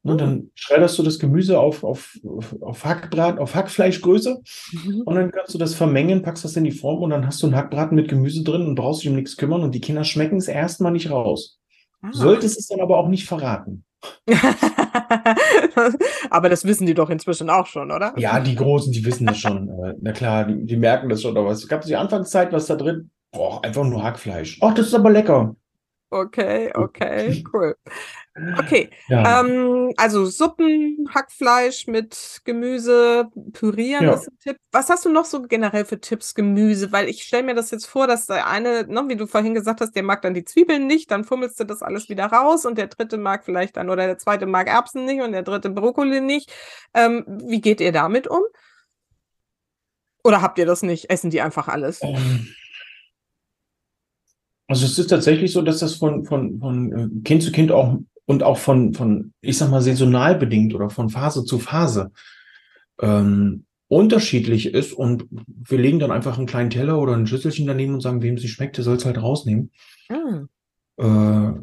Ne, 0.04 0.14
Mhm. 0.14 0.18
dann 0.18 0.52
schredderst 0.56 0.98
du 1.00 1.04
das 1.04 1.18
Gemüse 1.20 1.60
auf, 1.60 1.84
auf, 1.84 2.20
auf 2.62 2.86
Hackbraten, 2.86 3.40
auf 3.40 3.56
Hackfleischgröße 3.56 4.42
Mhm. 4.74 5.02
und 5.02 5.16
dann 5.16 5.32
kannst 5.32 5.54
du 5.54 5.58
das 5.58 5.74
vermengen, 5.76 6.22
packst 6.22 6.46
das 6.46 6.56
in 6.58 6.64
die 6.64 6.72
Form 6.72 7.02
und 7.02 7.10
dann 7.12 7.26
hast 7.26 7.42
du 7.42 7.48
einen 7.48 7.56
Hackbraten 7.56 7.96
mit 7.96 8.08
Gemüse 8.10 8.44
drin 8.44 8.62
und 8.68 8.76
brauchst 8.76 9.02
dich 9.02 9.10
um 9.10 9.16
nichts 9.16 9.36
kümmern 9.38 9.64
und 9.64 9.74
die 9.74 9.82
Kinder 9.82 10.04
schmecken 10.04 10.38
es 10.38 10.48
erstmal 10.48 10.92
nicht 10.92 11.10
raus. 11.10 11.60
Ah. 12.02 12.10
Solltest 12.12 12.58
es 12.60 12.68
dann 12.68 12.82
aber 12.82 12.98
auch 12.98 13.08
nicht 13.08 13.26
verraten. 13.28 13.85
Aber 16.30 16.50
das 16.50 16.66
wissen 16.66 16.86
die 16.86 16.94
doch 16.94 17.10
inzwischen 17.10 17.50
auch 17.50 17.68
schon, 17.68 17.92
oder? 17.92 18.14
Ja, 18.18 18.40
die 18.40 18.56
Großen, 18.56 18.92
die 18.92 19.06
wissen 19.06 19.28
das 19.28 19.38
schon. 19.38 19.70
Äh, 19.70 19.94
Na 20.02 20.12
klar, 20.12 20.46
die, 20.46 20.66
die 20.66 20.78
merken 20.78 21.10
das 21.10 21.22
schon. 21.22 21.38
Aber 21.38 21.52
es 21.52 21.68
gab 21.68 21.82
die 21.82 21.96
Anfangszeit, 21.96 22.52
was 22.52 22.68
da 22.68 22.76
drin? 22.76 23.10
Boah, 23.32 23.64
einfach 23.64 23.84
nur 23.84 24.04
Hackfleisch. 24.04 24.60
Ach, 24.62 24.74
das 24.74 24.88
ist 24.88 24.94
aber 24.94 25.12
lecker. 25.12 25.56
Okay, 26.10 26.72
okay, 26.74 27.44
cool. 27.54 27.76
Okay, 28.58 28.90
Ja, 29.08 29.40
ähm, 29.40 29.94
also 29.96 30.26
Suppen, 30.26 31.08
Hackfleisch 31.14 31.88
mit 31.88 32.42
Gemüse, 32.44 33.30
pürieren 33.54 34.04
ja. 34.04 34.14
ist 34.14 34.28
ein 34.28 34.38
Tipp. 34.40 34.58
Was 34.74 34.90
hast 34.90 35.06
du 35.06 35.10
noch 35.10 35.24
so 35.24 35.42
generell 35.44 35.86
für 35.86 36.02
Tipps, 36.02 36.36
Gemüse? 36.36 36.92
Weil 36.92 37.08
ich 37.08 37.24
stelle 37.24 37.44
mir 37.44 37.56
das 37.56 37.72
jetzt 37.72 37.86
vor, 37.86 38.08
dass 38.08 38.26
der 38.26 38.48
eine, 38.48 38.86
ne, 38.88 39.06
wie 39.08 39.16
du 39.16 39.26
vorhin 39.26 39.54
gesagt 39.54 39.80
hast, 39.80 39.96
der 39.96 40.04
mag 40.04 40.22
dann 40.22 40.34
die 40.34 40.44
Zwiebeln 40.44 40.86
nicht, 40.86 41.12
dann 41.12 41.24
fummelst 41.24 41.58
du 41.62 41.64
das 41.64 41.82
alles 41.82 42.10
wieder 42.10 42.26
raus 42.26 42.66
und 42.66 42.78
der 42.78 42.88
dritte 42.88 43.18
mag 43.18 43.46
vielleicht 43.46 43.78
dann, 43.78 43.90
oder 43.90 44.06
der 44.06 44.18
zweite 44.18 44.48
mag 44.48 44.68
Erbsen 44.68 45.06
nicht 45.06 45.22
und 45.22 45.32
der 45.32 45.44
dritte 45.44 45.70
Brokkoli 45.70 46.20
nicht. 46.20 46.52
Ähm, 46.94 47.24
wie 47.28 47.62
geht 47.62 47.80
ihr 47.80 47.94
damit 47.94 48.28
um? 48.28 48.42
Oder 50.26 50.42
habt 50.42 50.60
ihr 50.60 50.66
das 50.66 50.84
nicht? 50.84 51.10
Essen 51.10 51.30
die 51.30 51.40
einfach 51.40 51.70
alles? 51.70 52.02
Ähm, 52.02 52.50
Also 54.68 54.86
es 54.88 54.98
ist 54.98 55.08
tatsächlich 55.08 55.54
so, 55.54 55.62
dass 55.62 55.80
das 55.80 55.96
von, 55.96 56.26
von, 56.26 56.60
von 56.60 56.92
äh, 56.92 57.24
Kind 57.24 57.44
zu 57.44 57.52
Kind 57.52 57.72
auch 57.72 58.00
und 58.26 58.44
auch 58.44 58.58
von, 58.58 58.94
von, 58.94 59.34
ich 59.42 59.58
sag 59.58 59.70
mal, 59.70 59.82
saisonal 59.82 60.36
bedingt 60.36 60.74
oder 60.74 60.90
von 60.90 61.10
Phase 61.10 61.46
zu 61.46 61.60
Phase 61.60 62.12
ähm, 63.02 63.66
unterschiedlich 63.88 64.74
ist. 64.74 64.94
Und 64.94 65.26
wir 65.30 65.78
legen 65.78 66.00
dann 66.00 66.12
einfach 66.12 66.38
einen 66.38 66.48
kleinen 66.48 66.70
Teller 66.70 67.00
oder 67.00 67.14
ein 67.16 67.28
Schüsselchen 67.28 67.68
daneben 67.68 67.94
und 67.94 68.02
sagen, 68.02 68.22
wem 68.22 68.38
sie 68.38 68.48
schmeckt, 68.48 68.78
der 68.78 68.84
soll 68.84 68.98
es 68.98 69.06
halt 69.06 69.22
rausnehmen. 69.22 69.72
Ah, 70.10 70.46
Äh, 70.98 71.54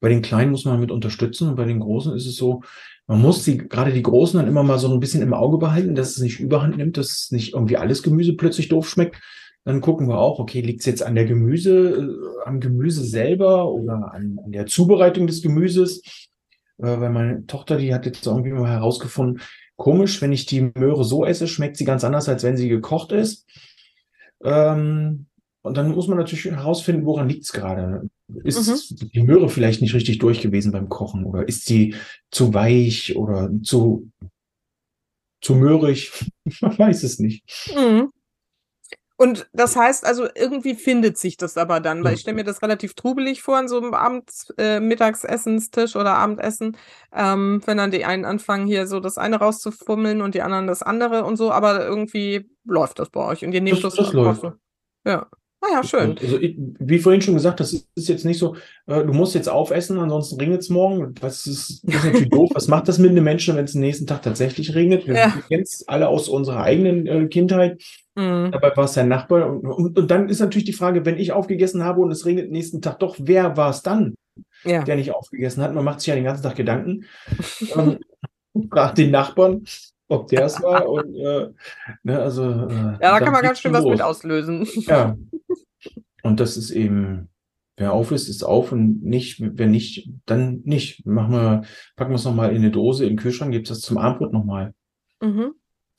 bei 0.00 0.08
den 0.08 0.22
Kleinen 0.22 0.50
muss 0.50 0.64
man 0.64 0.80
mit 0.80 0.90
unterstützen 0.90 1.48
und 1.48 1.56
bei 1.56 1.64
den 1.64 1.80
Großen 1.80 2.14
ist 2.14 2.26
es 2.26 2.36
so, 2.36 2.62
man 3.06 3.20
muss 3.20 3.44
die, 3.44 3.56
gerade 3.56 3.92
die 3.92 4.02
Großen 4.02 4.38
dann 4.38 4.48
immer 4.48 4.62
mal 4.62 4.78
so 4.78 4.92
ein 4.92 5.00
bisschen 5.00 5.22
im 5.22 5.34
Auge 5.34 5.58
behalten, 5.58 5.94
dass 5.94 6.10
es 6.10 6.18
nicht 6.18 6.40
überhand 6.40 6.76
nimmt, 6.76 6.96
dass 6.96 7.30
nicht 7.30 7.54
irgendwie 7.54 7.76
alles 7.76 8.02
Gemüse 8.02 8.34
plötzlich 8.34 8.68
doof 8.68 8.88
schmeckt. 8.88 9.16
Dann 9.64 9.80
gucken 9.80 10.08
wir 10.08 10.18
auch, 10.18 10.38
okay, 10.38 10.60
liegt 10.60 10.80
es 10.80 10.86
jetzt 10.86 11.02
an 11.02 11.14
der 11.14 11.24
Gemüse, 11.24 11.90
äh, 11.90 12.48
am 12.48 12.60
Gemüse 12.60 13.04
selber 13.04 13.70
oder 13.70 14.12
an, 14.12 14.38
an 14.44 14.52
der 14.52 14.66
Zubereitung 14.66 15.26
des 15.26 15.42
Gemüses? 15.42 16.02
Äh, 16.78 17.00
weil 17.00 17.10
meine 17.10 17.46
Tochter, 17.46 17.76
die 17.76 17.94
hat 17.94 18.06
jetzt 18.06 18.26
irgendwie 18.26 18.50
mal 18.50 18.70
herausgefunden, 18.70 19.40
komisch, 19.76 20.20
wenn 20.20 20.32
ich 20.32 20.46
die 20.46 20.72
Möhre 20.74 21.04
so 21.04 21.24
esse, 21.24 21.46
schmeckt 21.46 21.76
sie 21.76 21.84
ganz 21.84 22.04
anders, 22.04 22.28
als 22.28 22.42
wenn 22.42 22.56
sie 22.56 22.68
gekocht 22.68 23.12
ist. 23.12 23.46
Ähm, 24.42 25.26
und 25.62 25.76
dann 25.76 25.92
muss 25.92 26.08
man 26.08 26.18
natürlich 26.18 26.44
herausfinden, 26.44 27.06
woran 27.06 27.28
liegt 27.28 27.44
es 27.44 27.52
gerade. 27.52 28.08
Ist 28.42 29.14
die 29.14 29.22
Möhre 29.22 29.48
vielleicht 29.48 29.80
nicht 29.80 29.94
richtig 29.94 30.18
durch 30.18 30.40
gewesen 30.40 30.72
beim 30.72 30.88
Kochen 30.88 31.24
oder 31.24 31.46
ist 31.46 31.66
sie 31.66 31.94
zu 32.30 32.52
weich 32.52 33.16
oder 33.16 33.50
zu, 33.62 34.10
zu 35.40 35.54
möhrig? 35.54 36.12
Man 36.60 36.78
weiß 36.78 37.04
es 37.04 37.18
nicht. 37.20 37.44
Mhm. 37.76 38.11
Und 39.22 39.46
das 39.52 39.76
heißt 39.76 40.04
also, 40.04 40.26
irgendwie 40.34 40.74
findet 40.74 41.16
sich 41.16 41.36
das 41.36 41.56
aber 41.56 41.78
dann, 41.80 42.02
weil 42.02 42.14
ich 42.14 42.20
stelle 42.20 42.34
mir 42.34 42.44
das 42.44 42.60
relativ 42.62 42.94
trubelig 42.94 43.42
vor 43.42 43.56
an 43.56 43.68
so 43.68 43.76
einem 43.78 43.94
Abends, 43.94 44.52
äh, 44.58 44.80
Mittagsessenstisch 44.80 45.94
oder 45.96 46.14
Abendessen, 46.16 46.76
ähm, 47.14 47.60
wenn 47.66 47.76
dann 47.76 47.90
die 47.90 48.04
einen 48.04 48.24
anfangen, 48.24 48.66
hier 48.66 48.86
so 48.86 48.98
das 49.00 49.18
eine 49.18 49.36
rauszufummeln 49.36 50.20
und 50.22 50.34
die 50.34 50.42
anderen 50.42 50.66
das 50.66 50.82
andere 50.82 51.24
und 51.24 51.36
so, 51.36 51.52
aber 51.52 51.84
irgendwie 51.86 52.50
läuft 52.64 52.98
das 52.98 53.10
bei 53.10 53.24
euch 53.24 53.44
und 53.44 53.52
ihr 53.52 53.60
nehmt 53.60 53.84
Das- 53.84 53.94
das, 53.94 54.06
das 54.06 54.12
läuft. 54.12 54.40
so. 54.40 54.52
Ja. 55.06 55.26
Ah 55.64 55.68
ja, 55.74 55.84
schön. 55.84 56.18
Also, 56.20 56.40
wie 56.40 56.98
vorhin 56.98 57.22
schon 57.22 57.34
gesagt, 57.34 57.60
das 57.60 57.72
ist 57.72 58.08
jetzt 58.08 58.24
nicht 58.24 58.38
so, 58.40 58.56
äh, 58.88 59.04
du 59.04 59.12
musst 59.12 59.36
jetzt 59.36 59.48
aufessen, 59.48 59.96
ansonsten 60.00 60.40
regnet 60.40 60.62
es 60.62 60.70
morgen. 60.70 61.14
Das 61.20 61.46
ist, 61.46 61.84
das 61.84 61.94
ist 61.94 62.04
natürlich 62.04 62.30
doof. 62.30 62.50
Was 62.54 62.66
macht 62.66 62.88
das 62.88 62.98
mit 62.98 63.10
einem 63.12 63.22
Menschen, 63.22 63.54
wenn 63.54 63.66
es 63.66 63.70
den 63.72 63.80
nächsten 63.82 64.08
Tag 64.08 64.22
tatsächlich 64.22 64.74
regnet? 64.74 65.06
Wir 65.06 65.14
Ja. 65.14 65.30
kennen 65.46 65.62
es 65.62 65.84
alle 65.86 66.08
aus 66.08 66.28
unserer 66.28 66.64
eigenen 66.64 67.06
äh, 67.06 67.26
Kindheit. 67.28 67.80
Mhm. 68.14 68.50
Dabei 68.52 68.76
war 68.76 68.84
es 68.84 68.92
dein 68.92 69.08
Nachbar. 69.08 69.48
Und, 69.48 69.64
und, 69.66 69.98
und 69.98 70.10
dann 70.10 70.28
ist 70.28 70.40
natürlich 70.40 70.66
die 70.66 70.72
Frage, 70.72 71.04
wenn 71.06 71.18
ich 71.18 71.32
aufgegessen 71.32 71.84
habe 71.84 72.00
und 72.00 72.10
es 72.10 72.26
regnet 72.26 72.50
nächsten 72.50 72.82
Tag 72.82 72.98
doch, 72.98 73.16
wer 73.18 73.56
war 73.56 73.70
es 73.70 73.82
dann, 73.82 74.14
Ja. 74.64 74.82
der 74.82 74.96
nicht 74.96 75.14
aufgegessen 75.14 75.62
hat? 75.62 75.74
Man 75.74 75.84
macht 75.84 76.00
sich 76.00 76.08
ja 76.08 76.14
den 76.14 76.24
ganzen 76.24 76.42
Tag 76.42 76.56
Gedanken. 76.56 77.04
ähm, 77.74 77.98
fragt 78.70 78.98
den 78.98 79.10
Nachbarn, 79.10 79.64
ob 80.08 80.28
der 80.28 80.44
es 80.44 80.62
war. 80.62 80.88
Und, 80.88 81.14
äh, 81.16 81.48
ne, 82.02 82.18
also, 82.18 82.44
äh, 82.50 82.72
Ja, 82.72 82.98
da 83.00 83.18
kann 83.20 83.32
man 83.32 83.42
ganz 83.42 83.60
schön 83.60 83.72
was 83.72 83.84
mit 83.84 84.02
auslösen. 84.02 84.66
Ja. 84.86 85.16
Und 86.22 86.38
das 86.38 86.56
ist 86.56 86.70
eben, 86.70 87.28
wer 87.76 87.92
auf 87.92 88.12
ist, 88.12 88.28
ist 88.28 88.44
auf 88.44 88.70
und 88.70 89.02
nicht, 89.02 89.38
wer 89.40 89.66
nicht, 89.66 90.08
dann 90.24 90.60
nicht. 90.64 91.04
Machen 91.04 91.32
wir, 91.32 91.62
packen 91.96 92.12
wir 92.12 92.16
es 92.16 92.24
nochmal 92.24 92.50
in 92.50 92.58
eine 92.58 92.70
Dose, 92.70 93.04
in 93.04 93.10
den 93.10 93.18
Kühlschrank, 93.18 93.50
gibt 93.50 93.68
es 93.68 93.78
das 93.78 93.80
zum 93.84 93.98
Abendbrot 93.98 94.32
nochmal. 94.32 94.72
Mhm. 95.20 95.54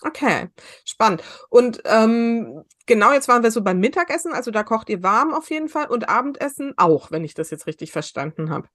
Okay, 0.05 0.49
spannend. 0.85 1.23
Und 1.49 1.81
ähm, 1.85 2.63
genau, 2.85 3.13
jetzt 3.13 3.27
waren 3.27 3.43
wir 3.43 3.51
so 3.51 3.61
beim 3.61 3.79
Mittagessen, 3.79 4.33
also 4.33 4.51
da 4.51 4.63
kocht 4.63 4.89
ihr 4.89 5.01
warm 5.01 5.33
auf 5.33 5.49
jeden 5.49 5.69
Fall 5.69 5.87
und 5.87 6.09
Abendessen 6.09 6.73
auch, 6.77 7.09
wenn 7.11 7.23
ich 7.23 7.33
das 7.33 7.49
jetzt 7.51 7.67
richtig 7.67 7.91
verstanden 7.91 8.49
habe. 8.49 8.67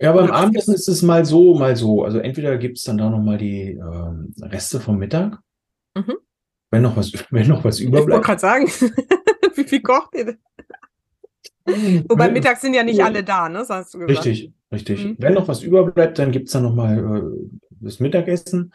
Ja, 0.00 0.12
beim 0.12 0.30
Abendessen 0.30 0.74
ist 0.74 0.88
es 0.88 1.02
mal 1.02 1.24
so, 1.24 1.54
mal 1.54 1.76
so. 1.76 2.04
Also 2.04 2.18
entweder 2.20 2.56
gibt 2.56 2.78
es 2.78 2.84
dann 2.84 2.98
da 2.98 3.10
nochmal 3.10 3.36
die 3.36 3.72
ähm, 3.72 4.32
Reste 4.40 4.80
vom 4.80 4.96
Mittag. 4.96 5.40
Mhm. 5.94 6.16
Wenn 6.70 6.82
noch 6.82 6.96
was, 6.96 7.12
wenn 7.30 7.48
noch 7.48 7.64
was 7.64 7.80
Ich 7.80 7.86
wollte 7.86 8.04
überbleibt. 8.04 8.24
gerade 8.24 8.40
sagen, 8.40 8.66
wie 9.56 9.64
viel 9.64 9.82
kocht 9.82 10.14
ihr 10.14 10.24
denn? 10.24 10.38
Wobei 12.08 12.30
mittags 12.30 12.62
sind 12.62 12.74
ja 12.74 12.82
nicht 12.82 13.02
alle 13.02 13.22
da, 13.24 13.48
ne? 13.48 13.58
Das 13.58 13.68
hast 13.68 13.92
du 13.94 13.98
gesagt. 13.98 14.24
Richtig, 14.26 14.52
richtig. 14.72 15.04
Mhm. 15.04 15.16
Wenn 15.18 15.34
noch 15.34 15.48
was 15.48 15.62
überbleibt, 15.62 16.18
dann 16.18 16.30
gibt 16.30 16.46
es 16.46 16.52
dann 16.52 16.62
nochmal 16.62 16.98
äh, 16.98 17.58
das 17.80 18.00
Mittagessen. 18.00 18.72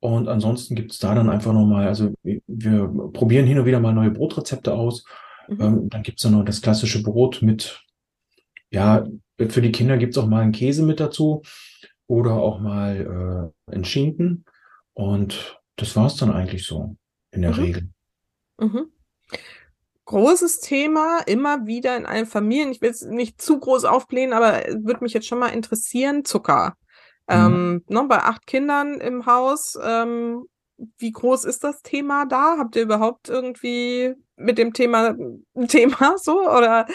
Und 0.00 0.28
ansonsten 0.28 0.74
gibt 0.74 0.92
es 0.92 0.98
da 0.98 1.14
dann 1.14 1.28
einfach 1.28 1.52
nochmal, 1.52 1.86
also 1.86 2.12
wir, 2.22 2.88
probieren 3.12 3.46
hin 3.46 3.58
und 3.58 3.66
wieder 3.66 3.80
mal 3.80 3.92
neue 3.92 4.10
Brotrezepte 4.10 4.72
aus. 4.72 5.04
Mhm. 5.48 5.60
Ähm, 5.60 5.88
dann 5.90 6.02
gibt 6.02 6.18
es 6.18 6.22
dann 6.22 6.32
noch 6.32 6.44
das 6.44 6.62
klassische 6.62 7.02
Brot 7.02 7.42
mit, 7.42 7.84
ja, 8.70 9.04
für 9.38 9.60
die 9.62 9.72
Kinder 9.72 9.98
gibt 9.98 10.14
es 10.16 10.22
auch 10.22 10.26
mal 10.26 10.42
einen 10.42 10.52
Käse 10.52 10.82
mit 10.82 11.00
dazu 11.00 11.42
oder 12.06 12.32
auch 12.32 12.60
mal 12.60 13.52
äh, 13.68 13.72
einen 13.72 13.84
Schinken. 13.84 14.44
Und 14.94 15.60
das 15.76 15.96
war 15.96 16.06
es 16.06 16.16
dann 16.16 16.32
eigentlich 16.32 16.64
so 16.64 16.96
in 17.30 17.42
der 17.42 17.52
Mhm. 17.52 17.58
Regel. 17.58 17.88
Mhm. 18.58 18.86
Großes 20.06 20.60
Thema, 20.60 21.20
immer 21.26 21.66
wieder 21.66 21.96
in 21.96 22.04
allen 22.04 22.26
Familien. 22.26 22.72
Ich 22.72 22.80
will 22.80 22.90
es 22.90 23.02
nicht 23.02 23.40
zu 23.40 23.60
groß 23.60 23.84
aufblähen, 23.84 24.32
aber 24.32 24.64
würde 24.82 25.04
mich 25.04 25.12
jetzt 25.12 25.28
schon 25.28 25.38
mal 25.38 25.48
interessieren, 25.48 26.24
Zucker. 26.24 26.74
Ähm, 27.30 27.84
ne, 27.88 28.04
bei 28.08 28.18
acht 28.18 28.46
Kindern 28.46 29.00
im 29.00 29.26
Haus, 29.26 29.78
ähm, 29.82 30.44
wie 30.98 31.12
groß 31.12 31.44
ist 31.44 31.64
das 31.64 31.82
Thema 31.82 32.26
da? 32.26 32.56
Habt 32.58 32.76
ihr 32.76 32.82
überhaupt 32.82 33.28
irgendwie 33.28 34.14
mit 34.36 34.58
dem 34.58 34.72
Thema 34.72 35.16
ein 35.54 35.68
Thema 35.68 36.16
so? 36.22 36.40
Oder 36.40 36.86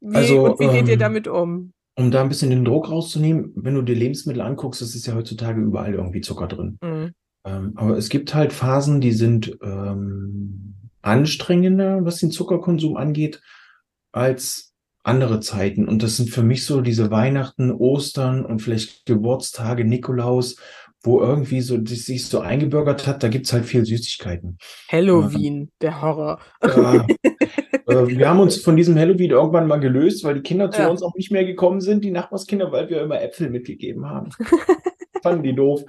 wie, 0.00 0.16
Also, 0.16 0.44
und 0.44 0.60
wie 0.60 0.68
geht 0.68 0.88
ihr 0.88 0.94
ähm, 0.94 0.98
damit 0.98 1.28
um? 1.28 1.72
Um 1.96 2.10
da 2.10 2.22
ein 2.22 2.28
bisschen 2.28 2.50
den 2.50 2.64
Druck 2.64 2.90
rauszunehmen, 2.90 3.52
wenn 3.54 3.74
du 3.74 3.82
dir 3.82 3.94
Lebensmittel 3.94 4.42
anguckst, 4.42 4.82
es 4.82 4.94
ist 4.94 5.06
ja 5.06 5.14
heutzutage 5.14 5.60
überall 5.60 5.94
irgendwie 5.94 6.20
Zucker 6.22 6.48
drin. 6.48 6.78
Mhm. 6.82 7.12
Ähm, 7.44 7.72
aber 7.76 7.96
es 7.96 8.08
gibt 8.08 8.34
halt 8.34 8.52
Phasen, 8.52 9.00
die 9.00 9.12
sind 9.12 9.56
ähm, 9.62 10.74
anstrengender, 11.02 12.04
was 12.04 12.18
den 12.18 12.30
Zuckerkonsum 12.30 12.96
angeht, 12.96 13.42
als 14.12 14.71
andere 15.02 15.40
Zeiten. 15.40 15.88
Und 15.88 16.02
das 16.02 16.16
sind 16.16 16.30
für 16.30 16.42
mich 16.42 16.64
so 16.64 16.80
diese 16.80 17.10
Weihnachten, 17.10 17.70
Ostern 17.72 18.44
und 18.44 18.60
vielleicht 18.60 19.06
Geburtstage, 19.06 19.84
Nikolaus, 19.84 20.56
wo 21.02 21.20
irgendwie 21.20 21.60
so 21.60 21.78
die 21.78 21.96
sich 21.96 22.26
so 22.26 22.40
eingebürgert 22.40 23.06
hat, 23.06 23.22
da 23.22 23.28
gibt's 23.28 23.52
halt 23.52 23.64
viel 23.64 23.84
Süßigkeiten. 23.84 24.58
Halloween, 24.88 25.70
der 25.80 26.00
Horror. 26.00 26.38
Äh, 26.60 26.98
äh, 27.88 28.06
wir 28.06 28.28
haben 28.28 28.38
uns 28.40 28.58
von 28.58 28.76
diesem 28.76 28.96
Halloween 28.96 29.32
irgendwann 29.32 29.66
mal 29.66 29.80
gelöst, 29.80 30.22
weil 30.22 30.34
die 30.36 30.42
Kinder 30.42 30.70
zu 30.70 30.82
Ja. 30.82 30.88
uns 30.88 31.02
auch 31.02 31.14
nicht 31.16 31.32
mehr 31.32 31.44
gekommen 31.44 31.80
sind, 31.80 32.04
die 32.04 32.12
Nachbarskinder, 32.12 32.70
weil 32.70 32.88
wir 32.88 33.02
immer 33.02 33.20
Äpfel 33.20 33.50
mitgegeben 33.50 34.08
haben. 34.08 34.30
Fanden 35.22 35.42
die 35.42 35.54
doof. 35.54 35.84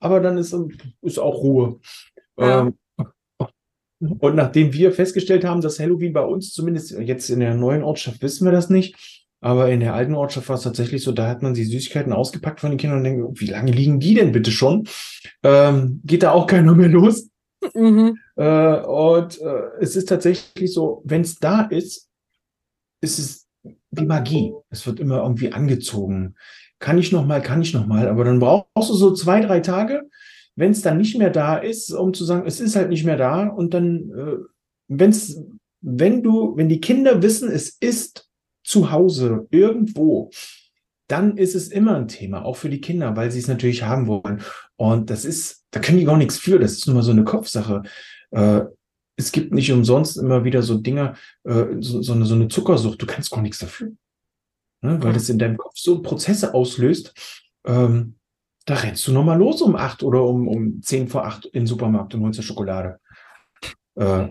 Aber 0.00 0.20
dann 0.20 0.38
ist, 0.38 0.54
ist 1.02 1.18
auch 1.18 1.42
Ruhe. 1.42 1.80
Ja. 2.38 2.62
Ähm, 2.62 2.74
und 4.18 4.34
nachdem 4.34 4.72
wir 4.72 4.92
festgestellt 4.92 5.44
haben, 5.44 5.60
dass 5.60 5.78
Halloween 5.78 6.12
bei 6.12 6.24
uns, 6.24 6.52
zumindest 6.52 6.92
jetzt 6.98 7.30
in 7.30 7.40
der 7.40 7.54
neuen 7.54 7.84
Ortschaft, 7.84 8.22
wissen 8.22 8.44
wir 8.44 8.52
das 8.52 8.68
nicht, 8.68 9.22
aber 9.40 9.70
in 9.70 9.80
der 9.80 9.94
alten 9.94 10.14
Ortschaft 10.14 10.48
war 10.48 10.56
es 10.56 10.62
tatsächlich 10.62 11.02
so, 11.02 11.12
da 11.12 11.28
hat 11.28 11.42
man 11.42 11.54
die 11.54 11.64
Süßigkeiten 11.64 12.12
ausgepackt 12.12 12.60
von 12.60 12.70
den 12.70 12.78
Kindern 12.78 12.98
und 12.98 13.04
denkt, 13.04 13.40
wie 13.40 13.46
lange 13.46 13.72
liegen 13.72 14.00
die 14.00 14.14
denn 14.14 14.32
bitte 14.32 14.50
schon? 14.50 14.88
Ähm, 15.42 16.00
geht 16.04 16.22
da 16.22 16.32
auch 16.32 16.46
keiner 16.46 16.74
mehr 16.74 16.88
los? 16.88 17.28
Mhm. 17.74 18.18
Äh, 18.36 18.80
und 18.80 19.40
äh, 19.40 19.62
es 19.80 19.96
ist 19.96 20.08
tatsächlich 20.08 20.72
so, 20.72 21.02
wenn 21.04 21.22
es 21.22 21.36
da 21.36 21.62
ist, 21.62 22.08
ist 23.00 23.18
es 23.18 23.48
wie 23.90 24.06
Magie. 24.06 24.52
Es 24.70 24.86
wird 24.86 25.00
immer 25.00 25.22
irgendwie 25.22 25.52
angezogen. 25.52 26.34
Kann 26.78 26.98
ich 26.98 27.12
noch 27.12 27.26
mal, 27.26 27.42
kann 27.42 27.62
ich 27.62 27.74
noch 27.74 27.86
mal, 27.86 28.08
aber 28.08 28.24
dann 28.24 28.40
brauchst 28.40 28.90
du 28.90 28.94
so 28.94 29.12
zwei, 29.12 29.40
drei 29.40 29.60
Tage, 29.60 30.08
wenn 30.56 30.72
es 30.72 30.82
dann 30.82 30.98
nicht 30.98 31.16
mehr 31.16 31.30
da 31.30 31.56
ist, 31.56 31.92
um 31.92 32.12
zu 32.12 32.24
sagen, 32.24 32.46
es 32.46 32.60
ist 32.60 32.76
halt 32.76 32.90
nicht 32.90 33.04
mehr 33.04 33.16
da 33.16 33.46
und 33.46 33.74
dann, 33.74 34.10
äh, 34.10 34.36
wenn's, 34.88 35.40
wenn 35.80 36.22
du, 36.22 36.56
wenn 36.56 36.68
die 36.68 36.80
Kinder 36.80 37.22
wissen, 37.22 37.50
es 37.50 37.76
ist 37.80 38.28
zu 38.64 38.90
Hause 38.90 39.46
irgendwo, 39.50 40.30
dann 41.08 41.36
ist 41.36 41.54
es 41.54 41.68
immer 41.68 41.96
ein 41.96 42.08
Thema, 42.08 42.44
auch 42.44 42.56
für 42.56 42.70
die 42.70 42.80
Kinder, 42.80 43.16
weil 43.16 43.30
sie 43.30 43.38
es 43.38 43.48
natürlich 43.48 43.82
haben 43.82 44.06
wollen. 44.06 44.42
Und 44.76 45.10
das 45.10 45.24
ist, 45.24 45.64
da 45.70 45.80
können 45.80 45.98
die 45.98 46.04
gar 46.04 46.16
nichts 46.16 46.38
für. 46.38 46.58
Das 46.58 46.72
ist 46.72 46.86
nur 46.86 46.96
mal 46.96 47.02
so 47.02 47.10
eine 47.10 47.24
Kopfsache. 47.24 47.82
Äh, 48.30 48.62
es 49.16 49.32
gibt 49.32 49.52
nicht 49.52 49.70
umsonst 49.72 50.16
immer 50.16 50.44
wieder 50.44 50.62
so 50.62 50.78
Dinge, 50.78 51.14
äh, 51.44 51.66
so, 51.80 52.00
so, 52.02 52.12
eine, 52.12 52.24
so 52.24 52.34
eine 52.34 52.48
Zuckersucht. 52.48 53.02
Du 53.02 53.06
kannst 53.06 53.30
gar 53.30 53.42
nichts 53.42 53.58
dafür. 53.58 53.92
ne, 54.80 55.02
weil 55.02 55.12
das 55.12 55.28
in 55.28 55.38
deinem 55.38 55.56
Kopf 55.56 55.74
so 55.76 56.02
Prozesse 56.02 56.54
auslöst. 56.54 57.12
Ähm, 57.66 58.16
da 58.64 58.74
rennst 58.74 59.06
du 59.06 59.12
nochmal 59.12 59.38
los 59.38 59.62
um 59.62 59.76
acht 59.76 60.02
oder 60.02 60.24
um, 60.24 60.48
um 60.48 60.82
zehn 60.82 61.08
vor 61.08 61.26
acht 61.26 61.46
in 61.46 61.62
den 61.62 61.66
Supermarkt 61.66 62.14
und 62.14 62.22
holst 62.22 62.38
dir 62.38 62.42
Schokolade. 62.42 62.98
Äh, 63.94 64.28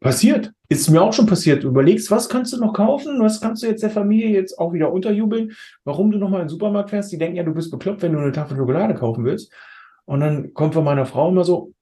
passiert. 0.00 0.52
Ist 0.68 0.90
mir 0.90 1.02
auch 1.02 1.12
schon 1.12 1.26
passiert. 1.26 1.64
Du 1.64 1.68
überlegst, 1.68 2.10
was 2.10 2.28
kannst 2.28 2.52
du 2.52 2.58
noch 2.58 2.72
kaufen? 2.72 3.20
Was 3.20 3.40
kannst 3.40 3.62
du 3.62 3.66
jetzt 3.66 3.82
der 3.82 3.90
Familie 3.90 4.28
jetzt 4.30 4.58
auch 4.58 4.72
wieder 4.72 4.92
unterjubeln? 4.92 5.52
Warum 5.84 6.10
du 6.10 6.18
nochmal 6.18 6.40
in 6.40 6.46
den 6.46 6.50
Supermarkt 6.50 6.90
fährst? 6.90 7.12
Die 7.12 7.18
denken 7.18 7.36
ja, 7.36 7.44
du 7.44 7.54
bist 7.54 7.70
bekloppt, 7.70 8.02
wenn 8.02 8.12
du 8.12 8.18
eine 8.18 8.32
Tafel 8.32 8.56
Schokolade 8.56 8.94
kaufen 8.94 9.24
willst. 9.24 9.52
Und 10.04 10.20
dann 10.20 10.52
kommt 10.52 10.74
von 10.74 10.84
meiner 10.84 11.06
Frau 11.06 11.28
immer 11.28 11.44
so, 11.44 11.72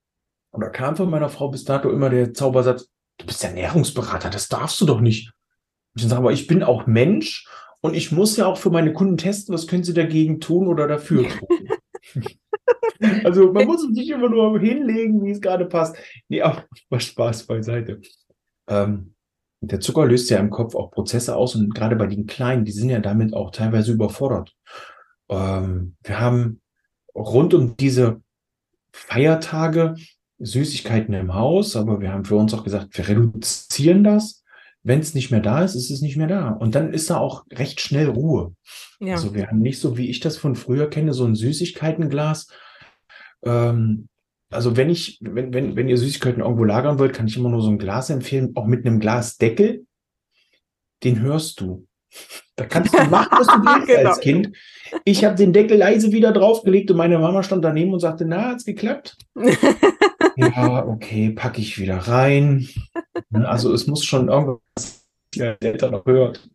oder 0.53 0.69
kam 0.71 0.97
von 0.97 1.11
meiner 1.11 1.29
Frau 1.29 1.49
bis 1.49 1.65
dato 1.65 1.91
immer 1.91 2.11
der 2.11 2.35
Zaubersatz, 2.35 2.89
du 3.19 3.27
bist 3.27 3.43
Ernährungsberater, 3.43 4.31
das 4.31 4.49
darfst 4.49 4.81
du 4.81 4.87
doch 4.87 5.01
nicht. 5.01 5.33
Ich 5.97 6.03
sage, 6.03 6.17
aber 6.17 6.33
ich 6.33 6.47
bin 6.47 6.63
auch 6.63 6.87
Mensch 6.87 7.49
und 7.81 7.95
ich 7.95 8.13
muss 8.13 8.37
ja 8.37 8.47
auch 8.47 8.59
für 8.59 8.71
meine 8.71 8.93
Kunden 8.93 9.17
testen, 9.17 9.55
was 9.55 9.67
können 9.67 9.85
sie 9.85 9.95
dagegen 9.95 10.41
tun 10.41 10.69
oder 10.69 10.87
dafür 10.87 11.29
tun. 11.29 11.69
also 13.25 13.53
man 13.53 13.67
muss 13.67 13.83
es 13.83 13.91
nicht 13.91 14.11
immer 14.11 14.29
nur 14.29 14.59
hinlegen, 14.59 15.25
wie 15.25 15.31
es 15.31 15.41
gerade 15.41 15.67
passt. 15.67 15.97
Nee, 16.29 16.43
aber 16.43 16.65
mal 16.91 17.01
Spaß 17.01 17.45
beiseite. 17.45 18.01
Ähm, 18.69 19.15
der 19.63 19.81
Zucker 19.81 20.07
löst 20.07 20.31
ja 20.31 20.39
im 20.39 20.51
Kopf 20.51 20.75
auch 20.75 20.91
Prozesse 20.91 21.37
aus 21.37 21.55
und 21.55 21.75
gerade 21.75 21.97
bei 21.97 22.07
den 22.07 22.27
Kleinen, 22.27 22.65
die 22.65 22.73
sind 22.73 22.89
ja 22.89 22.99
damit 22.99 23.35
auch 23.35 23.51
teilweise 23.51 23.93
überfordert. 23.93 24.55
Ähm, 25.29 25.97
wir 26.03 26.21
haben 26.21 26.61
rund 27.15 27.53
um 27.55 27.77
diese 27.77 28.23
Feiertage 28.93 29.97
Süßigkeiten 30.39 31.15
im 31.15 31.35
Haus, 31.35 31.77
aber 31.77 32.01
wir 32.01 32.13
haben 32.13 32.25
für 32.25 32.37
uns 32.37 32.55
auch 32.55 32.65
gesagt, 32.65 32.97
wir 32.97 33.07
reduzieren 33.07 34.05
das. 34.05 34.40
Wenn 34.83 35.01
es 35.01 35.15
nicht 35.15 35.31
mehr 35.31 35.41
da 35.41 35.63
ist, 35.63 35.75
ist 35.75 35.91
es 35.91 36.01
nicht 36.01 36.17
mehr 36.17 36.27
da. 36.27 36.49
Und 36.51 36.75
dann 36.75 36.93
ist 36.95 37.11
da 37.11 37.19
auch 37.19 37.45
recht 37.53 37.81
schnell 37.81 38.09
Ruhe. 38.09 38.55
Ja. 38.99 39.15
Also 39.15 39.35
wir 39.35 39.47
haben 39.47 39.59
nicht 39.59 39.79
so, 39.79 39.99
wie 39.99 40.09
ich 40.09 40.21
das 40.21 40.39
von 40.39 40.55
früher 40.57 40.89
kenne, 40.89 41.13
so 41.13 41.25
ein 41.27 41.35
Süßigkeitenglas. 41.35 42.49
Ähm, 43.45 44.09
also 44.51 44.77
wenn 44.77 44.89
ich, 44.91 45.19
wenn, 45.21 45.53
wenn, 45.53 45.77
wenn 45.77 45.89
ihr 45.89 45.99
Süßigkeiten 45.99 46.41
irgendwo 46.43 46.65
lagern 46.65 46.99
wollt, 46.99 47.15
kann 47.15 47.27
ich 47.27 47.37
immer 47.37 47.51
nur 47.51 47.63
so 47.63 47.69
ein 47.71 47.79
Glas 47.79 48.09
empfehlen, 48.11 48.53
auch 48.57 48.67
mit 48.67 48.87
einem 48.87 49.01
Glasdeckel. 49.01 49.85
Den 51.05 51.21
hörst 51.21 51.61
du. 51.61 51.87
Da 52.57 52.67
kannst 52.67 52.93
du 52.93 53.03
machen, 53.05 53.29
was 53.31 53.47
du 53.47 53.53
willst 53.63 53.87
Genau. 53.89 54.09
als 54.11 54.21
Kind. 54.21 54.57
Ich 55.05 55.25
habe 55.25 55.37
den 55.37 55.53
Deckel 55.53 55.79
leise 55.79 56.11
wieder 56.11 56.33
draufgelegt 56.33 56.91
und 56.91 56.97
meine 56.97 57.19
Mama 57.19 57.43
stand 57.43 57.65
daneben 57.65 57.93
und 57.93 58.01
sagte, 58.01 58.25
na, 58.25 58.49
hat's 58.51 58.65
geklappt? 58.65 59.17
Ja, 60.37 60.87
okay, 60.87 61.31
packe 61.31 61.61
ich 61.61 61.79
wieder 61.79 61.99
rein. 61.99 62.69
Also 63.33 63.73
es 63.73 63.87
muss 63.87 64.05
schon 64.05 64.29
irgendwas, 64.29 65.07
ja, 65.35 65.55
der 65.55 65.73
Eltern 65.73 65.93
noch 65.93 66.07
hört. 66.07 66.49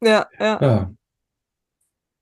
ja, 0.00 0.26
ja. 0.38 0.58
Ja, 0.60 0.90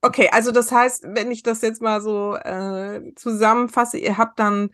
Okay, 0.06 0.28
also 0.30 0.52
das 0.52 0.70
heißt, 0.70 1.04
wenn 1.08 1.32
ich 1.32 1.42
das 1.42 1.62
jetzt 1.62 1.82
mal 1.82 2.00
so 2.00 2.36
äh, 2.36 3.12
zusammenfasse, 3.16 3.98
ihr 3.98 4.16
habt 4.16 4.38
dann, 4.38 4.70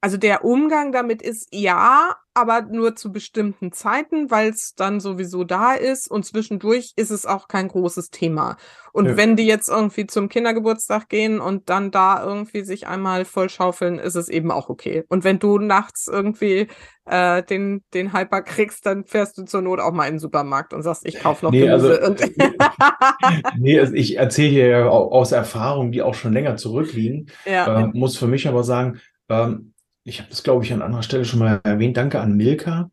also 0.00 0.16
der 0.16 0.44
Umgang 0.44 0.90
damit 0.92 1.20
ist 1.22 1.48
ja, 1.52 2.16
aber 2.32 2.62
nur 2.62 2.96
zu 2.96 3.12
bestimmten 3.12 3.72
Zeiten, 3.72 4.30
weil 4.30 4.50
es 4.50 4.74
dann 4.74 5.00
sowieso 5.00 5.44
da 5.44 5.72
ist 5.74 6.10
und 6.10 6.24
zwischendurch 6.24 6.92
ist 6.96 7.10
es 7.10 7.24
auch 7.26 7.48
kein 7.48 7.68
großes 7.68 8.10
Thema. 8.10 8.56
Und 8.92 9.04
Nö. 9.04 9.16
wenn 9.16 9.36
die 9.36 9.46
jetzt 9.46 9.68
irgendwie 9.68 10.06
zum 10.06 10.28
Kindergeburtstag 10.30 11.08
gehen 11.08 11.40
und 11.40 11.68
dann 11.70 11.90
da 11.90 12.22
irgendwie 12.24 12.62
sich 12.64 12.86
einmal 12.86 13.24
vollschaufeln, 13.26 13.98
ist 13.98 14.14
es 14.16 14.28
eben 14.28 14.50
auch 14.50 14.68
okay. 14.70 15.04
Und 15.08 15.24
wenn 15.24 15.38
du 15.38 15.58
nachts 15.58 16.08
irgendwie 16.08 16.68
äh, 17.06 17.42
den, 17.42 17.84
den 17.94 18.12
Hyper 18.14 18.42
kriegst, 18.42 18.84
dann 18.86 19.04
fährst 19.04 19.36
du 19.38 19.44
zur 19.44 19.62
Not 19.62 19.80
auch 19.80 19.92
mal 19.92 20.06
in 20.06 20.14
den 20.14 20.20
Supermarkt 20.20 20.72
und 20.74 20.82
sagst, 20.82 21.06
ich 21.06 21.18
kaufe 21.20 21.44
noch 21.44 21.52
Nee, 21.52 21.68
also- 21.70 21.88
Gemüse. 21.88 22.06
und 22.06 23.58
nee, 23.58 23.78
also 23.78 23.94
ich 23.94 24.16
erzähle 24.16 24.48
hier 24.48 24.66
ja 24.68 24.88
au- 24.88 25.10
aus 25.10 25.32
Erfahrungen, 25.32 25.92
die 25.92 26.02
auch 26.02 26.14
schon 26.14 26.32
länger 26.32 26.56
zurückliegen. 26.56 27.30
ja. 27.44 27.80
Äh, 27.82 27.86
muss 27.94 28.16
für 28.16 28.26
mich 28.26 28.48
aber 28.48 28.64
sagen, 28.64 29.00
ähm, 29.28 29.72
ich 30.04 30.20
habe 30.20 30.30
das, 30.30 30.42
glaube 30.42 30.64
ich, 30.64 30.72
an 30.72 30.82
anderer 30.82 31.02
Stelle 31.02 31.24
schon 31.24 31.40
mal 31.40 31.60
erwähnt. 31.64 31.96
Danke 31.96 32.20
an 32.20 32.36
Milka. 32.36 32.90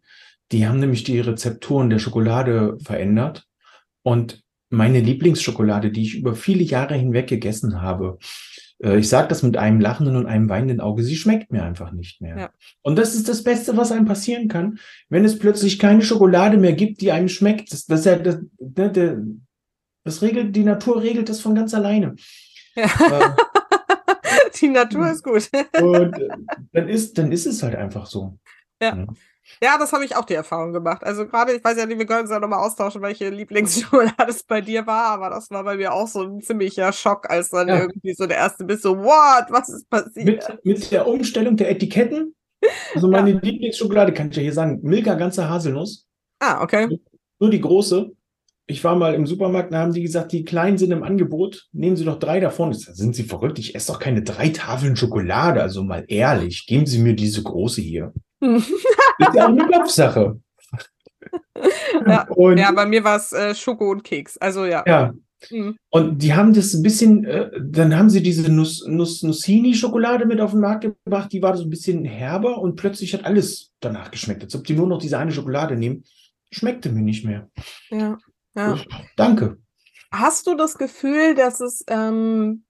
Die 0.52 0.68
haben 0.68 0.80
nämlich 0.80 1.04
die 1.04 1.20
Rezepturen 1.20 1.90
der 1.90 2.00
Schokolade 2.00 2.78
verändert. 2.84 3.46
Und 4.02 4.44
meine 4.70 5.00
Lieblingsschokolade, 5.00 5.92
die 5.92 6.02
ich 6.02 6.16
über 6.18 6.36
viele 6.36 6.64
Jahre 6.64 6.96
hinweg 6.96 7.28
gegessen 7.28 7.82
habe, 7.82 8.18
äh, 8.84 8.98
ich 8.98 9.08
sage 9.08 9.28
das 9.28 9.44
mit 9.44 9.58
einem 9.58 9.80
lachenden 9.80 10.16
und 10.16 10.26
einem 10.26 10.50
weinenden 10.50 10.82
Auge, 10.82 11.04
sie 11.04 11.16
schmeckt 11.16 11.52
mir 11.52 11.64
einfach 11.64 11.92
nicht 11.92 12.22
mehr. 12.22 12.38
Ja. 12.38 12.50
Und 12.82 12.98
das 12.98 13.16
ist 13.16 13.30
das 13.30 13.44
Beste, 13.44 13.78
was 13.78 13.92
einem 13.92 14.06
passieren 14.06 14.48
kann, 14.48 14.80
wenn 15.10 15.26
es 15.26 15.40
plötzlich 15.40 15.80
keine 15.80 16.02
Schokolade 16.02 16.58
mehr 16.58 16.74
gibt, 16.74 17.02
die 17.02 17.12
einem 17.12 17.30
schmeckt. 17.30 17.72
Das, 17.72 17.86
das, 17.86 18.00
ist 18.02 18.06
ja, 18.06 18.16
das, 18.18 18.40
ne, 18.60 18.92
der, 18.92 19.18
das 20.04 20.22
regelt, 20.22 20.56
die 20.56 20.64
Natur 20.64 21.02
regelt 21.02 21.30
das 21.30 21.40
von 21.40 21.56
ganz 21.56 21.74
alleine. 21.74 22.16
Ja. 22.76 22.86
Äh, 22.86 23.30
Die 24.64 24.70
Natur 24.70 25.10
ist 25.12 25.24
gut. 25.24 25.50
und 25.82 26.18
äh, 26.18 26.30
dann 26.72 26.90
ist, 26.90 27.18
dann 27.18 27.32
ist 27.32 27.46
es 27.46 27.62
halt 27.62 27.76
einfach 27.76 28.06
so. 28.06 28.38
Ja. 28.82 29.06
Ja, 29.62 29.78
das 29.78 29.92
habe 29.92 30.06
ich 30.06 30.16
auch 30.16 30.24
die 30.24 30.36
Erfahrung 30.36 30.72
gemacht. 30.72 31.04
Also 31.04 31.28
gerade, 31.28 31.52
ich 31.54 31.62
weiß 31.64 31.78
ja 31.78 31.86
nicht, 31.86 32.00
wir 32.00 32.06
können 32.06 32.22
uns 32.22 32.30
ja 32.32 32.40
nochmal 32.40 32.60
austauschen, 32.66 33.02
welche 33.02 33.30
Lieblingsschokolade 33.30 34.30
es 34.30 34.44
bei 34.44 34.62
dir 34.62 34.88
war, 34.88 35.08
aber 35.08 35.30
das 35.30 35.52
war 35.52 35.66
bei 35.66 35.76
mir 35.76 35.94
auch 35.94 36.08
so 36.08 36.22
ein 36.24 36.40
ziemlicher 36.42 36.94
Schock, 36.94 37.30
als 37.30 37.50
dann 37.50 37.68
Ja. 37.68 37.82
irgendwie 37.82 38.14
so 38.14 38.26
der 38.26 38.38
erste 38.38 38.64
bist, 38.64 38.84
so, 38.84 38.98
what, 38.98 39.46
was 39.50 39.68
ist 39.68 39.90
passiert? 39.90 40.26
Mit, 40.26 40.66
mit 40.66 40.92
der 40.92 41.06
Umstellung 41.08 41.58
der 41.58 41.70
Etiketten, 41.72 42.34
also 42.96 43.10
meine 43.10 43.34
Lieblingsschokolade, 43.34 44.14
kann 44.14 44.30
ich 44.30 44.38
ja 44.38 44.44
hier 44.44 44.54
sagen, 44.54 44.80
Milka 44.82 45.16
ganze 45.16 45.50
Haselnuss, 45.50 46.08
Ah, 46.40 46.64
okay. 46.64 46.88
nur 47.40 47.50
die 47.50 47.60
große. 47.62 48.12
Ich 48.66 48.84
war 48.84 48.96
mal 48.96 49.14
im 49.14 49.28
Supermarkt, 49.28 49.74
da 49.74 49.80
haben 49.80 49.94
die 49.94 50.02
gesagt, 50.02 50.32
die 50.32 50.44
kleinen 50.44 50.78
sind 50.78 50.92
im 50.92 51.04
Angebot, 51.04 51.68
nehmen 51.74 51.98
Sie 51.98 52.06
doch 52.06 52.18
drei 52.18 52.40
davon. 52.40 52.72
Ich 52.72 52.80
sag, 52.80 52.96
sind 52.96 53.16
Sie 53.16 53.24
verrückt? 53.24 53.60
Ich 53.60 53.76
esse 53.76 53.92
doch 53.92 54.00
keine 54.00 54.24
drei 54.24 54.50
Tafeln 54.50 54.96
Schokolade, 54.96 55.62
also 55.62 55.84
mal 55.84 56.06
ehrlich, 56.08 56.66
geben 56.66 56.86
Sie 56.86 57.00
mir 57.00 57.14
diese 57.14 57.44
große 57.44 57.82
hier. 57.82 58.14
ist 58.42 58.72
ja 59.36 59.46
auch 59.46 59.50
eine 59.50 59.68
Kopfsache. 59.68 60.40
Ja. 62.06 62.28
Und, 62.28 62.58
Ja, 62.58 62.72
bei 62.72 62.86
mir 62.86 63.04
war 63.04 63.16
es 63.16 63.32
äh, 63.32 63.56
Schoko 63.56 63.90
und 63.92 64.04
Keks. 64.04 64.38
Also 64.38 64.66
ja. 64.66 64.84
ja, 64.86 65.14
Mhm. 65.52 65.78
Und 65.90 66.22
die 66.22 66.34
haben 66.34 66.54
das 66.54 66.74
ein 66.74 66.84
bisschen, 66.84 67.26
äh, 67.26 67.50
dann 67.62 67.96
haben 67.96 68.10
sie 68.10 68.22
diese 68.22 68.52
Nuss, 68.52 68.86
Nuss, 68.88 69.24
Nussini-Schokolade 69.24 70.26
mit 70.26 70.40
auf 70.42 70.52
den 70.52 70.62
Markt 70.62 70.84
gebracht, 70.84 71.32
die 71.32 71.42
war 71.42 71.56
so 71.58 71.64
ein 71.64 71.70
bisschen 71.70 72.06
herber 72.06 72.60
und 72.60 72.76
plötzlich 72.76 73.14
hat 73.14 73.26
alles 73.26 73.72
danach 73.80 74.12
geschmeckt. 74.12 74.44
Als 74.44 74.56
ob 74.56 74.64
die 74.64 74.74
nur 74.74 74.88
noch 74.88 75.00
diese 75.00 75.18
eine 75.18 75.32
Schokolade 75.32 75.76
nehmen. 75.76 76.04
Schmeckte 76.52 76.90
mir 76.92 77.02
nicht 77.02 77.26
mehr. 77.26 77.50
ja. 77.90 78.18
Ja. 78.56 78.78
Danke. 79.16 79.58
Hast 80.12 80.48
du 80.48 80.56
das 80.56 80.78
Gefühl, 80.78 81.36
dass 81.36 81.60
es, 81.60 81.84
ähm, 81.88 82.66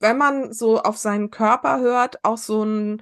wenn 0.00 0.18
man 0.18 0.52
so 0.52 0.80
auf 0.80 0.96
seinen 0.96 1.30
Körper 1.30 1.80
hört, 1.80 2.24
auch 2.24 2.38
so 2.38 2.62
eine 2.62 2.98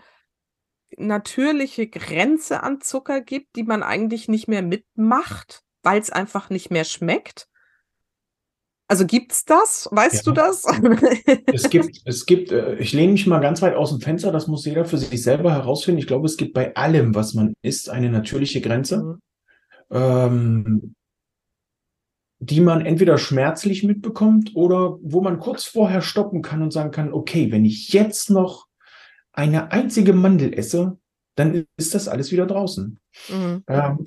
natürliche 0.99 1.87
Grenze 1.89 2.63
an 2.63 2.81
Zucker 2.81 3.21
gibt, 3.21 3.57
die 3.57 3.63
man 3.63 3.83
eigentlich 3.83 4.29
nicht 4.29 4.47
mehr 4.47 4.63
mitmacht, 4.63 5.63
weil 5.83 6.01
es 6.01 6.11
einfach 6.11 6.51
nicht 6.51 6.71
mehr 6.71 6.85
schmeckt? 6.85 7.49
Also 8.89 9.07
gibt's 9.07 9.47
das? 9.47 9.89
Weißt 9.91 10.27
du 10.27 10.33
Ja. 10.33 10.35
das? 10.35 10.65
Es 11.47 11.71
gibt, 11.71 11.97
es 12.05 12.27
gibt, 12.27 12.53
äh, 12.53 12.75
ich 12.77 12.93
lehne 12.93 13.13
mich 13.13 13.27
mal 13.27 13.41
ganz 13.41 13.63
weit 13.63 13.75
aus 13.75 13.89
dem 13.89 14.03
Fenster, 14.03 14.33
das 14.33 14.49
muss 14.49 14.67
jeder 14.67 14.85
für 14.85 14.99
sich 14.99 15.23
selber 15.23 15.53
herausfinden. 15.53 15.99
Ich 15.99 16.07
glaube, 16.07 16.27
es 16.27 16.37
gibt 16.37 16.53
bei 16.53 16.77
allem, 16.77 17.15
was 17.15 17.33
man 17.33 17.55
isst, 17.63 17.89
eine 17.89 18.11
natürliche 18.11 18.61
Grenze. 18.61 19.03
Mhm. 19.03 19.19
ähm, 19.91 20.95
die 22.45 22.61
man 22.61 22.85
entweder 22.85 23.19
schmerzlich 23.19 23.85
mitbekommt 23.85 24.57
oder 24.57 24.99
wo 25.01 25.21
man 25.21 25.39
kurz 25.39 25.63
vorher 25.63 26.03
stoppen 26.03 26.43
kann 26.43 26.61
und 26.61 26.73
sagen 26.73 26.91
kann, 26.91 27.13
okay, 27.13 27.53
wenn 27.53 27.65
ich 27.65 27.93
jetzt 27.93 28.31
noch 28.31 28.67
eine 29.33 29.71
einzige 29.71 30.13
Mandel 30.13 30.53
esse, 30.53 30.99
dann 31.37 31.67
ist 31.77 31.95
das 31.95 32.09
alles 32.09 32.33
wieder 32.33 32.47
draußen. 32.47 32.99
Mhm. 33.29 33.63
Ähm, 33.69 34.05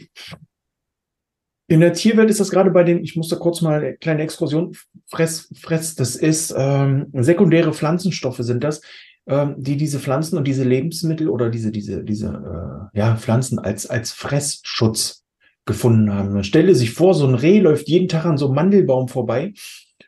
in 1.67 1.79
der 1.79 1.93
Tierwelt 1.93 2.29
ist 2.29 2.41
das 2.41 2.51
gerade 2.51 2.71
bei 2.71 2.83
den, 2.83 3.05
ich 3.05 3.15
muss 3.15 3.29
da 3.29 3.37
kurz 3.37 3.61
mal 3.61 3.79
eine 3.79 3.95
kleine 3.95 4.23
Exkursion, 4.23 4.75
Fress, 5.07 5.49
Fress, 5.57 5.95
das 5.95 6.17
ist 6.17 6.53
ähm, 6.57 7.07
sekundäre 7.13 7.73
Pflanzenstoffe 7.73 8.39
sind 8.39 8.65
das, 8.65 8.81
ähm, 9.27 9.55
die 9.57 9.77
diese 9.77 9.99
Pflanzen 9.99 10.37
und 10.37 10.45
diese 10.45 10.65
Lebensmittel 10.65 11.29
oder 11.29 11.49
diese, 11.49 11.71
diese, 11.71 12.03
diese 12.03 12.89
äh, 12.93 12.99
ja, 12.99 13.15
Pflanzen 13.15 13.59
als, 13.59 13.87
als 13.89 14.11
Fressschutz 14.11 15.24
gefunden 15.65 16.13
haben. 16.13 16.33
Man 16.33 16.43
stelle 16.43 16.75
sich 16.75 16.91
vor, 16.91 17.13
so 17.13 17.27
ein 17.27 17.35
Reh 17.35 17.59
läuft 17.59 17.87
jeden 17.87 18.07
Tag 18.07 18.25
an 18.25 18.37
so 18.37 18.45
einem 18.45 18.55
Mandelbaum 18.55 19.07
vorbei 19.07 19.53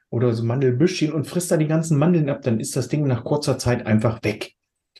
oder 0.10 0.34
so 0.34 0.44
Mandelbüschchen 0.44 1.12
und 1.12 1.28
frisst 1.28 1.52
da 1.52 1.58
die 1.58 1.68
ganzen 1.68 1.98
Mandeln 1.98 2.30
ab, 2.30 2.42
dann 2.44 2.60
ist 2.60 2.76
das 2.76 2.88
Ding 2.88 3.06
nach 3.08 3.24
kurzer 3.24 3.58
Zeit 3.58 3.86
einfach 3.86 4.24
weg. 4.24 4.54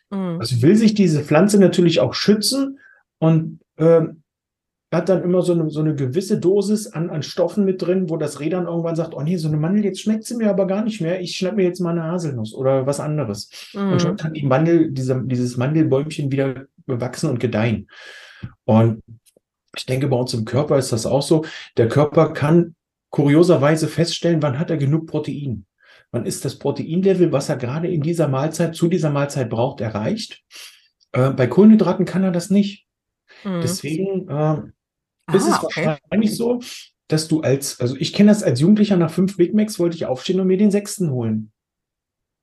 Mhm. 0.10 0.38
Also 0.40 0.62
will 0.62 0.76
sich 0.76 0.94
diese 0.94 1.24
Pflanze 1.24 1.60
natürlich 1.60 2.00
auch 2.00 2.14
schützen 2.14 2.80
und 3.20 3.60
ähm, 3.78 4.24
hat 4.92 5.10
dann 5.10 5.22
immer 5.22 5.42
so 5.42 5.54
eine, 5.54 5.70
so 5.70 5.82
eine 5.82 5.96
gewisse 5.96 6.40
Dosis 6.40 6.88
an, 6.88 7.10
an 7.10 7.22
Stoffen 7.22 7.66
mit 7.66 7.82
drin, 7.82 8.10
wo 8.10 8.16
das 8.16 8.40
Reh 8.40 8.50
dann 8.50 8.68
irgendwann 8.68 8.96
sagt, 8.96 9.14
oh 9.14 9.22
nee, 9.22 9.36
so 9.36 9.50
eine 9.50 9.58
Mandel, 9.58 9.84
jetzt 9.84 10.02
schmeckt 10.02 10.24
sie 10.24 10.38
mir 10.38 10.50
aber 10.50 10.66
gar 10.66 10.84
nicht 10.84 11.02
mehr. 11.02 11.20
Ich 11.20 11.36
schnapp 11.36 11.58
mir 11.58 11.64
jetzt 11.64 11.82
mal 11.82 11.92
eine 11.92 12.04
Haselnuss 12.04 12.54
oder 12.54 12.88
was 12.88 13.02
anderes. 13.02 13.50
Und 13.74 14.02
schon 14.02 14.12
Mhm. 14.12 14.18
kann 14.18 14.34
die 14.34 14.46
Mandel, 14.46 14.92
diese, 14.92 15.22
dieses 15.26 15.58
Mandelbäumchen 15.58 16.32
wieder 16.32 16.68
wachsen 16.86 17.30
und 17.30 17.40
gedeihen. 17.40 17.90
Und 18.64 19.04
ich 19.78 19.86
denke, 19.86 20.08
bei 20.08 20.18
uns 20.18 20.34
im 20.34 20.46
Körper 20.46 20.78
ist 20.78 20.92
das 20.92 21.06
auch 21.06 21.22
so. 21.22 21.46
Der 21.78 21.88
Körper 21.88 22.34
kann 22.34 22.76
kurioserweise 23.10 23.88
feststellen, 23.88 24.42
wann 24.42 24.60
hat 24.60 24.70
er 24.70 24.78
genug 24.78 25.08
Protein. 25.08 25.66
Wann 26.12 26.26
ist 26.26 26.46
das 26.46 26.58
Proteinlevel, 26.58 27.32
was 27.32 27.50
er 27.50 27.58
gerade 27.58 27.88
in 27.88 28.02
dieser 28.02 28.28
Mahlzeit, 28.28 28.76
zu 28.76 28.88
dieser 28.88 29.10
Mahlzeit 29.10 29.50
braucht, 29.50 29.82
erreicht. 29.82 30.44
Äh, 31.12 31.32
bei 31.32 31.48
Kohlenhydraten 31.48 32.06
kann 32.06 32.24
er 32.24 32.32
das 32.32 32.50
nicht. 32.50 32.86
Mhm. 33.44 33.62
Deswegen 33.62 34.30
äh, 34.30 35.36
ist 35.36 35.48
ah, 35.48 35.58
es 35.58 35.64
okay. 35.64 35.86
wahrscheinlich 35.86 36.36
so, 36.36 36.62
dass 37.08 37.28
du 37.28 37.42
als, 37.42 37.80
also 37.80 37.96
ich 37.98 38.14
kenne 38.14 38.30
das 38.30 38.44
als 38.44 38.60
Jugendlicher 38.60 38.98
nach 38.98 39.12
fünf 39.12 39.38
Big 39.38 39.54
Macs 39.54 39.80
wollte 39.80 39.96
ich 39.96 40.06
aufstehen 40.06 40.40
und 40.40 40.48
mir 40.48 40.58
den 40.58 40.72
sechsten 40.72 41.12
holen. 41.12 41.52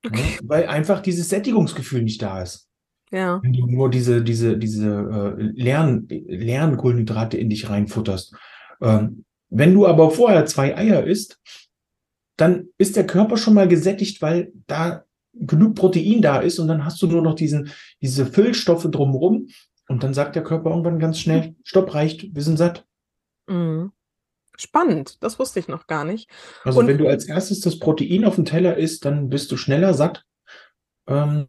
Okay. 0.05 0.21
Ja, 0.35 0.39
weil 0.43 0.67
einfach 0.67 1.01
dieses 1.01 1.29
Sättigungsgefühl 1.29 2.03
nicht 2.03 2.21
da 2.21 2.41
ist. 2.41 2.67
Ja. 3.15 3.41
Wenn 3.41 3.53
du 3.53 3.65
nur 3.65 3.89
diese, 3.89 4.21
diese, 4.21 4.57
diese 4.57 4.89
äh, 4.89 5.41
leeren, 5.41 6.05
leeren 6.09 6.75
Kohlenhydrate 6.75 7.37
in 7.37 7.49
dich 7.49 7.69
reinfutterst. 7.69 8.35
Ähm, 8.81 9.23
wenn 9.49 9.73
du 9.73 9.87
aber 9.87 10.11
vorher 10.11 10.45
zwei 10.45 10.75
Eier 10.75 11.05
isst, 11.05 11.39
dann 12.35 12.67
ist 12.77 12.97
der 12.97 13.07
Körper 13.07 13.37
schon 13.37 13.53
mal 13.53 13.69
gesättigt, 13.69 14.21
weil 14.21 14.51
da 14.67 15.05
genug 15.31 15.75
Protein 15.75 16.21
da 16.21 16.41
ist 16.41 16.59
und 16.59 16.67
dann 16.67 16.83
hast 16.83 17.01
du 17.01 17.07
nur 17.07 17.21
noch 17.21 17.35
diesen, 17.35 17.71
diese 18.01 18.25
Füllstoffe 18.25 18.87
drumherum 18.91 19.47
und 19.87 20.03
dann 20.03 20.13
sagt 20.13 20.35
der 20.35 20.43
Körper 20.43 20.71
irgendwann 20.71 20.99
ganz 20.99 21.17
schnell, 21.17 21.55
stopp, 21.63 21.93
reicht, 21.93 22.35
wir 22.35 22.41
sind 22.41 22.57
satt. 22.57 22.85
Mhm. 23.47 23.93
Spannend, 24.57 25.23
das 25.23 25.39
wusste 25.39 25.61
ich 25.61 25.69
noch 25.69 25.87
gar 25.87 26.03
nicht. 26.03 26.29
Also 26.65 26.81
und 26.81 26.87
wenn 26.87 26.97
du 26.97 27.07
als 27.07 27.29
erstes 27.29 27.61
das 27.61 27.79
Protein 27.79 28.25
auf 28.25 28.35
dem 28.35 28.43
Teller 28.43 28.75
isst, 28.75 29.05
dann 29.05 29.29
bist 29.29 29.49
du 29.53 29.57
schneller 29.57 29.93
satt. 29.93 30.25
Ähm, 31.07 31.47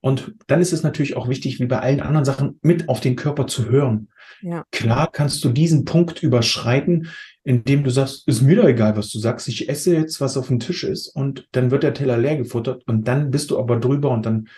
und 0.00 0.34
dann 0.46 0.60
ist 0.60 0.72
es 0.72 0.82
natürlich 0.82 1.16
auch 1.16 1.28
wichtig, 1.28 1.60
wie 1.60 1.66
bei 1.66 1.80
allen 1.80 2.00
anderen 2.00 2.24
Sachen, 2.24 2.58
mit 2.62 2.88
auf 2.88 3.00
den 3.00 3.16
Körper 3.16 3.46
zu 3.46 3.68
hören. 3.68 4.08
Ja. 4.40 4.64
Klar 4.72 5.10
kannst 5.12 5.44
du 5.44 5.50
diesen 5.50 5.84
Punkt 5.84 6.22
überschreiten, 6.22 7.08
indem 7.42 7.84
du 7.84 7.90
sagst, 7.90 8.26
ist 8.26 8.40
mir 8.40 8.56
doch 8.56 8.68
egal, 8.68 8.96
was 8.96 9.10
du 9.10 9.18
sagst, 9.18 9.48
ich 9.48 9.68
esse 9.68 9.94
jetzt, 9.94 10.20
was 10.20 10.36
auf 10.36 10.48
dem 10.48 10.60
Tisch 10.60 10.84
ist 10.84 11.08
und 11.08 11.48
dann 11.52 11.70
wird 11.70 11.82
der 11.82 11.94
Teller 11.94 12.16
leer 12.16 12.36
gefuttert 12.36 12.82
und 12.86 13.06
dann 13.06 13.30
bist 13.30 13.50
du 13.50 13.58
aber 13.58 13.76
drüber 13.76 14.10
und 14.10 14.24
dann 14.24 14.48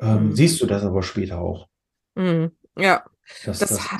ähm, 0.00 0.28
mhm. 0.28 0.36
siehst 0.36 0.60
du 0.60 0.66
das 0.66 0.82
aber 0.82 1.02
später 1.02 1.38
auch. 1.38 1.68
Mhm. 2.14 2.50
Ja. 2.76 3.04
Das, 3.44 3.58
das, 3.58 3.70
das, 3.70 3.90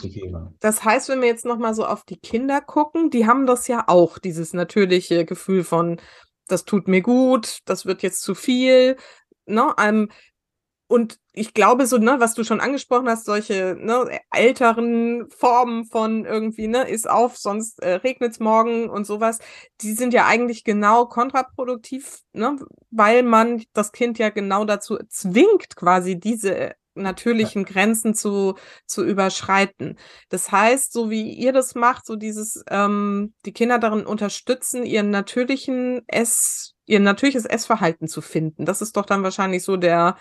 das, 0.60 0.84
heißt, 0.84 1.08
wenn 1.08 1.20
wir 1.20 1.26
jetzt 1.26 1.44
nochmal 1.44 1.74
so 1.74 1.84
auf 1.84 2.04
die 2.04 2.18
Kinder 2.18 2.60
gucken, 2.60 3.10
die 3.10 3.26
haben 3.26 3.44
das 3.44 3.66
ja 3.66 3.82
auch, 3.88 4.18
dieses 4.18 4.52
natürliche 4.52 5.24
Gefühl 5.24 5.64
von, 5.64 6.00
das 6.46 6.64
tut 6.64 6.86
mir 6.86 7.02
gut, 7.02 7.58
das 7.64 7.86
wird 7.86 8.04
jetzt 8.04 8.20
zu 8.20 8.36
viel. 8.36 8.96
Ne? 9.46 9.74
Ähm, 9.80 10.10
und 10.88 11.18
ich 11.32 11.52
glaube, 11.52 11.86
so, 11.86 11.98
ne, 11.98 12.16
was 12.18 12.34
du 12.34 12.44
schon 12.44 12.60
angesprochen 12.60 13.08
hast, 13.08 13.24
solche 13.24 13.76
ne, 13.78 14.20
älteren 14.32 15.28
Formen 15.30 15.84
von 15.84 16.24
irgendwie, 16.24 16.68
ne, 16.68 16.88
ist 16.88 17.10
auf, 17.10 17.36
sonst 17.36 17.82
äh, 17.82 17.94
regnet's 17.94 18.38
morgen 18.38 18.88
und 18.88 19.04
sowas, 19.04 19.40
die 19.80 19.92
sind 19.92 20.14
ja 20.14 20.26
eigentlich 20.26 20.62
genau 20.64 21.06
kontraproduktiv, 21.06 22.20
ne, 22.32 22.56
weil 22.90 23.24
man 23.24 23.64
das 23.72 23.92
Kind 23.92 24.18
ja 24.18 24.30
genau 24.30 24.64
dazu 24.64 24.98
zwingt, 25.08 25.74
quasi 25.74 26.18
diese 26.20 26.74
natürlichen 26.94 27.64
Grenzen 27.64 28.14
zu, 28.14 28.54
zu 28.86 29.04
überschreiten. 29.04 29.98
Das 30.28 30.50
heißt, 30.50 30.92
so 30.92 31.10
wie 31.10 31.32
ihr 31.32 31.52
das 31.52 31.74
macht, 31.74 32.06
so 32.06 32.16
dieses, 32.16 32.64
ähm, 32.70 33.34
die 33.44 33.52
Kinder 33.52 33.78
darin 33.78 34.06
unterstützen, 34.06 34.84
ihren 34.84 35.10
natürlichen 35.10 36.02
Ess, 36.08 36.74
ihr 36.86 37.00
natürliches 37.00 37.44
Essverhalten 37.44 38.08
zu 38.08 38.22
finden. 38.22 38.64
Das 38.64 38.80
ist 38.80 38.96
doch 38.96 39.04
dann 39.04 39.22
wahrscheinlich 39.22 39.62
so 39.62 39.76
der, 39.76 40.16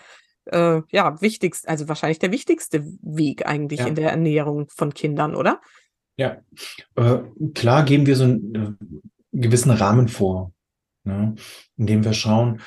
äh, 0.46 0.82
ja, 0.90 1.20
wichtigst, 1.20 1.68
also 1.68 1.88
wahrscheinlich 1.88 2.18
der 2.18 2.32
wichtigste 2.32 2.84
Weg 3.02 3.46
eigentlich 3.46 3.80
ja. 3.80 3.86
in 3.86 3.94
der 3.94 4.10
Ernährung 4.10 4.68
von 4.68 4.94
Kindern, 4.94 5.34
oder? 5.34 5.60
Ja, 6.16 6.38
äh, 6.96 7.18
klar 7.54 7.84
geben 7.84 8.06
wir 8.06 8.16
so 8.16 8.24
einen 8.24 8.54
äh, 8.54 8.86
gewissen 9.32 9.70
Rahmen 9.70 10.08
vor, 10.08 10.52
ne? 11.04 11.34
indem 11.76 12.04
wir 12.04 12.14
schauen, 12.14 12.60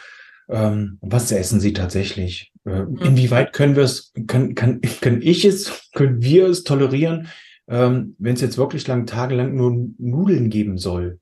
ähm, 0.49 0.97
was 1.01 1.31
essen 1.31 1.59
sie 1.59 1.73
tatsächlich. 1.73 2.51
Äh, 2.65 2.83
mhm. 2.83 2.97
Inwieweit 2.97 3.53
können 3.53 3.75
wir 3.75 3.83
es, 3.83 4.13
kann, 4.27 4.55
kann, 4.55 4.81
kann 5.01 5.21
ich 5.21 5.45
es, 5.45 5.89
können 5.93 6.21
wir 6.21 6.47
es 6.47 6.63
tolerieren, 6.63 7.27
ähm, 7.67 8.15
wenn 8.19 8.35
es 8.35 8.41
jetzt 8.41 8.57
wirklich 8.57 8.87
lang, 8.87 9.05
tagelang 9.05 9.55
nur 9.55 9.89
Nudeln 9.97 10.49
geben 10.49 10.77
soll? 10.77 11.19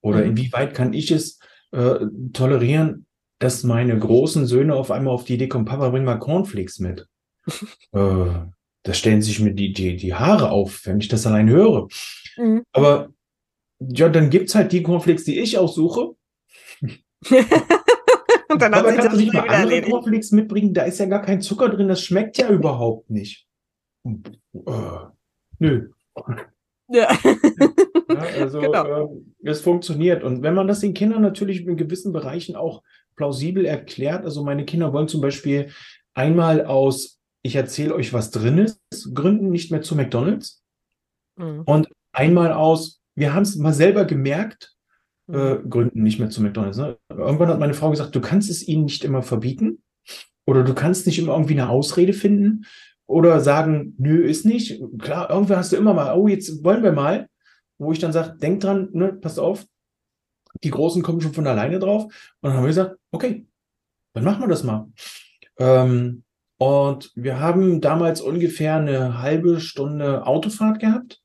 Oder 0.00 0.20
mhm. 0.20 0.30
inwieweit 0.30 0.74
kann 0.74 0.92
ich 0.92 1.10
es 1.10 1.40
äh, 1.72 1.96
tolerieren, 2.32 3.05
dass 3.38 3.62
meine 3.64 3.98
großen 3.98 4.46
Söhne 4.46 4.74
auf 4.74 4.90
einmal 4.90 5.14
auf 5.14 5.24
die 5.24 5.34
Idee 5.34 5.48
kommen, 5.48 5.64
Papa, 5.64 5.90
bring 5.90 6.04
mal 6.04 6.18
Cornflakes 6.18 6.78
mit. 6.78 7.06
äh, 7.92 8.26
da 8.82 8.94
stellen 8.94 9.22
sich 9.22 9.40
mir 9.40 9.52
die, 9.52 9.72
die, 9.72 9.96
die 9.96 10.14
Haare 10.14 10.50
auf, 10.50 10.82
wenn 10.84 11.00
ich 11.00 11.08
das 11.08 11.26
allein 11.26 11.48
höre. 11.48 11.88
Mhm. 12.36 12.62
Aber 12.72 13.10
ja, 13.80 14.08
dann 14.08 14.30
gibt's 14.30 14.54
halt 14.54 14.72
die 14.72 14.82
Cornflakes, 14.82 15.24
die 15.24 15.40
ich 15.40 15.58
aussuche. 15.58 16.14
Und 18.48 18.62
dann 18.62 18.74
Aber 18.74 18.92
kannst 18.92 19.12
du 19.12 19.16
nicht 19.16 19.34
mal 19.34 19.40
andere 19.40 19.56
erledigt. 19.56 19.90
Cornflakes 19.90 20.32
mitbringen? 20.32 20.72
Da 20.72 20.84
ist 20.84 20.98
ja 20.98 21.06
gar 21.06 21.22
kein 21.22 21.42
Zucker 21.42 21.68
drin, 21.68 21.88
das 21.88 22.00
schmeckt 22.00 22.38
ja 22.38 22.48
überhaupt 22.50 23.10
nicht. 23.10 23.46
Äh, 24.04 24.12
nö. 25.58 25.90
Ja. 26.88 27.18
ja 28.08 28.18
also 28.38 28.60
genau. 28.60 29.24
äh, 29.42 29.50
es 29.50 29.60
funktioniert. 29.60 30.22
Und 30.22 30.42
wenn 30.42 30.54
man 30.54 30.68
das 30.68 30.80
den 30.80 30.94
Kindern 30.94 31.22
natürlich 31.22 31.66
in 31.66 31.76
gewissen 31.76 32.12
Bereichen 32.12 32.54
auch 32.54 32.82
plausibel 33.16 33.64
erklärt. 33.64 34.24
Also 34.24 34.44
meine 34.44 34.64
Kinder 34.64 34.92
wollen 34.92 35.08
zum 35.08 35.20
Beispiel 35.20 35.70
einmal 36.14 36.64
aus, 36.64 37.18
ich 37.42 37.56
erzähle 37.56 37.94
euch, 37.94 38.12
was 38.12 38.30
drin 38.30 38.58
ist, 38.58 38.80
Gründen 39.14 39.50
nicht 39.50 39.70
mehr 39.70 39.82
zu 39.82 39.94
McDonald's. 39.94 40.62
Mhm. 41.36 41.62
Und 41.62 41.88
einmal 42.12 42.52
aus, 42.52 43.00
wir 43.14 43.34
haben 43.34 43.42
es 43.42 43.56
mal 43.56 43.72
selber 43.72 44.04
gemerkt, 44.04 44.74
mhm. 45.26 45.34
äh, 45.34 45.58
Gründen 45.68 46.02
nicht 46.02 46.18
mehr 46.18 46.30
zu 46.30 46.42
McDonald's. 46.42 46.78
Ne? 46.78 46.98
Irgendwann 47.08 47.48
hat 47.48 47.60
meine 47.60 47.74
Frau 47.74 47.90
gesagt, 47.90 48.14
du 48.14 48.20
kannst 48.20 48.50
es 48.50 48.66
ihnen 48.66 48.84
nicht 48.84 49.04
immer 49.04 49.22
verbieten 49.22 49.82
oder 50.46 50.62
du 50.62 50.74
kannst 50.74 51.06
nicht 51.06 51.18
immer 51.18 51.32
irgendwie 51.32 51.54
eine 51.54 51.68
Ausrede 51.68 52.12
finden 52.12 52.66
oder 53.06 53.40
sagen, 53.40 53.94
nö, 53.98 54.22
ist 54.22 54.44
nicht. 54.44 54.82
Klar, 54.98 55.30
irgendwann 55.30 55.58
hast 55.58 55.72
du 55.72 55.76
immer 55.76 55.94
mal, 55.94 56.16
oh, 56.16 56.28
jetzt 56.28 56.64
wollen 56.64 56.82
wir 56.82 56.92
mal, 56.92 57.28
wo 57.78 57.92
ich 57.92 57.98
dann 57.98 58.12
sage, 58.12 58.36
denk 58.38 58.60
dran, 58.60 58.88
ne, 58.92 59.12
pass 59.12 59.38
auf, 59.38 59.66
die 60.62 60.70
Großen 60.70 61.02
kommen 61.02 61.20
schon 61.20 61.34
von 61.34 61.46
alleine 61.46 61.78
drauf. 61.78 62.04
Und 62.04 62.14
dann 62.42 62.54
haben 62.54 62.62
wir 62.62 62.68
gesagt, 62.68 62.96
okay, 63.10 63.46
dann 64.14 64.24
machen 64.24 64.42
wir 64.42 64.48
das 64.48 64.64
mal. 64.64 64.88
Ähm, 65.58 66.24
und 66.58 67.12
wir 67.14 67.38
haben 67.38 67.80
damals 67.80 68.20
ungefähr 68.20 68.76
eine 68.76 69.20
halbe 69.20 69.60
Stunde 69.60 70.26
Autofahrt 70.26 70.80
gehabt. 70.80 71.20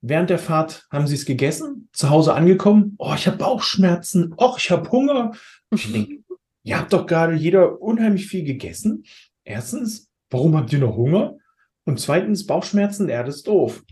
Während 0.00 0.30
der 0.30 0.38
Fahrt 0.38 0.86
haben 0.90 1.06
sie 1.06 1.14
es 1.14 1.26
gegessen, 1.26 1.88
zu 1.92 2.10
Hause 2.10 2.34
angekommen. 2.34 2.94
Oh, 2.98 3.14
ich 3.14 3.26
habe 3.26 3.36
Bauchschmerzen. 3.36 4.34
Oh, 4.36 4.54
ich 4.56 4.70
habe 4.70 4.90
Hunger. 4.90 5.32
Ich 5.72 5.92
denke, 5.92 6.22
ihr 6.62 6.78
habt 6.78 6.92
doch 6.92 7.06
gerade 7.06 7.34
jeder 7.34 7.80
unheimlich 7.80 8.26
viel 8.26 8.44
gegessen. 8.44 9.04
Erstens, 9.44 10.08
warum 10.30 10.56
habt 10.56 10.72
ihr 10.72 10.78
noch 10.78 10.96
Hunger? 10.96 11.36
Und 11.84 11.98
zweitens, 11.98 12.46
Bauchschmerzen, 12.46 13.08
das 13.08 13.36
ist 13.36 13.48
doof. 13.48 13.82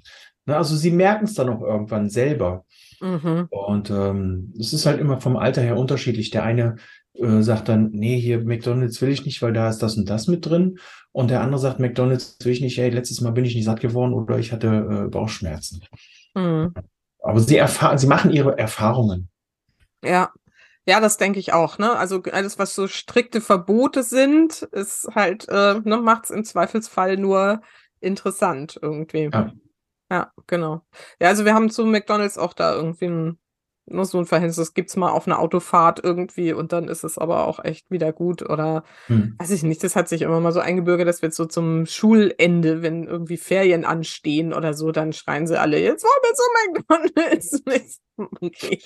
Na, 0.47 0.57
also 0.57 0.77
sie 0.77 0.93
merken 0.93 1.25
es 1.25 1.35
dann 1.35 1.49
auch 1.49 1.61
irgendwann 1.61 2.09
selber. 2.09 2.65
Mhm. 3.01 3.49
Und 3.51 3.91
ähm, 3.91 4.55
es 4.59 4.73
ist 4.73 4.87
halt 4.87 5.01
immer 5.01 5.21
vom 5.21 5.37
Alter 5.37 5.61
her 5.61 5.77
unterschiedlich. 5.77 6.31
Der 6.31 6.45
eine 6.45 6.77
äh, 7.15 7.43
sagt 7.43 7.69
dann, 7.69 7.91
nee, 7.91 8.19
hier 8.19 8.43
McDonalds 8.45 9.03
will 9.03 9.11
ich 9.11 9.25
nicht, 9.25 9.43
weil 9.43 9.53
da 9.53 9.69
ist 9.69 9.83
das 9.83 9.97
und 9.97 10.09
das 10.09 10.29
mit 10.29 10.47
drin. 10.47 10.79
Und 11.13 11.31
der 11.31 11.41
andere 11.41 11.61
sagt, 11.61 11.81
McDonalds 11.81 12.39
will 12.43 12.53
ich 12.53 12.61
nicht, 12.61 12.79
hey, 12.79 12.91
letztes 12.91 13.21
Mal 13.21 13.33
bin 13.33 13.45
ich 13.45 13.55
nicht 13.55 13.65
satt 13.65 13.81
geworden 13.81 14.15
oder 14.15 14.39
ich 14.39 14.53
hatte 14.53 14.69
äh, 14.69 15.09
Bauchschmerzen. 15.09 15.83
Mhm. 16.35 16.73
Aber 17.21 17.41
sie 17.41 17.57
erfahren, 17.57 17.99
sie 17.99 18.07
machen 18.07 18.31
ihre 18.31 18.57
Erfahrungen. 18.57 19.29
Ja. 20.05 20.31
Ja, 20.89 21.01
das 21.01 21.17
denke 21.17 21.41
ich 21.41 21.53
auch, 21.53 21.79
ne? 21.79 21.97
Also 21.97 22.23
alles, 22.31 22.61
was 22.61 22.77
so 22.77 22.87
strikte 22.87 23.41
Verbote 23.41 24.05
sind, 24.05 24.63
ist 24.71 25.09
halt, 25.17 25.49
äh, 25.49 25.81
ne, 25.83 25.97
macht 25.97 26.27
es 26.27 26.31
im 26.31 26.45
Zweifelsfall 26.45 27.17
nur 27.17 27.61
interessant 27.99 28.79
irgendwie. 28.81 29.29
Ja. 29.33 29.53
Ja, 30.11 30.33
genau. 30.47 30.83
Ja, 31.21 31.29
also 31.29 31.45
wir 31.45 31.55
haben 31.55 31.71
zu 31.71 31.85
McDonald's 31.85 32.39
auch 32.39 32.53
da 32.53 32.75
irgendwie 32.75 33.07
ein 33.07 33.39
nur 33.89 34.05
so 34.05 34.19
ein 34.19 34.27
Verhältnis, 34.27 34.57
das 34.57 34.75
gibt's 34.75 34.97
mal 34.97 35.11
auf 35.11 35.27
einer 35.27 35.39
Autofahrt 35.39 36.03
irgendwie 36.03 36.53
und 36.53 36.73
dann 36.73 36.89
ist 36.89 37.05
es 37.05 37.19
aber 37.19 37.47
auch 37.47 37.65
echt 37.65 37.91
wieder 37.91 38.13
gut 38.13 38.43
oder 38.43 38.83
hm. 39.07 39.37
weiß 39.39 39.51
ich 39.53 39.63
nicht, 39.63 39.83
das 39.85 39.95
hat 39.95 40.09
sich 40.09 40.23
immer 40.23 40.41
mal 40.41 40.53
so 40.53 40.61
eingebürgert, 40.61 41.07
dass 41.07 41.23
wir 41.23 41.29
jetzt 41.29 41.37
so 41.37 41.45
zum 41.45 41.87
Schulende, 41.87 42.83
wenn 42.83 43.05
irgendwie 43.05 43.37
Ferien 43.37 43.85
anstehen 43.85 44.53
oder 44.53 44.75
so, 44.75 44.91
dann 44.91 45.13
schreien 45.13 45.47
sie 45.47 45.59
alle, 45.59 45.79
jetzt 45.79 46.05
wollen 46.05 46.23
wir 46.23 46.35
zu 46.35 47.13
McDonalds. 47.15 48.01
Okay. 48.41 48.81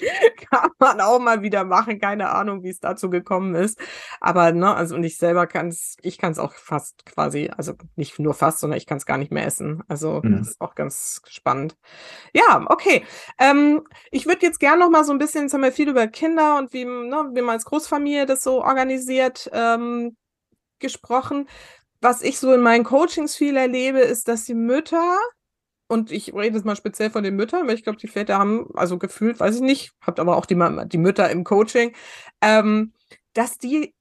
Kann 0.50 0.70
man 0.78 1.00
auch 1.00 1.18
mal 1.18 1.42
wieder 1.42 1.64
machen, 1.64 2.00
keine 2.00 2.30
Ahnung, 2.30 2.62
wie 2.62 2.70
es 2.70 2.80
dazu 2.80 3.10
gekommen 3.10 3.54
ist. 3.54 3.78
Aber, 4.20 4.52
ne, 4.52 4.74
also 4.74 4.94
und 4.94 5.04
ich 5.04 5.16
selber 5.18 5.46
kann 5.46 5.68
es, 5.68 5.96
ich 6.02 6.18
kann 6.18 6.32
es 6.32 6.38
auch 6.38 6.54
fast 6.54 7.04
quasi, 7.06 7.50
also 7.56 7.74
nicht 7.96 8.18
nur 8.18 8.34
fast, 8.34 8.58
sondern 8.60 8.76
ich 8.76 8.86
kann 8.86 8.98
es 8.98 9.06
gar 9.06 9.18
nicht 9.18 9.32
mehr 9.32 9.46
essen. 9.46 9.82
Also 9.88 10.20
mhm. 10.22 10.38
das 10.38 10.48
ist 10.48 10.60
auch 10.60 10.74
ganz 10.74 11.22
spannend. 11.28 11.76
Ja, 12.32 12.64
okay. 12.68 13.04
Ähm, 13.38 13.82
ich 14.10 14.26
würde 14.26 14.44
jetzt 14.46 14.60
gerne 14.60 14.80
noch 14.80 14.90
mal 14.90 15.04
so 15.04 15.12
ein 15.12 15.18
bisschen, 15.18 15.42
jetzt 15.42 15.54
haben 15.54 15.62
wir 15.62 15.72
viel 15.72 15.88
über 15.88 16.06
Kinder 16.06 16.58
und 16.58 16.72
wie, 16.72 16.84
ne, 16.84 17.30
wie 17.32 17.42
man 17.42 17.54
als 17.54 17.64
Großfamilie 17.64 18.26
das 18.26 18.42
so 18.42 18.62
organisiert 18.62 19.48
ähm, 19.52 20.16
gesprochen. 20.78 21.48
Was 22.00 22.22
ich 22.22 22.38
so 22.38 22.52
in 22.54 22.62
meinen 22.62 22.84
Coachings 22.84 23.36
viel 23.36 23.56
erlebe, 23.56 24.00
ist, 24.00 24.28
dass 24.28 24.44
die 24.44 24.54
Mütter 24.54 25.18
und 25.90 26.12
ich 26.12 26.32
rede 26.34 26.56
jetzt 26.56 26.64
mal 26.64 26.76
speziell 26.76 27.10
von 27.10 27.24
den 27.24 27.36
Müttern, 27.36 27.66
weil 27.66 27.74
ich 27.74 27.82
glaube, 27.82 27.98
die 27.98 28.08
Väter 28.08 28.38
haben, 28.38 28.68
also 28.74 28.96
gefühlt, 28.96 29.40
weiß 29.40 29.56
ich 29.56 29.60
nicht, 29.60 29.92
habt 30.00 30.20
aber 30.20 30.36
auch 30.36 30.46
die, 30.46 30.56
die 30.86 30.98
Mütter 30.98 31.28
im 31.30 31.44
Coaching, 31.44 31.94
ähm, 32.40 32.92
dass 33.34 33.58
die 33.58 33.94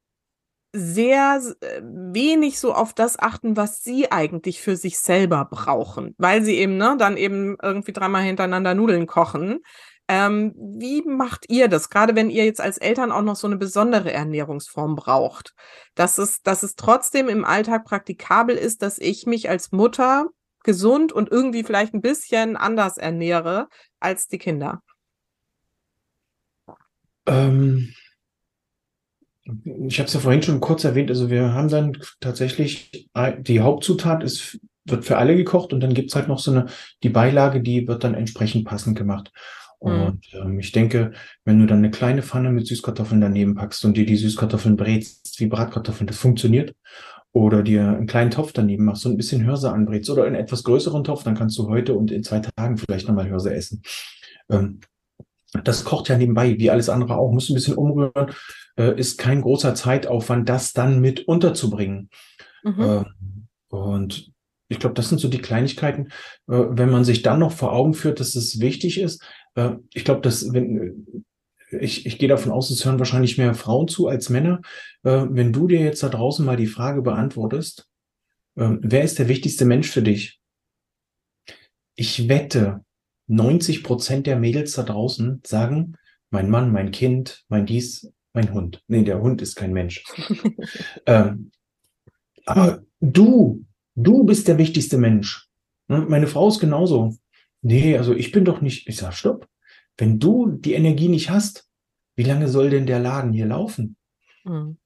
sehr 0.71 1.41
äh, 1.61 1.81
wenig 1.81 2.59
so 2.59 2.73
auf 2.73 2.93
das 2.93 3.17
achten, 3.17 3.57
was 3.57 3.83
sie 3.83 4.11
eigentlich 4.11 4.61
für 4.61 4.75
sich 4.75 4.99
selber 4.99 5.45
brauchen, 5.49 6.13
weil 6.19 6.43
sie 6.43 6.57
eben 6.57 6.77
ne, 6.77 6.95
dann 6.99 7.17
eben 7.17 7.57
irgendwie 7.61 7.93
dreimal 7.93 8.21
hintereinander 8.21 8.75
Nudeln 8.75 9.07
kochen. 9.07 9.61
Ähm, 10.07 10.53
wie 10.55 11.01
macht 11.03 11.45
ihr 11.49 11.69
das, 11.69 11.89
gerade 11.89 12.15
wenn 12.15 12.29
ihr 12.29 12.45
jetzt 12.45 12.61
als 12.61 12.77
Eltern 12.77 13.11
auch 13.11 13.21
noch 13.21 13.35
so 13.35 13.47
eine 13.47 13.57
besondere 13.57 14.11
Ernährungsform 14.13 14.95
braucht, 14.95 15.53
dass 15.95 16.17
es, 16.19 16.41
dass 16.43 16.63
es 16.63 16.75
trotzdem 16.75 17.29
im 17.29 17.45
Alltag 17.45 17.85
praktikabel 17.85 18.55
ist, 18.55 18.81
dass 18.81 18.99
ich 18.99 19.25
mich 19.25 19.49
als 19.49 19.71
Mutter 19.71 20.27
gesund 20.63 21.11
und 21.11 21.29
irgendwie 21.29 21.63
vielleicht 21.63 21.93
ein 21.93 22.01
bisschen 22.01 22.57
anders 22.57 22.97
ernähre 22.97 23.67
als 23.99 24.27
die 24.27 24.37
Kinder? 24.37 24.81
Ähm, 27.25 27.93
ich 29.87 29.99
habe 29.99 30.07
es 30.07 30.13
ja 30.13 30.19
vorhin 30.19 30.43
schon 30.43 30.59
kurz 30.59 30.83
erwähnt, 30.83 31.09
also 31.09 31.29
wir 31.29 31.53
haben 31.53 31.69
dann 31.69 31.97
tatsächlich, 32.19 33.09
die 33.39 33.61
Hauptzutat 33.61 34.23
ist, 34.23 34.59
wird 34.85 35.05
für 35.05 35.17
alle 35.17 35.35
gekocht 35.35 35.73
und 35.73 35.79
dann 35.79 35.93
gibt's 35.93 36.15
halt 36.15 36.27
noch 36.27 36.39
so 36.39 36.51
eine, 36.51 36.67
die 37.03 37.09
Beilage, 37.09 37.61
die 37.61 37.87
wird 37.87 38.03
dann 38.03 38.13
entsprechend 38.13 38.65
passend 38.65 38.97
gemacht. 38.97 39.31
Mhm. 39.81 39.89
Und 39.89 40.25
ähm, 40.33 40.59
ich 40.59 40.71
denke, 40.71 41.13
wenn 41.45 41.59
du 41.59 41.65
dann 41.65 41.79
eine 41.79 41.91
kleine 41.91 42.21
Pfanne 42.21 42.51
mit 42.51 42.67
Süßkartoffeln 42.67 43.21
daneben 43.21 43.55
packst 43.55 43.85
und 43.85 43.97
dir 43.97 44.05
die 44.05 44.17
Süßkartoffeln 44.17 44.75
brätst 44.75 45.39
wie 45.39 45.47
Bratkartoffeln, 45.47 46.07
das 46.07 46.17
funktioniert. 46.17 46.75
Oder 47.31 47.61
dir 47.61 47.87
einen 47.87 48.07
kleinen 48.07 48.31
Topf 48.31 48.53
daneben 48.53 48.85
machst 48.85 49.05
und 49.05 49.13
ein 49.13 49.17
bisschen 49.17 49.45
Hörse 49.45 49.71
anbrätst 49.71 50.09
oder 50.09 50.23
einen 50.23 50.35
etwas 50.35 50.63
größeren 50.63 51.03
Topf, 51.03 51.23
dann 51.23 51.35
kannst 51.35 51.57
du 51.59 51.69
heute 51.69 51.93
und 51.93 52.11
in 52.11 52.23
zwei 52.23 52.39
Tagen 52.39 52.77
vielleicht 52.77 53.07
nochmal 53.07 53.29
Hörse 53.29 53.53
essen. 53.53 53.83
Ähm, 54.49 54.79
das 55.63 55.83
kocht 55.83 56.09
ja 56.09 56.17
nebenbei, 56.17 56.57
wie 56.57 56.69
alles 56.69 56.89
andere 56.89 57.17
auch. 57.17 57.31
Muss 57.31 57.49
ein 57.49 57.55
bisschen 57.55 57.75
umrühren, 57.75 58.31
äh, 58.77 58.99
ist 58.99 59.17
kein 59.17 59.41
großer 59.41 59.75
Zeitaufwand, 59.75 60.47
das 60.49 60.73
dann 60.73 61.01
mit 61.01 61.27
unterzubringen. 61.27 62.09
Mhm. 62.63 62.81
Äh, 62.81 63.03
und 63.69 64.31
ich 64.67 64.79
glaube, 64.79 64.95
das 64.95 65.09
sind 65.09 65.19
so 65.19 65.27
die 65.27 65.41
Kleinigkeiten. 65.41 66.07
Äh, 66.47 66.65
wenn 66.69 66.89
man 66.89 67.03
sich 67.03 67.21
dann 67.21 67.39
noch 67.39 67.51
vor 67.51 67.73
Augen 67.73 67.93
führt, 67.93 68.19
dass 68.19 68.35
es 68.35 68.59
wichtig 68.59 68.99
ist, 68.99 69.23
äh, 69.55 69.71
ich 69.93 70.05
glaube, 70.05 70.21
dass 70.21 70.53
wenn 70.53 71.25
ich, 71.71 72.05
ich 72.05 72.17
gehe 72.17 72.29
davon 72.29 72.51
aus, 72.51 72.69
es 72.69 72.85
hören 72.85 72.99
wahrscheinlich 72.99 73.37
mehr 73.37 73.53
Frauen 73.53 73.87
zu 73.87 74.07
als 74.07 74.29
Männer. 74.29 74.61
Äh, 75.03 75.25
wenn 75.29 75.53
du 75.53 75.67
dir 75.67 75.81
jetzt 75.81 76.03
da 76.03 76.09
draußen 76.09 76.45
mal 76.45 76.57
die 76.57 76.67
Frage 76.67 77.01
beantwortest, 77.01 77.87
ähm, 78.57 78.79
wer 78.81 79.03
ist 79.03 79.19
der 79.19 79.27
wichtigste 79.27 79.65
Mensch 79.65 79.89
für 79.89 80.01
dich? 80.01 80.39
Ich 81.95 82.29
wette, 82.29 82.83
90 83.27 83.83
Prozent 83.83 84.27
der 84.27 84.37
Mädels 84.37 84.73
da 84.73 84.83
draußen 84.83 85.41
sagen, 85.45 85.95
mein 86.31 86.49
Mann, 86.49 86.71
mein 86.71 86.91
Kind, 86.91 87.43
mein 87.47 87.65
dies, 87.65 88.11
mein 88.33 88.53
Hund. 88.53 88.83
Nee, 88.87 89.03
der 89.03 89.21
Hund 89.21 89.41
ist 89.41 89.55
kein 89.55 89.73
Mensch. 89.73 90.03
ähm, 91.05 91.51
aber 92.45 92.83
du, 92.99 93.65
du 93.95 94.23
bist 94.23 94.47
der 94.47 94.57
wichtigste 94.57 94.97
Mensch. 94.97 95.47
Ne, 95.87 96.05
meine 96.07 96.27
Frau 96.27 96.47
ist 96.47 96.59
genauso. 96.59 97.15
Nee, 97.61 97.97
also 97.97 98.13
ich 98.13 98.31
bin 98.31 98.45
doch 98.45 98.61
nicht. 98.61 98.87
Ich 98.87 98.97
sag, 98.97 99.13
stopp. 99.13 99.47
Wenn 99.99 100.17
du 100.17 100.47
die 100.47 100.73
Energie 100.73 101.09
nicht 101.09 101.29
hast, 101.29 101.67
wie 102.15 102.23
lange 102.23 102.47
soll 102.47 102.69
denn 102.69 102.85
der 102.85 102.99
Laden 102.99 103.33
hier 103.33 103.45
laufen? 103.45 103.97
Mhm. 104.45 104.77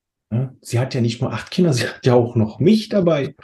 Sie 0.61 0.79
hat 0.79 0.95
ja 0.95 1.01
nicht 1.01 1.21
nur 1.21 1.31
acht 1.31 1.51
Kinder, 1.51 1.73
sie 1.73 1.87
hat 1.87 2.05
ja 2.05 2.15
auch 2.15 2.35
noch 2.35 2.59
mich 2.59 2.89
dabei. 2.89 3.35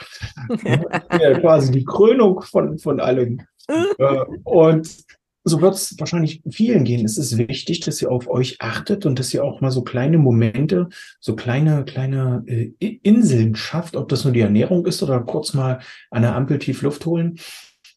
ja, 0.64 1.40
quasi 1.40 1.72
die 1.72 1.86
Krönung 1.86 2.42
von, 2.42 2.80
von 2.80 3.00
allem. 3.00 3.42
Und 4.44 5.06
so 5.44 5.62
wird 5.62 5.76
es 5.76 5.96
wahrscheinlich 6.00 6.42
vielen 6.50 6.84
gehen. 6.84 7.06
Es 7.06 7.18
ist 7.18 7.38
wichtig, 7.38 7.82
dass 7.82 8.02
ihr 8.02 8.12
auf 8.12 8.28
euch 8.28 8.58
achtet 8.60 9.06
und 9.06 9.18
dass 9.18 9.34
ihr 9.34 9.44
auch 9.44 9.62
mal 9.62 9.72
so 9.72 9.84
kleine 9.84 10.18
Momente, 10.18 10.90
so 11.20 11.36
kleine, 11.36 11.86
kleine 11.86 12.44
äh, 12.46 12.74
Inseln 13.04 13.56
schafft, 13.56 13.96
ob 13.96 14.10
das 14.10 14.26
nur 14.26 14.34
die 14.34 14.42
Ernährung 14.42 14.86
ist 14.86 15.02
oder 15.02 15.22
kurz 15.22 15.54
mal 15.54 15.80
an 16.12 16.24
der 16.24 16.36
Ampel 16.36 16.60
tief 16.60 16.82
Luft 16.82 17.06
holen 17.06 17.40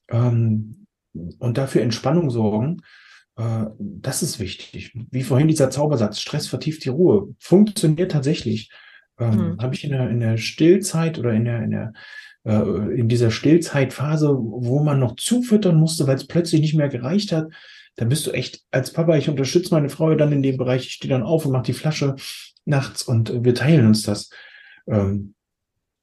ähm, 0.08 0.86
und 1.38 1.58
dafür 1.58 1.82
Entspannung 1.82 2.30
sorgen. 2.30 2.82
Äh, 3.36 3.66
das 3.78 4.22
ist 4.22 4.38
wichtig. 4.40 4.92
Wie 5.10 5.22
vorhin 5.22 5.48
dieser 5.48 5.70
Zaubersatz, 5.70 6.20
Stress 6.20 6.46
vertieft 6.46 6.84
die 6.84 6.90
Ruhe, 6.90 7.34
funktioniert 7.38 8.12
tatsächlich. 8.12 8.70
Ähm, 9.18 9.54
mhm. 9.54 9.58
Habe 9.58 9.74
ich 9.74 9.84
in 9.84 9.90
der, 9.90 10.10
in 10.10 10.20
der 10.20 10.36
Stillzeit 10.36 11.18
oder 11.18 11.32
in 11.32 11.44
der, 11.44 11.62
in 11.62 11.70
der 11.70 11.92
äh, 12.44 12.98
in 12.98 13.08
dieser 13.08 13.30
Stillzeitphase, 13.30 14.28
wo 14.28 14.82
man 14.82 14.98
noch 14.98 15.16
zufüttern 15.16 15.76
musste, 15.76 16.06
weil 16.06 16.16
es 16.16 16.26
plötzlich 16.26 16.60
nicht 16.60 16.74
mehr 16.74 16.88
gereicht 16.88 17.32
hat, 17.32 17.48
da 17.96 18.04
bist 18.04 18.26
du 18.26 18.30
echt 18.30 18.62
als 18.70 18.92
Papa, 18.92 19.16
ich 19.16 19.28
unterstütze 19.28 19.74
meine 19.74 19.90
Frau 19.90 20.14
dann 20.14 20.32
in 20.32 20.42
dem 20.42 20.56
Bereich, 20.56 20.86
ich 20.86 20.92
stehe 20.94 21.12
dann 21.12 21.22
auf 21.22 21.44
und 21.44 21.52
mache 21.52 21.64
die 21.64 21.72
Flasche 21.72 22.16
nachts 22.64 23.02
und 23.02 23.44
wir 23.44 23.54
teilen 23.54 23.86
uns 23.86 24.02
das. 24.02 24.30
Ähm, 24.88 25.34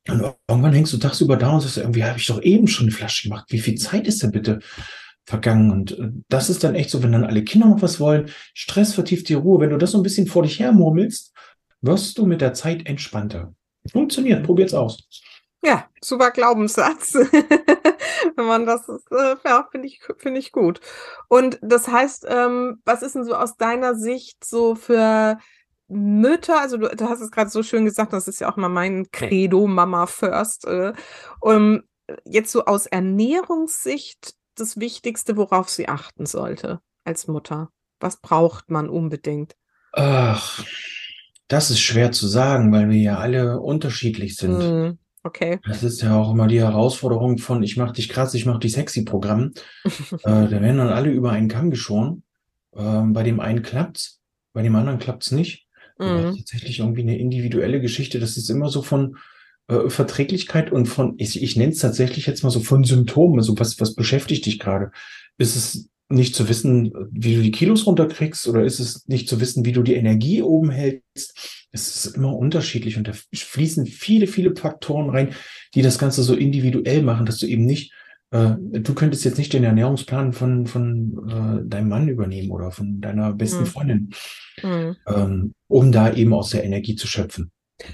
und 0.08 0.34
irgendwann 0.48 0.74
hängst 0.74 0.94
du 0.94 0.98
tagsüber 0.98 1.36
da 1.36 1.52
und 1.52 1.62
sagst, 1.62 1.78
irgendwie 1.78 2.04
habe 2.04 2.18
ich 2.18 2.26
doch 2.26 2.42
eben 2.42 2.68
schon 2.68 2.88
eine 2.88 2.96
Flasche 2.96 3.28
gemacht. 3.28 3.46
Wie 3.50 3.60
viel 3.60 3.76
Zeit 3.76 4.08
ist 4.08 4.24
denn 4.24 4.32
bitte? 4.32 4.60
Vergangen. 5.30 5.72
Und 5.72 5.98
äh, 5.98 6.10
das 6.28 6.50
ist 6.50 6.64
dann 6.64 6.76
echt 6.76 6.90
so, 6.90 7.02
wenn 7.04 7.12
dann 7.12 7.24
alle 7.24 7.44
Kinder 7.44 7.68
noch 7.68 7.82
was 7.82 8.00
wollen, 8.00 8.30
Stress 8.54 8.94
vertieft 8.94 9.30
die 9.30 9.36
Ruhe. 9.36 9.62
Wenn 9.62 9.70
du 9.70 9.78
das 9.78 9.92
so 9.92 10.00
ein 10.00 10.04
bisschen 10.04 10.28
vor 10.28 10.44
dich 10.44 10.60
her 10.60 10.72
murmelst, 10.72 11.34
wirst 11.82 12.18
du 12.18 12.26
mit 12.26 12.42
der 12.42 12.54
Zeit 12.54 12.88
entspannter. 12.88 13.54
Funktioniert, 13.92 14.44
probiert's 14.44 14.74
aus. 14.74 15.08
Ja, 15.64 15.88
super 16.02 16.32
Glaubenssatz. 16.32 17.14
wenn 18.36 18.46
man 18.46 18.66
das 18.66 18.88
äh, 18.90 19.36
ja, 19.46 19.68
finde 19.72 19.88
ich, 19.88 20.02
finde 20.18 20.40
ich 20.40 20.52
gut. 20.52 20.80
Und 21.28 21.60
das 21.62 21.88
heißt, 21.88 22.26
ähm, 22.28 22.82
was 22.86 23.02
ist 23.02 23.16
denn 23.16 23.24
so 23.24 23.36
aus 23.36 23.56
deiner 23.56 23.96
Sicht 23.96 24.44
so 24.44 24.76
für 24.76 25.38
Mütter, 25.88 26.60
also 26.60 26.78
du, 26.78 26.88
du 26.96 27.10
hast 27.10 27.22
es 27.22 27.32
gerade 27.32 27.50
so 27.50 27.64
schön 27.64 27.86
gesagt, 27.86 28.14
das 28.14 28.28
ist 28.28 28.40
ja 28.40 28.52
auch 28.52 28.58
mal 28.58 28.70
mein 28.70 29.12
Credo, 29.12 29.68
Mama 29.68 30.06
first. 30.06 30.66
Äh, 30.66 30.94
um, 31.40 31.84
jetzt 32.26 32.52
so 32.52 32.66
aus 32.66 32.86
Ernährungssicht 32.86 34.39
das 34.60 34.80
Wichtigste, 34.80 35.38
worauf 35.38 35.70
sie 35.70 35.88
achten 35.88 36.26
sollte 36.26 36.82
als 37.03 37.28
Mutter? 37.28 37.70
Was 37.99 38.22
braucht 38.22 38.70
man 38.70 38.89
unbedingt? 38.89 39.55
Ach, 39.93 40.64
das 41.47 41.72
ist 41.72 41.80
schwer 41.80 42.12
zu 42.12 42.28
sagen, 42.28 42.72
weil 42.72 42.89
wir 42.89 42.99
ja 42.99 43.18
alle 43.18 43.60
unterschiedlich 43.60 44.36
sind. 44.36 44.57
Mm, 44.57 44.97
okay. 45.24 45.60
Das 45.66 45.84
ist 45.84 46.01
ja 46.01 46.16
auch 46.16 46.32
immer 46.32 46.47
die 46.47 46.62
Herausforderung 46.62 47.38
von 47.38 47.64
ich 47.64 47.76
mach 47.76 47.91
dich 47.91 48.10
krass, 48.10 48.34
ich 48.34 48.45
mach 48.45 48.60
dich 48.60 48.74
sexy 48.74 49.03
Programm. 49.03 49.53
äh, 49.86 50.20
da 50.24 50.51
werden 50.51 50.78
dann 50.78 50.89
alle 50.89 51.10
über 51.10 51.32
einen 51.32 51.49
Kamm 51.49 51.72
geschoren. 51.72 52.24
Äh, 52.74 53.01
bei 53.07 53.24
dem 53.24 53.39
einen 53.39 53.64
klappt's, 53.64 54.22
bei 54.53 54.62
dem 54.62 54.76
anderen 54.76 54.99
klappt's 54.99 55.32
nicht. 55.32 55.68
Ist 56.01 56.38
tatsächlich 56.38 56.80
irgendwie 56.80 57.01
eine 57.01 57.20
individuelle 57.20 57.82
Geschichte. 57.82 58.22
Das 58.22 58.38
ist 58.38 58.49
immer 58.49 58.70
so 58.70 58.82
von 58.82 59.18
äh, 59.70 59.89
Verträglichkeit 59.89 60.72
und 60.72 60.88
von, 60.88 61.13
ich, 61.17 61.41
ich 61.41 61.55
nenne 61.55 61.72
es 61.72 61.80
tatsächlich 61.80 62.26
jetzt 62.26 62.43
mal 62.43 62.49
so 62.49 62.59
von 62.59 62.84
Symptomen, 62.84 63.38
also 63.38 63.57
was, 63.59 63.80
was 63.80 63.93
beschäftigt 63.93 64.45
dich 64.45 64.59
gerade? 64.59 64.91
Ist 65.38 65.55
es 65.55 65.89
nicht 66.09 66.34
zu 66.34 66.49
wissen, 66.49 66.91
wie 67.11 67.36
du 67.36 67.41
die 67.43 67.51
Kilos 67.51 67.86
runterkriegst 67.86 68.47
oder 68.47 68.63
ist 68.63 68.80
es 68.80 69.07
nicht 69.07 69.30
zu 69.30 69.39
wissen, 69.39 69.65
wie 69.65 69.72
du 69.72 69.84
die 69.84 69.93
Energie 69.93 70.41
oben 70.41 70.72
hältst? 70.72 71.67
Es 71.72 71.95
ist 71.95 72.15
immer 72.15 72.36
unterschiedlich 72.36 72.97
und 72.97 73.07
da 73.07 73.11
fließen 73.32 73.86
viele, 73.86 74.26
viele 74.26 74.55
Faktoren 74.55 75.11
rein, 75.11 75.36
die 75.76 75.84
das 75.84 75.99
Ganze 75.99 76.24
so 76.24 76.34
individuell 76.34 77.03
machen, 77.03 77.28
dass 77.28 77.38
du 77.38 77.45
eben 77.45 77.65
nicht, 77.65 77.93
äh, 78.32 78.55
du 78.57 78.95
könntest 78.95 79.24
jetzt 79.24 79.38
nicht 79.38 79.53
den 79.53 79.63
Ernährungsplan 79.63 80.34
von, 80.34 80.65
von 80.65 81.28
äh, 81.30 81.70
deinem 81.70 81.89
Mann 81.89 82.07
übernehmen 82.09 82.49
oder 82.49 82.72
von 82.72 83.01
deiner 83.01 83.34
besten 83.34 83.61
mhm. 83.61 83.67
Freundin, 83.67 84.09
mhm. 84.63 84.95
Ähm, 85.07 85.53
um 85.67 85.91
da 85.91 86.11
eben 86.11 86.34
aus 86.34 86.49
der 86.49 86.63
Energie 86.63 86.95
zu 86.95 87.05
schöpfen. 87.05 87.51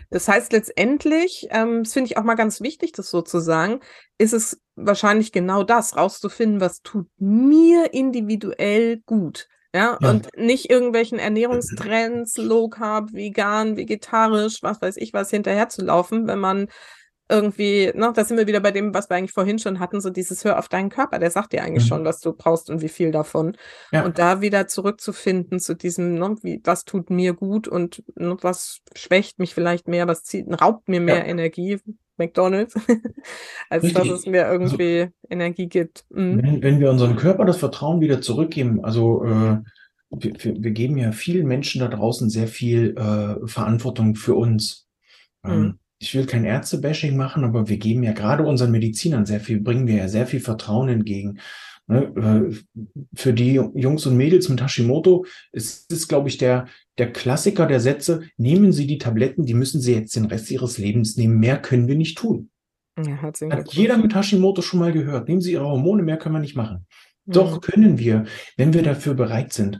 Das 0.09 0.27
heißt 0.27 0.51
letztendlich, 0.51 1.47
ähm, 1.51 1.83
das 1.83 1.93
finde 1.93 2.09
ich 2.09 2.17
auch 2.17 2.23
mal 2.23 2.35
ganz 2.35 2.61
wichtig, 2.61 2.91
das 2.91 3.09
so 3.09 3.21
zu 3.21 3.39
sagen, 3.39 3.79
ist 4.17 4.33
es 4.33 4.61
wahrscheinlich 4.75 5.31
genau 5.31 5.63
das, 5.63 5.95
rauszufinden, 5.95 6.59
was 6.59 6.81
tut 6.81 7.07
mir 7.17 7.93
individuell 7.93 9.01
gut. 9.05 9.47
Ja, 9.73 9.97
ja. 10.01 10.09
und 10.09 10.29
nicht 10.37 10.69
irgendwelchen 10.69 11.19
Ernährungstrends, 11.19 12.37
Low 12.37 12.69
Carb, 12.69 13.11
vegan, 13.13 13.75
vegetarisch, 13.77 14.63
was 14.63 14.81
weiß 14.81 14.97
ich 14.97 15.13
was 15.13 15.29
hinterherzulaufen, 15.29 16.27
wenn 16.27 16.39
man 16.39 16.67
irgendwie, 17.27 17.91
ne, 17.95 18.11
da 18.13 18.23
sind 18.23 18.37
wir 18.37 18.45
wieder 18.45 18.59
bei 18.59 18.71
dem, 18.71 18.93
was 18.93 19.09
wir 19.09 19.15
eigentlich 19.15 19.31
vorhin 19.31 19.57
schon 19.57 19.79
hatten, 19.79 19.99
so 19.99 20.09
dieses 20.09 20.45
Hör 20.45 20.59
auf 20.59 20.69
deinen 20.69 20.89
Körper, 20.89 21.17
der 21.17 21.31
sagt 21.31 21.53
dir 21.53 21.63
eigentlich 21.63 21.85
mhm. 21.85 21.87
schon, 21.87 22.05
was 22.05 22.19
du 22.19 22.33
brauchst 22.33 22.69
und 22.69 22.81
wie 22.81 22.89
viel 22.89 23.11
davon. 23.11 23.57
Ja. 23.91 24.05
Und 24.05 24.19
da 24.19 24.41
wieder 24.41 24.67
zurückzufinden 24.67 25.59
zu 25.59 25.75
diesem, 25.75 26.15
ne, 26.15 26.35
wie, 26.43 26.61
was 26.63 26.85
tut 26.85 27.09
mir 27.09 27.33
gut 27.33 27.67
und 27.67 28.03
ne, 28.15 28.37
was 28.41 28.81
schwächt 28.95 29.39
mich 29.39 29.53
vielleicht 29.53 29.87
mehr, 29.87 30.07
was 30.07 30.23
zieht, 30.23 30.45
raubt 30.61 30.87
mir 30.87 31.01
mehr 31.01 31.19
ja. 31.19 31.25
Energie, 31.25 31.79
McDonalds, 32.17 32.75
als 33.69 33.83
Richtig. 33.83 33.93
dass 33.93 34.19
es 34.19 34.25
mir 34.27 34.47
also 34.47 34.53
irgendwie 34.53 35.01
also, 35.01 35.13
Energie 35.29 35.67
gibt. 35.67 36.05
Mhm. 36.09 36.43
Wenn, 36.43 36.63
wenn 36.63 36.79
wir 36.79 36.91
unserem 36.91 37.15
Körper 37.15 37.45
das 37.45 37.57
Vertrauen 37.57 38.01
wieder 38.01 38.21
zurückgeben, 38.21 38.85
also 38.85 39.23
äh, 39.25 39.57
wir, 40.11 40.33
wir, 40.43 40.71
geben 40.71 40.97
ja 40.97 41.11
vielen 41.11 41.47
Menschen 41.47 41.81
da 41.81 41.87
draußen 41.87 42.29
sehr 42.29 42.47
viel 42.47 42.95
äh, 42.95 43.47
Verantwortung 43.47 44.15
für 44.15 44.35
uns. 44.35 44.87
Ähm, 45.43 45.59
mhm 45.59 45.79
ich 45.99 46.13
will 46.15 46.25
kein 46.25 46.45
Ärzte-Bashing 46.45 47.15
machen, 47.15 47.43
aber 47.43 47.69
wir 47.69 47.77
geben 47.77 48.03
ja 48.03 48.11
gerade 48.11 48.43
unseren 48.43 48.71
Medizinern 48.71 49.25
sehr 49.25 49.39
viel, 49.39 49.59
bringen 49.61 49.87
wir 49.87 49.95
ja 49.95 50.07
sehr 50.07 50.27
viel 50.27 50.39
Vertrauen 50.39 50.89
entgegen. 50.89 51.39
Ne, 51.87 52.01
äh, 52.15 52.95
für 53.13 53.33
die 53.33 53.53
Jungs 53.53 54.07
und 54.07 54.17
Mädels 54.17 54.49
mit 54.49 54.61
Hashimoto 54.61 55.25
ist 55.51 55.91
es, 55.91 56.07
glaube 56.07 56.29
ich, 56.29 56.37
der, 56.37 56.67
der 56.97 57.13
Klassiker 57.13 57.67
der 57.67 57.79
Sätze, 57.79 58.23
nehmen 58.37 58.71
Sie 58.71 58.87
die 58.87 58.97
Tabletten, 58.97 59.45
die 59.45 59.53
müssen 59.53 59.81
Sie 59.81 59.93
jetzt 59.93 60.15
den 60.15 60.25
Rest 60.25 60.49
Ihres 60.49 60.79
Lebens 60.79 61.15
nehmen. 61.15 61.39
Mehr 61.39 61.59
können 61.59 61.87
wir 61.87 61.95
nicht 61.95 62.17
tun. 62.17 62.49
Ja, 62.97 63.21
Hat 63.21 63.73
jeder 63.73 63.97
mit 63.97 64.15
Hashimoto 64.15 64.61
schon 64.61 64.79
mal 64.79 64.93
gehört. 64.93 65.27
Nehmen 65.27 65.41
Sie 65.41 65.51
Ihre 65.51 65.65
Hormone, 65.65 66.01
mehr 66.01 66.17
können 66.17 66.35
wir 66.35 66.39
nicht 66.39 66.55
machen. 66.55 66.87
Mhm. 67.25 67.33
Doch 67.33 67.61
können 67.61 67.99
wir, 67.99 68.25
wenn 68.57 68.73
wir 68.73 68.81
dafür 68.81 69.13
bereit 69.13 69.53
sind. 69.53 69.79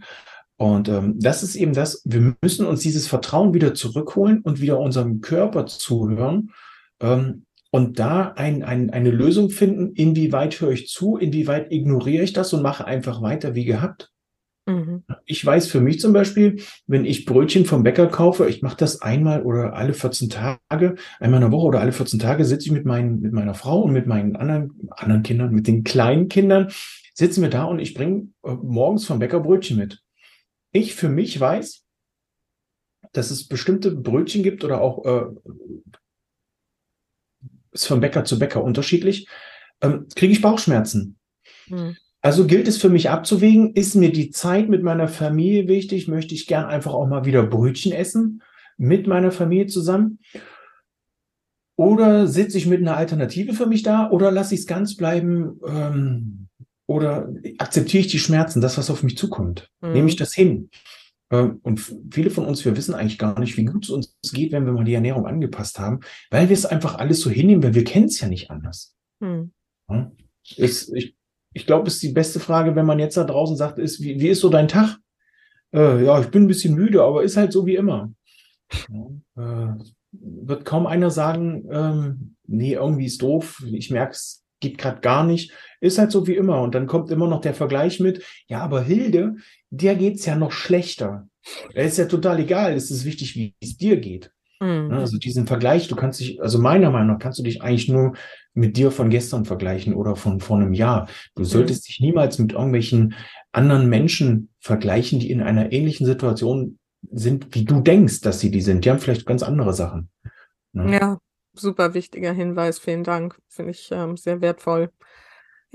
Und 0.57 0.87
ähm, 0.87 1.15
das 1.19 1.43
ist 1.43 1.55
eben 1.55 1.73
das, 1.73 2.01
wir 2.05 2.35
müssen 2.41 2.65
uns 2.65 2.81
dieses 2.81 3.07
Vertrauen 3.07 3.53
wieder 3.53 3.73
zurückholen 3.73 4.41
und 4.41 4.61
wieder 4.61 4.79
unserem 4.79 5.19
Körper 5.19 5.65
zuhören 5.65 6.51
ähm, 7.01 7.45
und 7.71 7.99
da 7.99 8.31
ein, 8.37 8.63
ein, 8.63 8.89
eine 8.89 9.11
Lösung 9.11 9.49
finden, 9.49 9.91
inwieweit 9.95 10.61
höre 10.61 10.71
ich 10.71 10.87
zu, 10.87 11.17
inwieweit 11.17 11.73
ignoriere 11.73 12.23
ich 12.23 12.31
das 12.31 12.53
und 12.53 12.61
mache 12.61 12.85
einfach 12.85 13.21
weiter 13.21 13.53
wie 13.53 13.65
gehabt. 13.65 14.11
Mhm. 14.65 15.03
Ich 15.25 15.45
weiß 15.45 15.67
für 15.67 15.81
mich 15.81 15.99
zum 15.99 16.13
Beispiel, 16.13 16.61
wenn 16.87 17.03
ich 17.03 17.25
Brötchen 17.25 17.65
vom 17.65 17.83
Bäcker 17.83 18.07
kaufe, 18.07 18.47
ich 18.47 18.61
mache 18.61 18.77
das 18.77 19.01
einmal 19.01 19.43
oder 19.43 19.73
alle 19.73 19.93
14 19.93 20.29
Tage, 20.29 20.95
einmal 21.19 21.41
in 21.41 21.49
der 21.49 21.51
Woche 21.51 21.67
oder 21.67 21.81
alle 21.81 21.91
14 21.91 22.17
Tage 22.17 22.45
sitze 22.45 22.67
ich 22.67 22.71
mit, 22.71 22.85
meinen, 22.85 23.19
mit 23.19 23.33
meiner 23.33 23.53
Frau 23.53 23.81
und 23.81 23.91
mit 23.91 24.07
meinen 24.07 24.37
anderen, 24.37 24.71
anderen 24.91 25.23
Kindern, 25.23 25.53
mit 25.53 25.67
den 25.67 25.83
kleinen 25.83 26.29
Kindern, 26.29 26.69
sitzen 27.13 27.41
wir 27.41 27.49
da 27.49 27.65
und 27.65 27.79
ich 27.79 27.93
bringe 27.93 28.29
äh, 28.43 28.53
morgens 28.53 29.05
vom 29.05 29.19
Bäcker 29.19 29.41
Brötchen 29.41 29.77
mit 29.77 30.04
ich 30.75 30.95
für 30.95 31.09
mich 31.09 31.39
weiß, 31.39 31.83
dass 33.13 33.31
es 33.31 33.47
bestimmte 33.47 33.91
Brötchen 33.91 34.43
gibt 34.43 34.63
oder 34.63 34.81
auch 34.81 35.05
äh, 35.05 35.25
ist 37.71 37.87
von 37.87 37.99
Bäcker 37.99 38.25
zu 38.25 38.39
Bäcker 38.39 38.63
unterschiedlich, 38.63 39.27
ähm, 39.81 40.07
kriege 40.15 40.33
ich 40.33 40.41
Bauchschmerzen. 40.41 41.17
Hm. 41.67 41.95
Also 42.21 42.47
gilt 42.47 42.67
es 42.67 42.77
für 42.77 42.89
mich 42.89 43.09
abzuwägen, 43.09 43.73
ist 43.75 43.95
mir 43.95 44.11
die 44.11 44.31
Zeit 44.31 44.67
mit 44.67 44.81
meiner 44.81 45.07
Familie 45.07 45.67
wichtig, 45.67 46.07
möchte 46.07 46.33
ich 46.33 46.47
gern 46.47 46.65
einfach 46.65 46.93
auch 46.93 47.07
mal 47.07 47.25
wieder 47.25 47.43
Brötchen 47.43 47.91
essen 47.91 48.41
mit 48.77 49.05
meiner 49.05 49.31
Familie 49.31 49.67
zusammen? 49.67 50.19
Oder 51.77 52.27
sitze 52.27 52.57
ich 52.57 52.65
mit 52.65 52.81
einer 52.81 52.97
Alternative 52.97 53.53
für 53.53 53.67
mich 53.67 53.83
da 53.83 54.09
oder 54.09 54.31
lasse 54.31 54.55
ich 54.55 54.61
es 54.61 54.67
ganz 54.67 54.95
bleiben? 54.95 55.59
Ähm, 55.67 56.44
oder 56.87 57.29
akzeptiere 57.57 58.01
ich 58.01 58.11
die 58.11 58.19
Schmerzen, 58.19 58.61
das, 58.61 58.77
was 58.77 58.89
auf 58.89 59.03
mich 59.03 59.17
zukommt? 59.17 59.69
Mhm. 59.81 59.93
Nehme 59.93 60.09
ich 60.09 60.15
das 60.15 60.33
hin? 60.33 60.69
Ähm, 61.31 61.59
und 61.63 61.79
viele 62.11 62.29
von 62.29 62.45
uns, 62.45 62.63
wir 62.65 62.77
wissen 62.77 62.93
eigentlich 62.93 63.17
gar 63.17 63.39
nicht, 63.39 63.57
wie 63.57 63.65
gut 63.65 63.85
es 63.85 63.89
uns 63.89 64.15
geht, 64.31 64.51
wenn 64.51 64.65
wir 64.65 64.73
mal 64.73 64.83
die 64.83 64.93
Ernährung 64.93 65.25
angepasst 65.25 65.79
haben, 65.79 66.01
weil 66.29 66.49
wir 66.49 66.53
es 66.53 66.65
einfach 66.65 66.95
alles 66.95 67.21
so 67.21 67.29
hinnehmen, 67.29 67.63
weil 67.63 67.75
wir 67.75 67.83
kennen 67.83 68.05
es 68.05 68.19
ja 68.19 68.27
nicht 68.27 68.51
anders. 68.51 68.95
Mhm. 69.19 69.51
Ja? 69.89 70.11
Ist, 70.57 70.93
ich 70.93 71.15
ich 71.55 71.65
glaube, 71.65 71.87
ist 71.87 72.03
die 72.03 72.11
beste 72.11 72.41
Frage, 72.41 72.75
wenn 72.75 72.85
man 72.85 72.99
jetzt 72.99 73.15
da 73.15 73.23
draußen 73.23 73.55
sagt, 73.55 73.79
ist, 73.79 74.01
wie, 74.01 74.19
wie 74.19 74.27
ist 74.27 74.41
so 74.41 74.49
dein 74.49 74.67
Tag? 74.67 74.97
Äh, 75.73 76.03
ja, 76.03 76.19
ich 76.19 76.27
bin 76.27 76.43
ein 76.43 76.47
bisschen 76.47 76.75
müde, 76.75 77.01
aber 77.01 77.23
ist 77.23 77.37
halt 77.37 77.53
so 77.53 77.65
wie 77.65 77.75
immer. 77.75 78.11
Ja, 78.89 79.71
äh, 79.71 79.77
wird 80.11 80.65
kaum 80.65 80.85
einer 80.85 81.09
sagen, 81.11 81.65
ähm, 81.71 82.35
nee, 82.45 82.73
irgendwie 82.73 83.05
ist 83.05 83.21
doof, 83.21 83.63
ich 83.65 83.89
merke 83.89 84.11
es 84.11 84.44
geht 84.65 84.77
gerade 84.77 85.01
gar 85.01 85.23
nicht. 85.23 85.51
Ist 85.81 85.97
halt 85.97 86.11
so 86.11 86.27
wie 86.27 86.35
immer. 86.35 86.61
Und 86.61 86.75
dann 86.75 86.87
kommt 86.87 87.11
immer 87.11 87.27
noch 87.27 87.41
der 87.41 87.53
Vergleich 87.53 87.99
mit, 87.99 88.23
ja, 88.47 88.61
aber 88.61 88.81
Hilde, 88.81 89.35
der 89.69 89.95
geht's 89.95 90.25
ja 90.25 90.35
noch 90.35 90.51
schlechter. 90.51 91.27
Es 91.73 91.93
ist 91.93 91.97
ja 91.97 92.05
total 92.05 92.39
egal. 92.39 92.73
Es 92.73 92.89
ist 92.89 93.05
wichtig, 93.05 93.35
wie 93.35 93.55
es 93.61 93.77
dir 93.77 93.97
geht. 93.97 94.31
Mhm. 94.59 94.91
Also 94.91 95.17
diesen 95.17 95.47
Vergleich, 95.47 95.87
du 95.87 95.95
kannst 95.95 96.19
dich, 96.19 96.41
also 96.41 96.59
meiner 96.59 96.89
Meinung 96.89 97.13
nach 97.13 97.19
kannst 97.19 97.39
du 97.39 97.43
dich 97.43 97.61
eigentlich 97.61 97.89
nur 97.89 98.13
mit 98.53 98.77
dir 98.77 98.89
von 98.89 99.09
gestern 99.09 99.45
vergleichen 99.45 99.93
oder 99.93 100.15
von 100.15 100.39
vor 100.39 100.57
einem 100.57 100.73
Jahr. 100.73 101.07
Du 101.35 101.43
mhm. 101.43 101.47
solltest 101.47 101.87
dich 101.87 101.99
niemals 101.99 102.39
mit 102.39 102.53
irgendwelchen 102.53 103.15
anderen 103.51 103.89
Menschen 103.89 104.49
vergleichen, 104.59 105.19
die 105.19 105.29
in 105.29 105.41
einer 105.41 105.71
ähnlichen 105.71 106.05
Situation 106.05 106.79
sind, 107.11 107.53
wie 107.53 107.65
du 107.65 107.81
denkst, 107.81 108.21
dass 108.21 108.39
sie 108.39 108.49
die 108.49 108.61
sind. 108.61 108.85
Die 108.85 108.89
haben 108.89 108.99
vielleicht 108.99 109.25
ganz 109.25 109.43
andere 109.43 109.73
Sachen. 109.73 110.09
Ne? 110.73 110.93
Ja, 110.93 111.17
super 111.59 111.93
wichtiger 111.93 112.31
Hinweis. 112.33 112.79
Vielen 112.79 113.03
Dank. 113.03 113.39
Finde 113.49 113.71
ich 113.71 113.89
ähm, 113.91 114.17
sehr 114.17 114.41
wertvoll. 114.41 114.91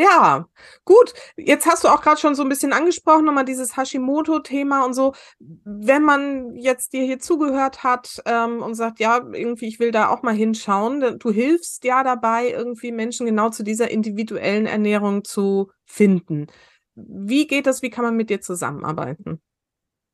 Ja, 0.01 0.49
gut. 0.87 1.13
Jetzt 1.37 1.67
hast 1.67 1.85
du 1.85 1.89
auch 1.89 2.01
gerade 2.01 2.19
schon 2.19 2.35
so 2.35 2.43
ein 2.43 2.49
bisschen 2.49 2.73
angesprochen, 2.73 3.27
nochmal 3.27 3.45
dieses 3.45 3.77
Hashimoto-Thema 3.77 4.87
und 4.87 4.95
so. 4.95 5.13
Wenn 5.39 6.03
man 6.05 6.57
jetzt 6.57 6.95
dir 6.95 7.05
hier 7.05 7.19
zugehört 7.19 7.83
hat 7.85 8.23
ähm, 8.25 8.63
und 8.63 8.77
sagt, 8.77 8.99
ja, 8.99 9.21
irgendwie, 9.31 9.67
ich 9.67 9.79
will 9.79 9.91
da 9.91 10.09
auch 10.09 10.23
mal 10.23 10.35
hinschauen, 10.35 11.19
du 11.19 11.31
hilfst 11.31 11.85
ja 11.85 12.03
dabei, 12.03 12.51
irgendwie 12.51 12.93
Menschen 12.93 13.27
genau 13.27 13.51
zu 13.51 13.63
dieser 13.63 13.91
individuellen 13.91 14.65
Ernährung 14.65 15.23
zu 15.23 15.71
finden. 15.85 16.47
Wie 16.95 17.47
geht 17.47 17.67
das? 17.67 17.83
Wie 17.83 17.91
kann 17.91 18.05
man 18.05 18.17
mit 18.17 18.31
dir 18.31 18.41
zusammenarbeiten? 18.41 19.43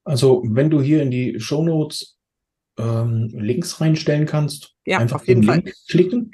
Also, 0.02 0.42
wenn 0.46 0.68
du 0.68 0.80
hier 0.80 1.02
in 1.02 1.12
die 1.12 1.38
Show 1.38 1.62
Notes 1.62 2.15
ähm, 2.78 3.28
Links 3.32 3.80
reinstellen 3.80 4.26
kannst. 4.26 4.74
Ja, 4.84 4.98
Einfach 4.98 5.16
auf 5.16 5.28
jeden 5.28 5.42
den 5.42 5.46
Fall. 5.48 5.56
Link 5.58 5.74
klicken. 5.88 6.32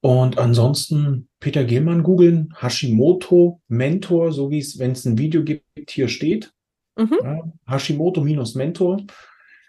Und 0.00 0.38
ansonsten 0.38 1.28
Peter 1.40 1.64
Gehlmann 1.64 2.02
googeln, 2.02 2.54
Hashimoto 2.58 3.60
Mentor, 3.68 4.32
so 4.32 4.50
wie 4.50 4.58
es, 4.58 4.78
wenn 4.78 4.92
es 4.92 5.04
ein 5.04 5.18
Video 5.18 5.44
gibt, 5.44 5.90
hier 5.90 6.08
steht. 6.08 6.52
Mhm. 6.96 7.18
Ja, 7.22 7.52
Hashimoto-Mentor. 7.66 9.02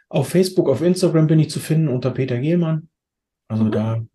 Auf 0.09 0.29
Facebook, 0.29 0.69
auf 0.69 0.81
Instagram 0.81 1.27
bin 1.27 1.39
ich 1.39 1.49
zu 1.49 1.59
finden 1.59 1.87
unter 1.87 2.11
Peter 2.11 2.37
Gehlmann. 2.39 2.89
Also 3.47 3.65
mhm. 3.65 3.71
da 3.71 4.05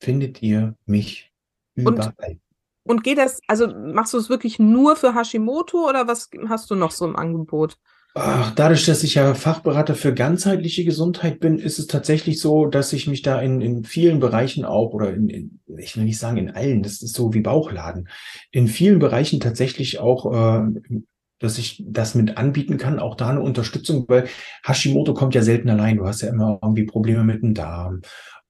findet 0.00 0.42
ihr 0.42 0.76
mich 0.86 1.32
überall. 1.74 2.14
Und, 2.16 2.40
und 2.84 3.04
geht 3.04 3.18
das, 3.18 3.40
also 3.46 3.68
machst 3.68 4.14
du 4.14 4.18
es 4.18 4.28
wirklich 4.28 4.58
nur 4.58 4.96
für 4.96 5.14
Hashimoto 5.14 5.88
oder 5.88 6.06
was 6.08 6.30
hast 6.48 6.70
du 6.70 6.74
noch 6.74 6.90
so 6.90 7.04
im 7.04 7.16
Angebot? 7.16 7.78
Dadurch, 8.14 8.84
dass 8.84 9.02
ich 9.04 9.14
ja 9.14 9.32
Fachberater 9.32 9.94
für 9.94 10.12
ganzheitliche 10.12 10.84
Gesundheit 10.84 11.40
bin, 11.40 11.58
ist 11.58 11.78
es 11.78 11.86
tatsächlich 11.86 12.40
so, 12.40 12.66
dass 12.66 12.92
ich 12.92 13.06
mich 13.06 13.22
da 13.22 13.40
in, 13.40 13.62
in 13.62 13.84
vielen 13.84 14.20
Bereichen 14.20 14.66
auch, 14.66 14.92
oder 14.92 15.14
in, 15.14 15.30
in, 15.30 15.60
ich 15.78 15.96
will 15.96 16.04
nicht 16.04 16.18
sagen 16.18 16.36
in 16.36 16.50
allen, 16.50 16.82
das 16.82 17.00
ist 17.00 17.14
so 17.14 17.32
wie 17.32 17.40
Bauchladen, 17.40 18.08
in 18.50 18.68
vielen 18.68 18.98
Bereichen 18.98 19.40
tatsächlich 19.40 19.98
auch, 19.98 20.30
äh, 20.30 20.80
dass 21.38 21.56
ich 21.56 21.82
das 21.86 22.14
mit 22.14 22.36
anbieten 22.36 22.76
kann, 22.76 22.98
auch 22.98 23.16
da 23.16 23.30
eine 23.30 23.40
Unterstützung, 23.40 24.04
weil 24.08 24.28
Hashimoto 24.62 25.14
kommt 25.14 25.34
ja 25.34 25.42
selten 25.42 25.70
allein. 25.70 25.96
Du 25.96 26.06
hast 26.06 26.20
ja 26.20 26.28
immer 26.28 26.58
irgendwie 26.62 26.84
Probleme 26.84 27.24
mit 27.24 27.42
dem 27.42 27.54
Darm 27.54 28.02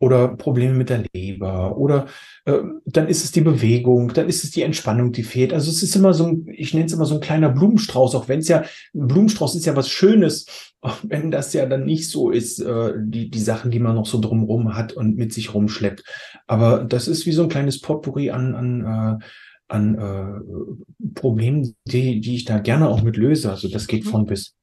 oder 0.02 0.26
Probleme 0.36 0.74
mit 0.74 0.90
der 0.90 1.04
Leber 1.14 1.76
oder 1.78 2.06
äh, 2.44 2.58
dann 2.84 3.06
ist 3.06 3.22
es 3.22 3.30
die 3.30 3.40
Bewegung, 3.40 4.12
dann 4.12 4.28
ist 4.28 4.42
es 4.42 4.50
die 4.50 4.62
Entspannung, 4.62 5.12
die 5.12 5.22
fehlt. 5.22 5.52
Also 5.52 5.70
es 5.70 5.80
ist 5.84 5.94
immer 5.94 6.12
so, 6.12 6.26
ein, 6.26 6.48
ich 6.52 6.74
nenne 6.74 6.86
es 6.86 6.92
immer 6.92 7.04
so 7.04 7.14
ein 7.14 7.20
kleiner 7.20 7.50
Blumenstrauß, 7.50 8.16
auch 8.16 8.28
wenn 8.28 8.40
es 8.40 8.48
ja, 8.48 8.64
ein 8.94 9.06
Blumenstrauß 9.06 9.54
ist 9.54 9.64
ja 9.64 9.76
was 9.76 9.88
Schönes, 9.88 10.46
auch 10.80 10.96
wenn 11.04 11.30
das 11.30 11.52
ja 11.52 11.66
dann 11.66 11.84
nicht 11.84 12.10
so 12.10 12.30
ist, 12.30 12.58
äh, 12.58 12.94
die, 12.98 13.30
die 13.30 13.38
Sachen, 13.38 13.70
die 13.70 13.78
man 13.78 13.94
noch 13.94 14.06
so 14.06 14.20
drumrum 14.20 14.74
hat 14.74 14.92
und 14.92 15.16
mit 15.16 15.32
sich 15.32 15.54
rumschleppt. 15.54 16.02
Aber 16.48 16.82
das 16.82 17.06
ist 17.06 17.24
wie 17.24 17.32
so 17.32 17.44
ein 17.44 17.48
kleines 17.48 17.80
Potpourri 17.80 18.30
an, 18.30 18.56
an 18.56 19.20
äh, 19.20 19.24
an 19.68 19.94
äh, 19.94 21.14
Problemen, 21.14 21.74
die, 21.86 22.20
die 22.20 22.34
ich 22.34 22.44
da 22.44 22.58
gerne 22.58 22.90
auch 22.90 23.02
mit 23.02 23.16
löse. 23.16 23.50
Also 23.50 23.68
das 23.68 23.86
geht 23.86 24.04
mhm. 24.04 24.08
von 24.10 24.26
bis. 24.26 24.54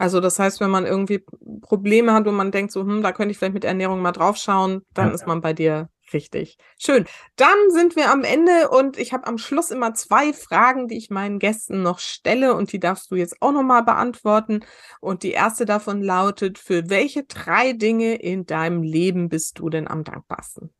Also 0.00 0.20
das 0.20 0.38
heißt, 0.38 0.60
wenn 0.60 0.70
man 0.70 0.86
irgendwie 0.86 1.22
Probleme 1.60 2.14
hat 2.14 2.26
und 2.26 2.34
man 2.34 2.50
denkt 2.50 2.72
so, 2.72 2.80
hm, 2.80 3.02
da 3.02 3.12
könnte 3.12 3.32
ich 3.32 3.38
vielleicht 3.38 3.52
mit 3.52 3.66
Ernährung 3.66 4.00
mal 4.00 4.12
draufschauen, 4.12 4.80
dann 4.94 5.08
ja. 5.08 5.14
ist 5.14 5.26
man 5.26 5.42
bei 5.42 5.52
dir 5.52 5.90
richtig. 6.14 6.56
Schön. 6.78 7.04
Dann 7.36 7.58
sind 7.68 7.96
wir 7.96 8.10
am 8.10 8.24
Ende 8.24 8.70
und 8.70 8.98
ich 8.98 9.12
habe 9.12 9.26
am 9.26 9.36
Schluss 9.36 9.70
immer 9.70 9.92
zwei 9.92 10.32
Fragen, 10.32 10.88
die 10.88 10.96
ich 10.96 11.10
meinen 11.10 11.38
Gästen 11.38 11.82
noch 11.82 11.98
stelle 11.98 12.54
und 12.54 12.72
die 12.72 12.80
darfst 12.80 13.10
du 13.10 13.16
jetzt 13.16 13.42
auch 13.42 13.52
nochmal 13.52 13.84
beantworten. 13.84 14.60
Und 15.02 15.22
die 15.22 15.32
erste 15.32 15.66
davon 15.66 16.00
lautet, 16.00 16.56
für 16.56 16.88
welche 16.88 17.24
drei 17.24 17.74
Dinge 17.74 18.14
in 18.14 18.46
deinem 18.46 18.82
Leben 18.82 19.28
bist 19.28 19.58
du 19.58 19.68
denn 19.68 19.86
am 19.86 20.02
dankbarsten? 20.02 20.70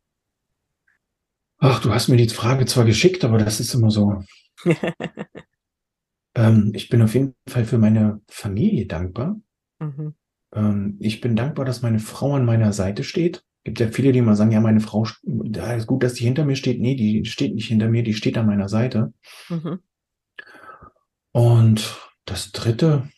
Ach, 1.59 1.79
du 1.79 1.93
hast 1.93 2.07
mir 2.07 2.17
die 2.17 2.27
Frage 2.27 2.65
zwar 2.65 2.85
geschickt, 2.85 3.23
aber 3.23 3.37
das 3.37 3.59
ist 3.59 3.75
immer 3.75 3.91
so. 3.91 4.23
Ähm, 6.35 6.71
ich 6.73 6.89
bin 6.89 7.01
auf 7.01 7.13
jeden 7.13 7.35
Fall 7.47 7.65
für 7.65 7.77
meine 7.77 8.21
Familie 8.27 8.85
dankbar. 8.85 9.39
Mhm. 9.79 10.15
Ähm, 10.53 10.97
ich 10.99 11.21
bin 11.21 11.35
dankbar, 11.35 11.65
dass 11.65 11.81
meine 11.81 11.99
Frau 11.99 12.35
an 12.35 12.45
meiner 12.45 12.73
Seite 12.73 13.03
steht. 13.03 13.43
Gibt 13.63 13.79
ja 13.79 13.89
viele, 13.89 14.11
die 14.11 14.19
immer 14.19 14.35
sagen, 14.35 14.51
ja, 14.51 14.59
meine 14.59 14.79
Frau, 14.79 15.05
da 15.23 15.73
ist 15.73 15.85
gut, 15.85 16.03
dass 16.03 16.13
die 16.13 16.23
hinter 16.23 16.45
mir 16.45 16.55
steht. 16.55 16.79
Nee, 16.79 16.95
die 16.95 17.25
steht 17.25 17.53
nicht 17.53 17.67
hinter 17.67 17.89
mir, 17.89 18.03
die 18.03 18.15
steht 18.15 18.37
an 18.37 18.47
meiner 18.47 18.69
Seite. 18.69 19.13
Mhm. 19.49 19.79
Und 21.31 22.11
das 22.25 22.51
dritte, 22.51 23.09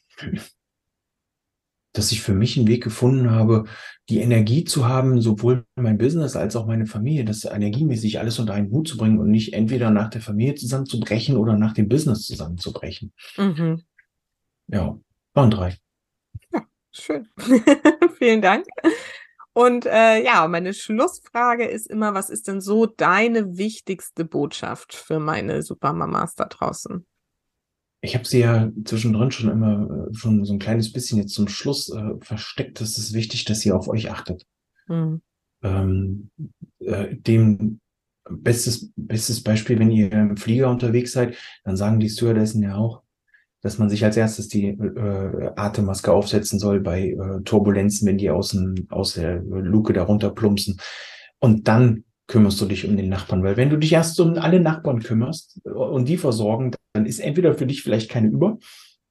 dass 1.94 2.12
ich 2.12 2.22
für 2.22 2.34
mich 2.34 2.58
einen 2.58 2.68
Weg 2.68 2.84
gefunden 2.84 3.32
habe, 3.32 3.66
die 4.10 4.20
Energie 4.20 4.64
zu 4.66 4.88
haben, 4.88 5.22
sowohl 5.22 5.66
mein 5.76 5.98
Business 5.98 6.36
als 6.36 6.56
auch 6.56 6.66
meine 6.66 6.86
Familie, 6.86 7.24
das 7.24 7.46
energiemäßig 7.46 8.20
alles 8.20 8.40
unter 8.40 8.54
einen 8.54 8.72
Hut 8.72 8.88
zu 8.88 8.98
bringen 8.98 9.20
und 9.20 9.32
nicht 9.32 9.54
entweder 9.54 9.92
nach 9.92 10.10
der 10.10 10.22
Familie 10.22 10.56
zusammenzubrechen 10.56 11.38
oder 11.38 11.56
nach 11.56 11.74
dem 11.74 11.88
Business 11.88 12.26
zusammenzubrechen. 12.26 13.14
Mhm. 13.38 13.82
Ja, 14.68 15.00
waren 15.34 15.52
drei. 15.52 15.78
Ja, 16.52 16.64
schön. 16.92 17.30
Vielen 18.18 18.42
Dank. 18.42 18.66
Und 19.54 19.86
äh, 19.86 20.24
ja, 20.24 20.48
meine 20.48 20.74
Schlussfrage 20.74 21.66
ist 21.66 21.88
immer, 21.88 22.16
was 22.16 22.32
ist 22.32 22.48
denn 22.48 22.60
so 22.60 22.88
deine 22.88 23.56
wichtigste 23.56 24.26
Botschaft 24.26 24.96
für 24.96 25.20
meine 25.20 25.62
Supermamas 25.62 26.34
da 26.36 26.46
draußen? 26.46 27.06
Ich 28.04 28.16
habe 28.16 28.28
sie 28.28 28.40
ja 28.40 28.70
zwischendrin 28.84 29.32
schon 29.32 29.50
immer 29.50 30.10
äh, 30.10 30.14
schon 30.14 30.44
so 30.44 30.52
ein 30.52 30.60
kleines 30.60 30.92
bisschen 30.92 31.20
jetzt 31.20 31.34
zum 31.34 31.48
Schluss 31.48 31.90
äh, 31.90 32.16
versteckt. 32.20 32.82
Es 32.82 32.98
ist 32.98 33.14
wichtig, 33.14 33.46
dass 33.46 33.66
ihr 33.66 33.78
auf 33.78 33.88
euch 33.88 34.12
achtet. 34.12 34.46
Hm. 34.88 35.22
Ähm, 35.64 36.30
äh, 36.80 37.16
dem 37.16 37.80
bestes, 38.30 38.92
bestes 38.98 39.42
Beispiel, 39.42 39.80
wenn 39.80 39.90
ihr 39.90 40.12
im 40.12 40.36
Flieger 40.36 40.70
unterwegs 40.70 41.14
seid, 41.14 41.38
dann 41.64 41.78
sagen 41.78 42.02
die 42.02 42.10
Stewardessen 42.10 42.62
ja 42.62 42.76
auch, 42.76 43.04
dass 43.62 43.78
man 43.78 43.90
sich 43.90 44.04
als 44.04 44.18
erstes 44.18 44.50
die 44.50 44.68
äh, 44.68 45.52
Atemmaske 45.56 46.12
aufsetzen 46.12 46.60
soll 46.60 46.82
bei 46.82 47.12
äh, 47.12 47.42
Turbulenzen, 47.44 48.06
wenn 48.06 48.18
die 48.18 48.30
aus, 48.30 48.50
dem, 48.50 48.76
aus 48.90 49.14
der 49.14 49.42
Luke 49.42 49.94
darunter 49.94 50.30
plumpsen. 50.32 50.78
Und 51.40 51.70
dann 51.70 52.04
kümmerst 52.28 52.60
du 52.62 52.66
dich 52.66 52.88
um 52.88 52.96
den 52.96 53.10
Nachbarn, 53.10 53.44
weil 53.44 53.58
wenn 53.58 53.70
du 53.70 53.78
dich 53.78 53.94
erst 53.94 54.20
um 54.20 54.38
alle 54.38 54.60
Nachbarn 54.60 55.00
kümmerst 55.02 55.60
und 55.66 56.08
die 56.08 56.18
versorgen, 56.18 56.72
dann 56.94 57.06
ist 57.06 57.20
entweder 57.20 57.54
für 57.56 57.68
dich 57.68 57.84
vielleicht 57.84 58.10
keine 58.10 58.30
über 58.30 58.58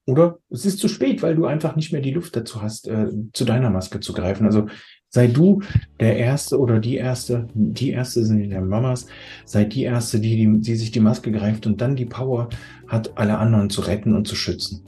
oder 0.07 0.39
es 0.51 0.67
ist 0.67 0.79
zu 0.79 0.89
spät, 0.89 1.23
weil 1.23 1.37
du 1.37 1.47
einfach 1.47 1.77
nicht 1.77 1.93
mehr 1.93 2.01
die 2.01 2.11
Luft 2.11 2.35
dazu 2.35 2.61
hast, 2.61 2.89
äh, 2.89 3.09
zu 3.33 3.45
deiner 3.45 3.71
Maske 3.71 4.01
zu 4.01 4.13
greifen. 4.13 4.47
Also 4.47 4.67
sei 5.09 5.29
du 5.29 5.63
der 6.01 6.17
Erste 6.17 6.59
oder 6.59 6.81
die 6.81 6.97
Erste, 6.97 7.47
die 7.55 7.91
Erste 7.91 8.25
sind 8.25 8.51
ja 8.51 8.61
Mamas, 8.61 9.07
sei 9.45 9.65
die 9.65 9.85
Erste, 9.85 10.19
die, 10.19 10.37
die, 10.37 10.61
die 10.61 10.75
sich 10.75 10.91
die 10.91 11.01
Maske 11.01 11.31
greift 11.31 11.67
und 11.67 11.81
dann 11.81 11.95
die 11.95 12.07
Power 12.07 12.49
hat, 12.89 13.17
alle 13.17 13.39
anderen 13.39 13.71
zu 13.71 13.83
retten 13.83 14.15
und 14.17 14.27
zu 14.27 14.35
schützen. 14.35 14.85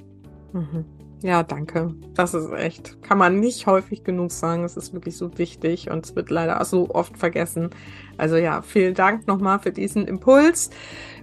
Mhm. 0.53 0.85
Ja, 1.25 1.43
danke. 1.43 1.95
Das 2.13 2.35
ist 2.35 2.53
echt, 2.53 3.01
kann 3.01 3.17
man 3.17 3.41
nicht 3.41 3.67
häufig 3.67 4.05
genug 4.05 4.31
sagen. 4.31 4.63
Es 4.63 4.77
ist 4.77 4.93
wirklich 4.93 5.17
so 5.17 5.39
wichtig 5.39 5.91
und 5.91 6.05
es 6.05 6.15
wird 6.15 6.29
leider 6.29 6.63
so 6.67 6.91
oft 6.91 7.17
vergessen. 7.17 7.71
Also 8.19 8.37
ja, 8.37 8.61
vielen 8.61 8.93
Dank 8.93 9.27
nochmal 9.27 9.59
für 9.59 9.73
diesen 9.73 10.07
Impuls. 10.07 10.69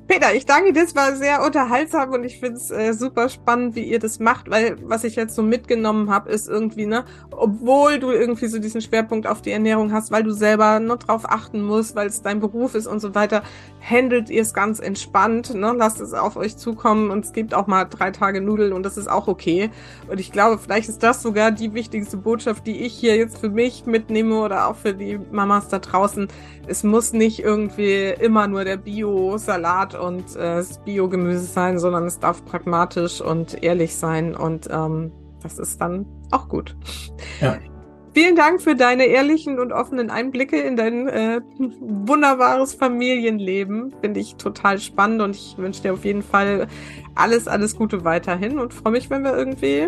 Peter, 0.08 0.34
ich 0.36 0.46
danke 0.46 0.74
dir, 0.74 0.84
es 0.84 0.94
war 0.94 1.16
sehr 1.16 1.42
unterhaltsam 1.42 2.12
und 2.12 2.26
ich 2.26 2.40
finde 2.40 2.58
es 2.58 2.70
äh, 2.70 2.94
super 2.94 3.30
spannend, 3.30 3.76
wie 3.76 3.84
ihr 3.84 4.00
das 4.00 4.20
macht, 4.20 4.50
weil 4.50 4.78
was 4.84 5.06
ich 5.06 5.16
jetzt 5.16 5.36
so 5.36 5.42
mitgenommen 5.42 6.10
habe, 6.10 6.30
ist 6.30 6.50
irgendwie, 6.50 6.86
ne, 6.86 7.06
obwohl 7.32 7.98
du 7.98 8.12
irgendwie 8.12 8.48
so 8.48 8.60
diesen 8.60 8.82
Schwerpunkt 8.82 9.26
auf 9.26 9.42
die 9.42 9.52
Ernährung 9.52 9.94
hast, 9.94 10.12
weil 10.12 10.24
du 10.24 10.32
selber 10.32 10.82
nur 10.82 10.98
drauf 10.98 11.24
achten 11.26 11.62
musst, 11.62 11.96
weil 11.96 12.08
es 12.08 12.22
dein 12.22 12.42
Beruf 12.42 12.76
ist 12.76 12.88
und 12.88 13.00
so 13.00 13.16
weiter, 13.16 13.42
handelt 13.82 14.30
ihr 14.30 14.42
es 14.42 14.54
ganz 14.54 14.80
entspannt, 14.80 15.54
ne, 15.54 15.74
lasst 15.78 16.02
es 16.02 16.14
auf 16.14 16.36
euch 16.36 16.58
zukommen 16.58 17.10
und 17.10 17.24
es 17.24 17.32
gibt 17.32 17.54
auch 17.54 17.68
mal 17.68 17.86
drei 17.86 18.12
Tage 18.12 18.42
Nudeln 18.42 18.74
und 18.74 18.84
das 18.84 18.98
ist 18.98 19.10
auch 19.10 19.30
okay. 19.30 19.70
Und 20.10 20.20
ich 20.20 20.34
glaube, 20.34 20.58
vielleicht 20.58 20.90
ist 20.90 21.04
das 21.04 21.22
sogar 21.22 21.52
die 21.52 21.74
wichtigste 21.74 22.18
Botschaft, 22.18 22.68
die 22.68 22.82
ich 22.82 22.94
hier 22.94 23.16
jetzt 23.16 23.38
für 23.38 23.50
mich 23.50 23.86
mitnehme 23.86 24.40
oder 24.40 24.68
auch 24.68 24.76
für 24.76 24.94
die 24.94 25.20
Mamas 25.32 25.70
da 25.70 25.80
draußen. 25.80 26.28
Es 26.68 26.84
muss 26.84 27.14
nicht 27.14 27.40
irgendwie 27.40 28.14
immer 28.20 28.48
nur 28.48 28.66
der 28.66 28.78
Bio-Salat 28.78 29.91
und 29.96 30.36
äh, 30.36 30.64
Biogemüse 30.86 31.46
sein, 31.46 31.80
sondern 31.80 32.06
es 32.06 32.20
darf 32.20 32.44
pragmatisch 32.46 33.22
und 33.22 33.64
ehrlich 33.64 33.96
sein 33.96 34.36
und 34.36 34.68
ähm, 34.72 35.12
das 35.42 35.58
ist 35.60 35.82
dann 35.82 36.06
auch 36.32 36.48
gut. 36.48 36.76
Ja. 37.40 37.58
Vielen 38.14 38.36
Dank 38.36 38.62
für 38.62 38.76
deine 38.76 39.06
ehrlichen 39.06 39.58
und 39.58 39.72
offenen 39.72 40.10
Einblicke 40.10 40.60
in 40.60 40.76
dein 40.76 41.08
äh, 41.08 41.40
wunderbares 41.80 42.74
Familienleben. 42.74 43.96
Finde 44.02 44.20
ich 44.20 44.36
total 44.36 44.80
spannend 44.80 45.22
und 45.22 45.36
ich 45.36 45.58
wünsche 45.58 45.82
dir 45.82 45.94
auf 45.94 46.04
jeden 46.04 46.22
Fall 46.22 46.68
alles, 47.16 47.48
alles 47.48 47.76
Gute 47.76 48.04
weiterhin 48.04 48.60
und 48.60 48.74
freue 48.74 48.92
mich, 48.92 49.10
wenn 49.10 49.24
wir 49.24 49.36
irgendwie 49.36 49.88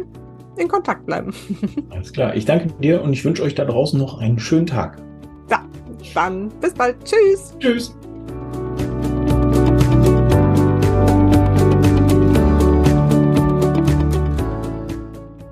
in 0.55 0.67
Kontakt 0.67 1.05
bleiben. 1.05 1.33
Alles 1.89 2.13
klar. 2.13 2.35
Ich 2.35 2.45
danke 2.45 2.67
dir 2.79 3.01
und 3.01 3.13
ich 3.13 3.25
wünsche 3.25 3.41
euch 3.41 3.55
da 3.55 3.65
draußen 3.65 3.97
noch 3.99 4.19
einen 4.19 4.37
schönen 4.37 4.67
Tag. 4.67 5.01
Ja, 5.49 5.65
dann 6.13 6.49
bis 6.61 6.75
bald. 6.75 7.03
Tschüss. 7.03 7.55
Tschüss. 7.59 7.95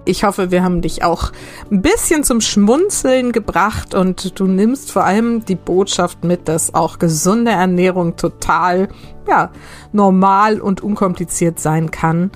Ich 0.03 0.23
hoffe, 0.23 0.49
wir 0.49 0.63
haben 0.63 0.81
dich 0.81 1.03
auch 1.03 1.31
ein 1.69 1.83
bisschen 1.83 2.23
zum 2.23 2.41
Schmunzeln 2.41 3.31
gebracht 3.31 3.93
und 3.93 4.39
du 4.39 4.45
nimmst 4.45 4.91
vor 4.91 5.03
allem 5.03 5.45
die 5.45 5.55
Botschaft 5.55 6.23
mit, 6.23 6.47
dass 6.47 6.73
auch 6.73 6.97
gesunde 6.97 7.51
Ernährung 7.51 8.15
total, 8.15 8.89
ja, 9.27 9.51
normal 9.91 10.59
und 10.59 10.81
unkompliziert 10.81 11.59
sein 11.59 11.91
kann. 11.91 12.31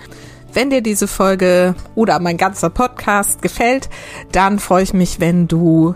Wenn 0.53 0.70
dir 0.70 0.82
diese 0.82 1.07
Folge 1.07 1.74
oder 1.95 2.20
mein 2.20 2.38
ganzer 2.38 2.70
Podcast 2.70 3.41
gefällt, 3.41 3.89
dann 4.32 4.59
freue 4.59 4.84
ich 4.84 4.93
mich, 4.93 5.20
wenn 5.20 5.47
du 5.47 5.95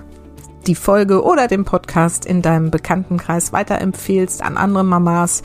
die 0.68 0.76
Folge 0.76 1.24
oder 1.24 1.48
den 1.48 1.66
Podcast 1.66 2.26
in 2.26 2.42
deinem 2.42 2.72
Bekanntenkreis 2.72 3.54
weiterempfehlst 3.54 4.42
an 4.42 4.58
andere 4.58 4.84
Mamas 4.84 5.44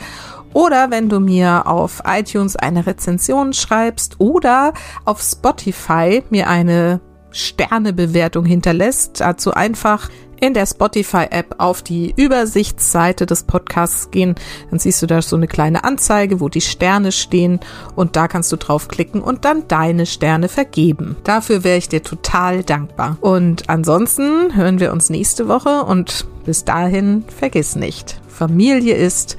oder 0.54 0.90
wenn 0.90 1.10
du 1.10 1.20
mir 1.20 1.66
auf 1.66 2.02
iTunes 2.06 2.56
eine 2.56 2.86
Rezension 2.86 3.52
schreibst 3.52 4.16
oder 4.18 4.72
auf 5.04 5.20
Spotify 5.20 6.22
mir 6.30 6.48
eine 6.48 7.00
Sternebewertung 7.34 8.44
hinterlässt. 8.46 9.20
Dazu 9.20 9.52
einfach 9.52 10.08
in 10.40 10.54
der 10.54 10.66
Spotify-App 10.66 11.56
auf 11.58 11.82
die 11.82 12.12
Übersichtsseite 12.16 13.26
des 13.26 13.44
Podcasts 13.44 14.10
gehen. 14.10 14.34
Dann 14.70 14.78
siehst 14.78 15.02
du 15.02 15.06
da 15.06 15.22
so 15.22 15.36
eine 15.36 15.46
kleine 15.46 15.84
Anzeige, 15.84 16.40
wo 16.40 16.48
die 16.48 16.60
Sterne 16.60 17.12
stehen 17.12 17.60
und 17.94 18.16
da 18.16 18.28
kannst 18.28 18.52
du 18.52 18.56
draufklicken 18.56 19.22
und 19.22 19.44
dann 19.44 19.66
deine 19.68 20.06
Sterne 20.06 20.48
vergeben. 20.48 21.16
Dafür 21.24 21.64
wäre 21.64 21.78
ich 21.78 21.88
dir 21.88 22.02
total 22.02 22.62
dankbar. 22.62 23.16
Und 23.20 23.68
ansonsten 23.68 24.54
hören 24.54 24.80
wir 24.80 24.92
uns 24.92 25.10
nächste 25.10 25.48
Woche 25.48 25.82
und 25.84 26.26
bis 26.44 26.64
dahin 26.64 27.24
vergiss 27.36 27.74
nicht. 27.74 28.20
Familie 28.28 28.96
ist, 28.96 29.38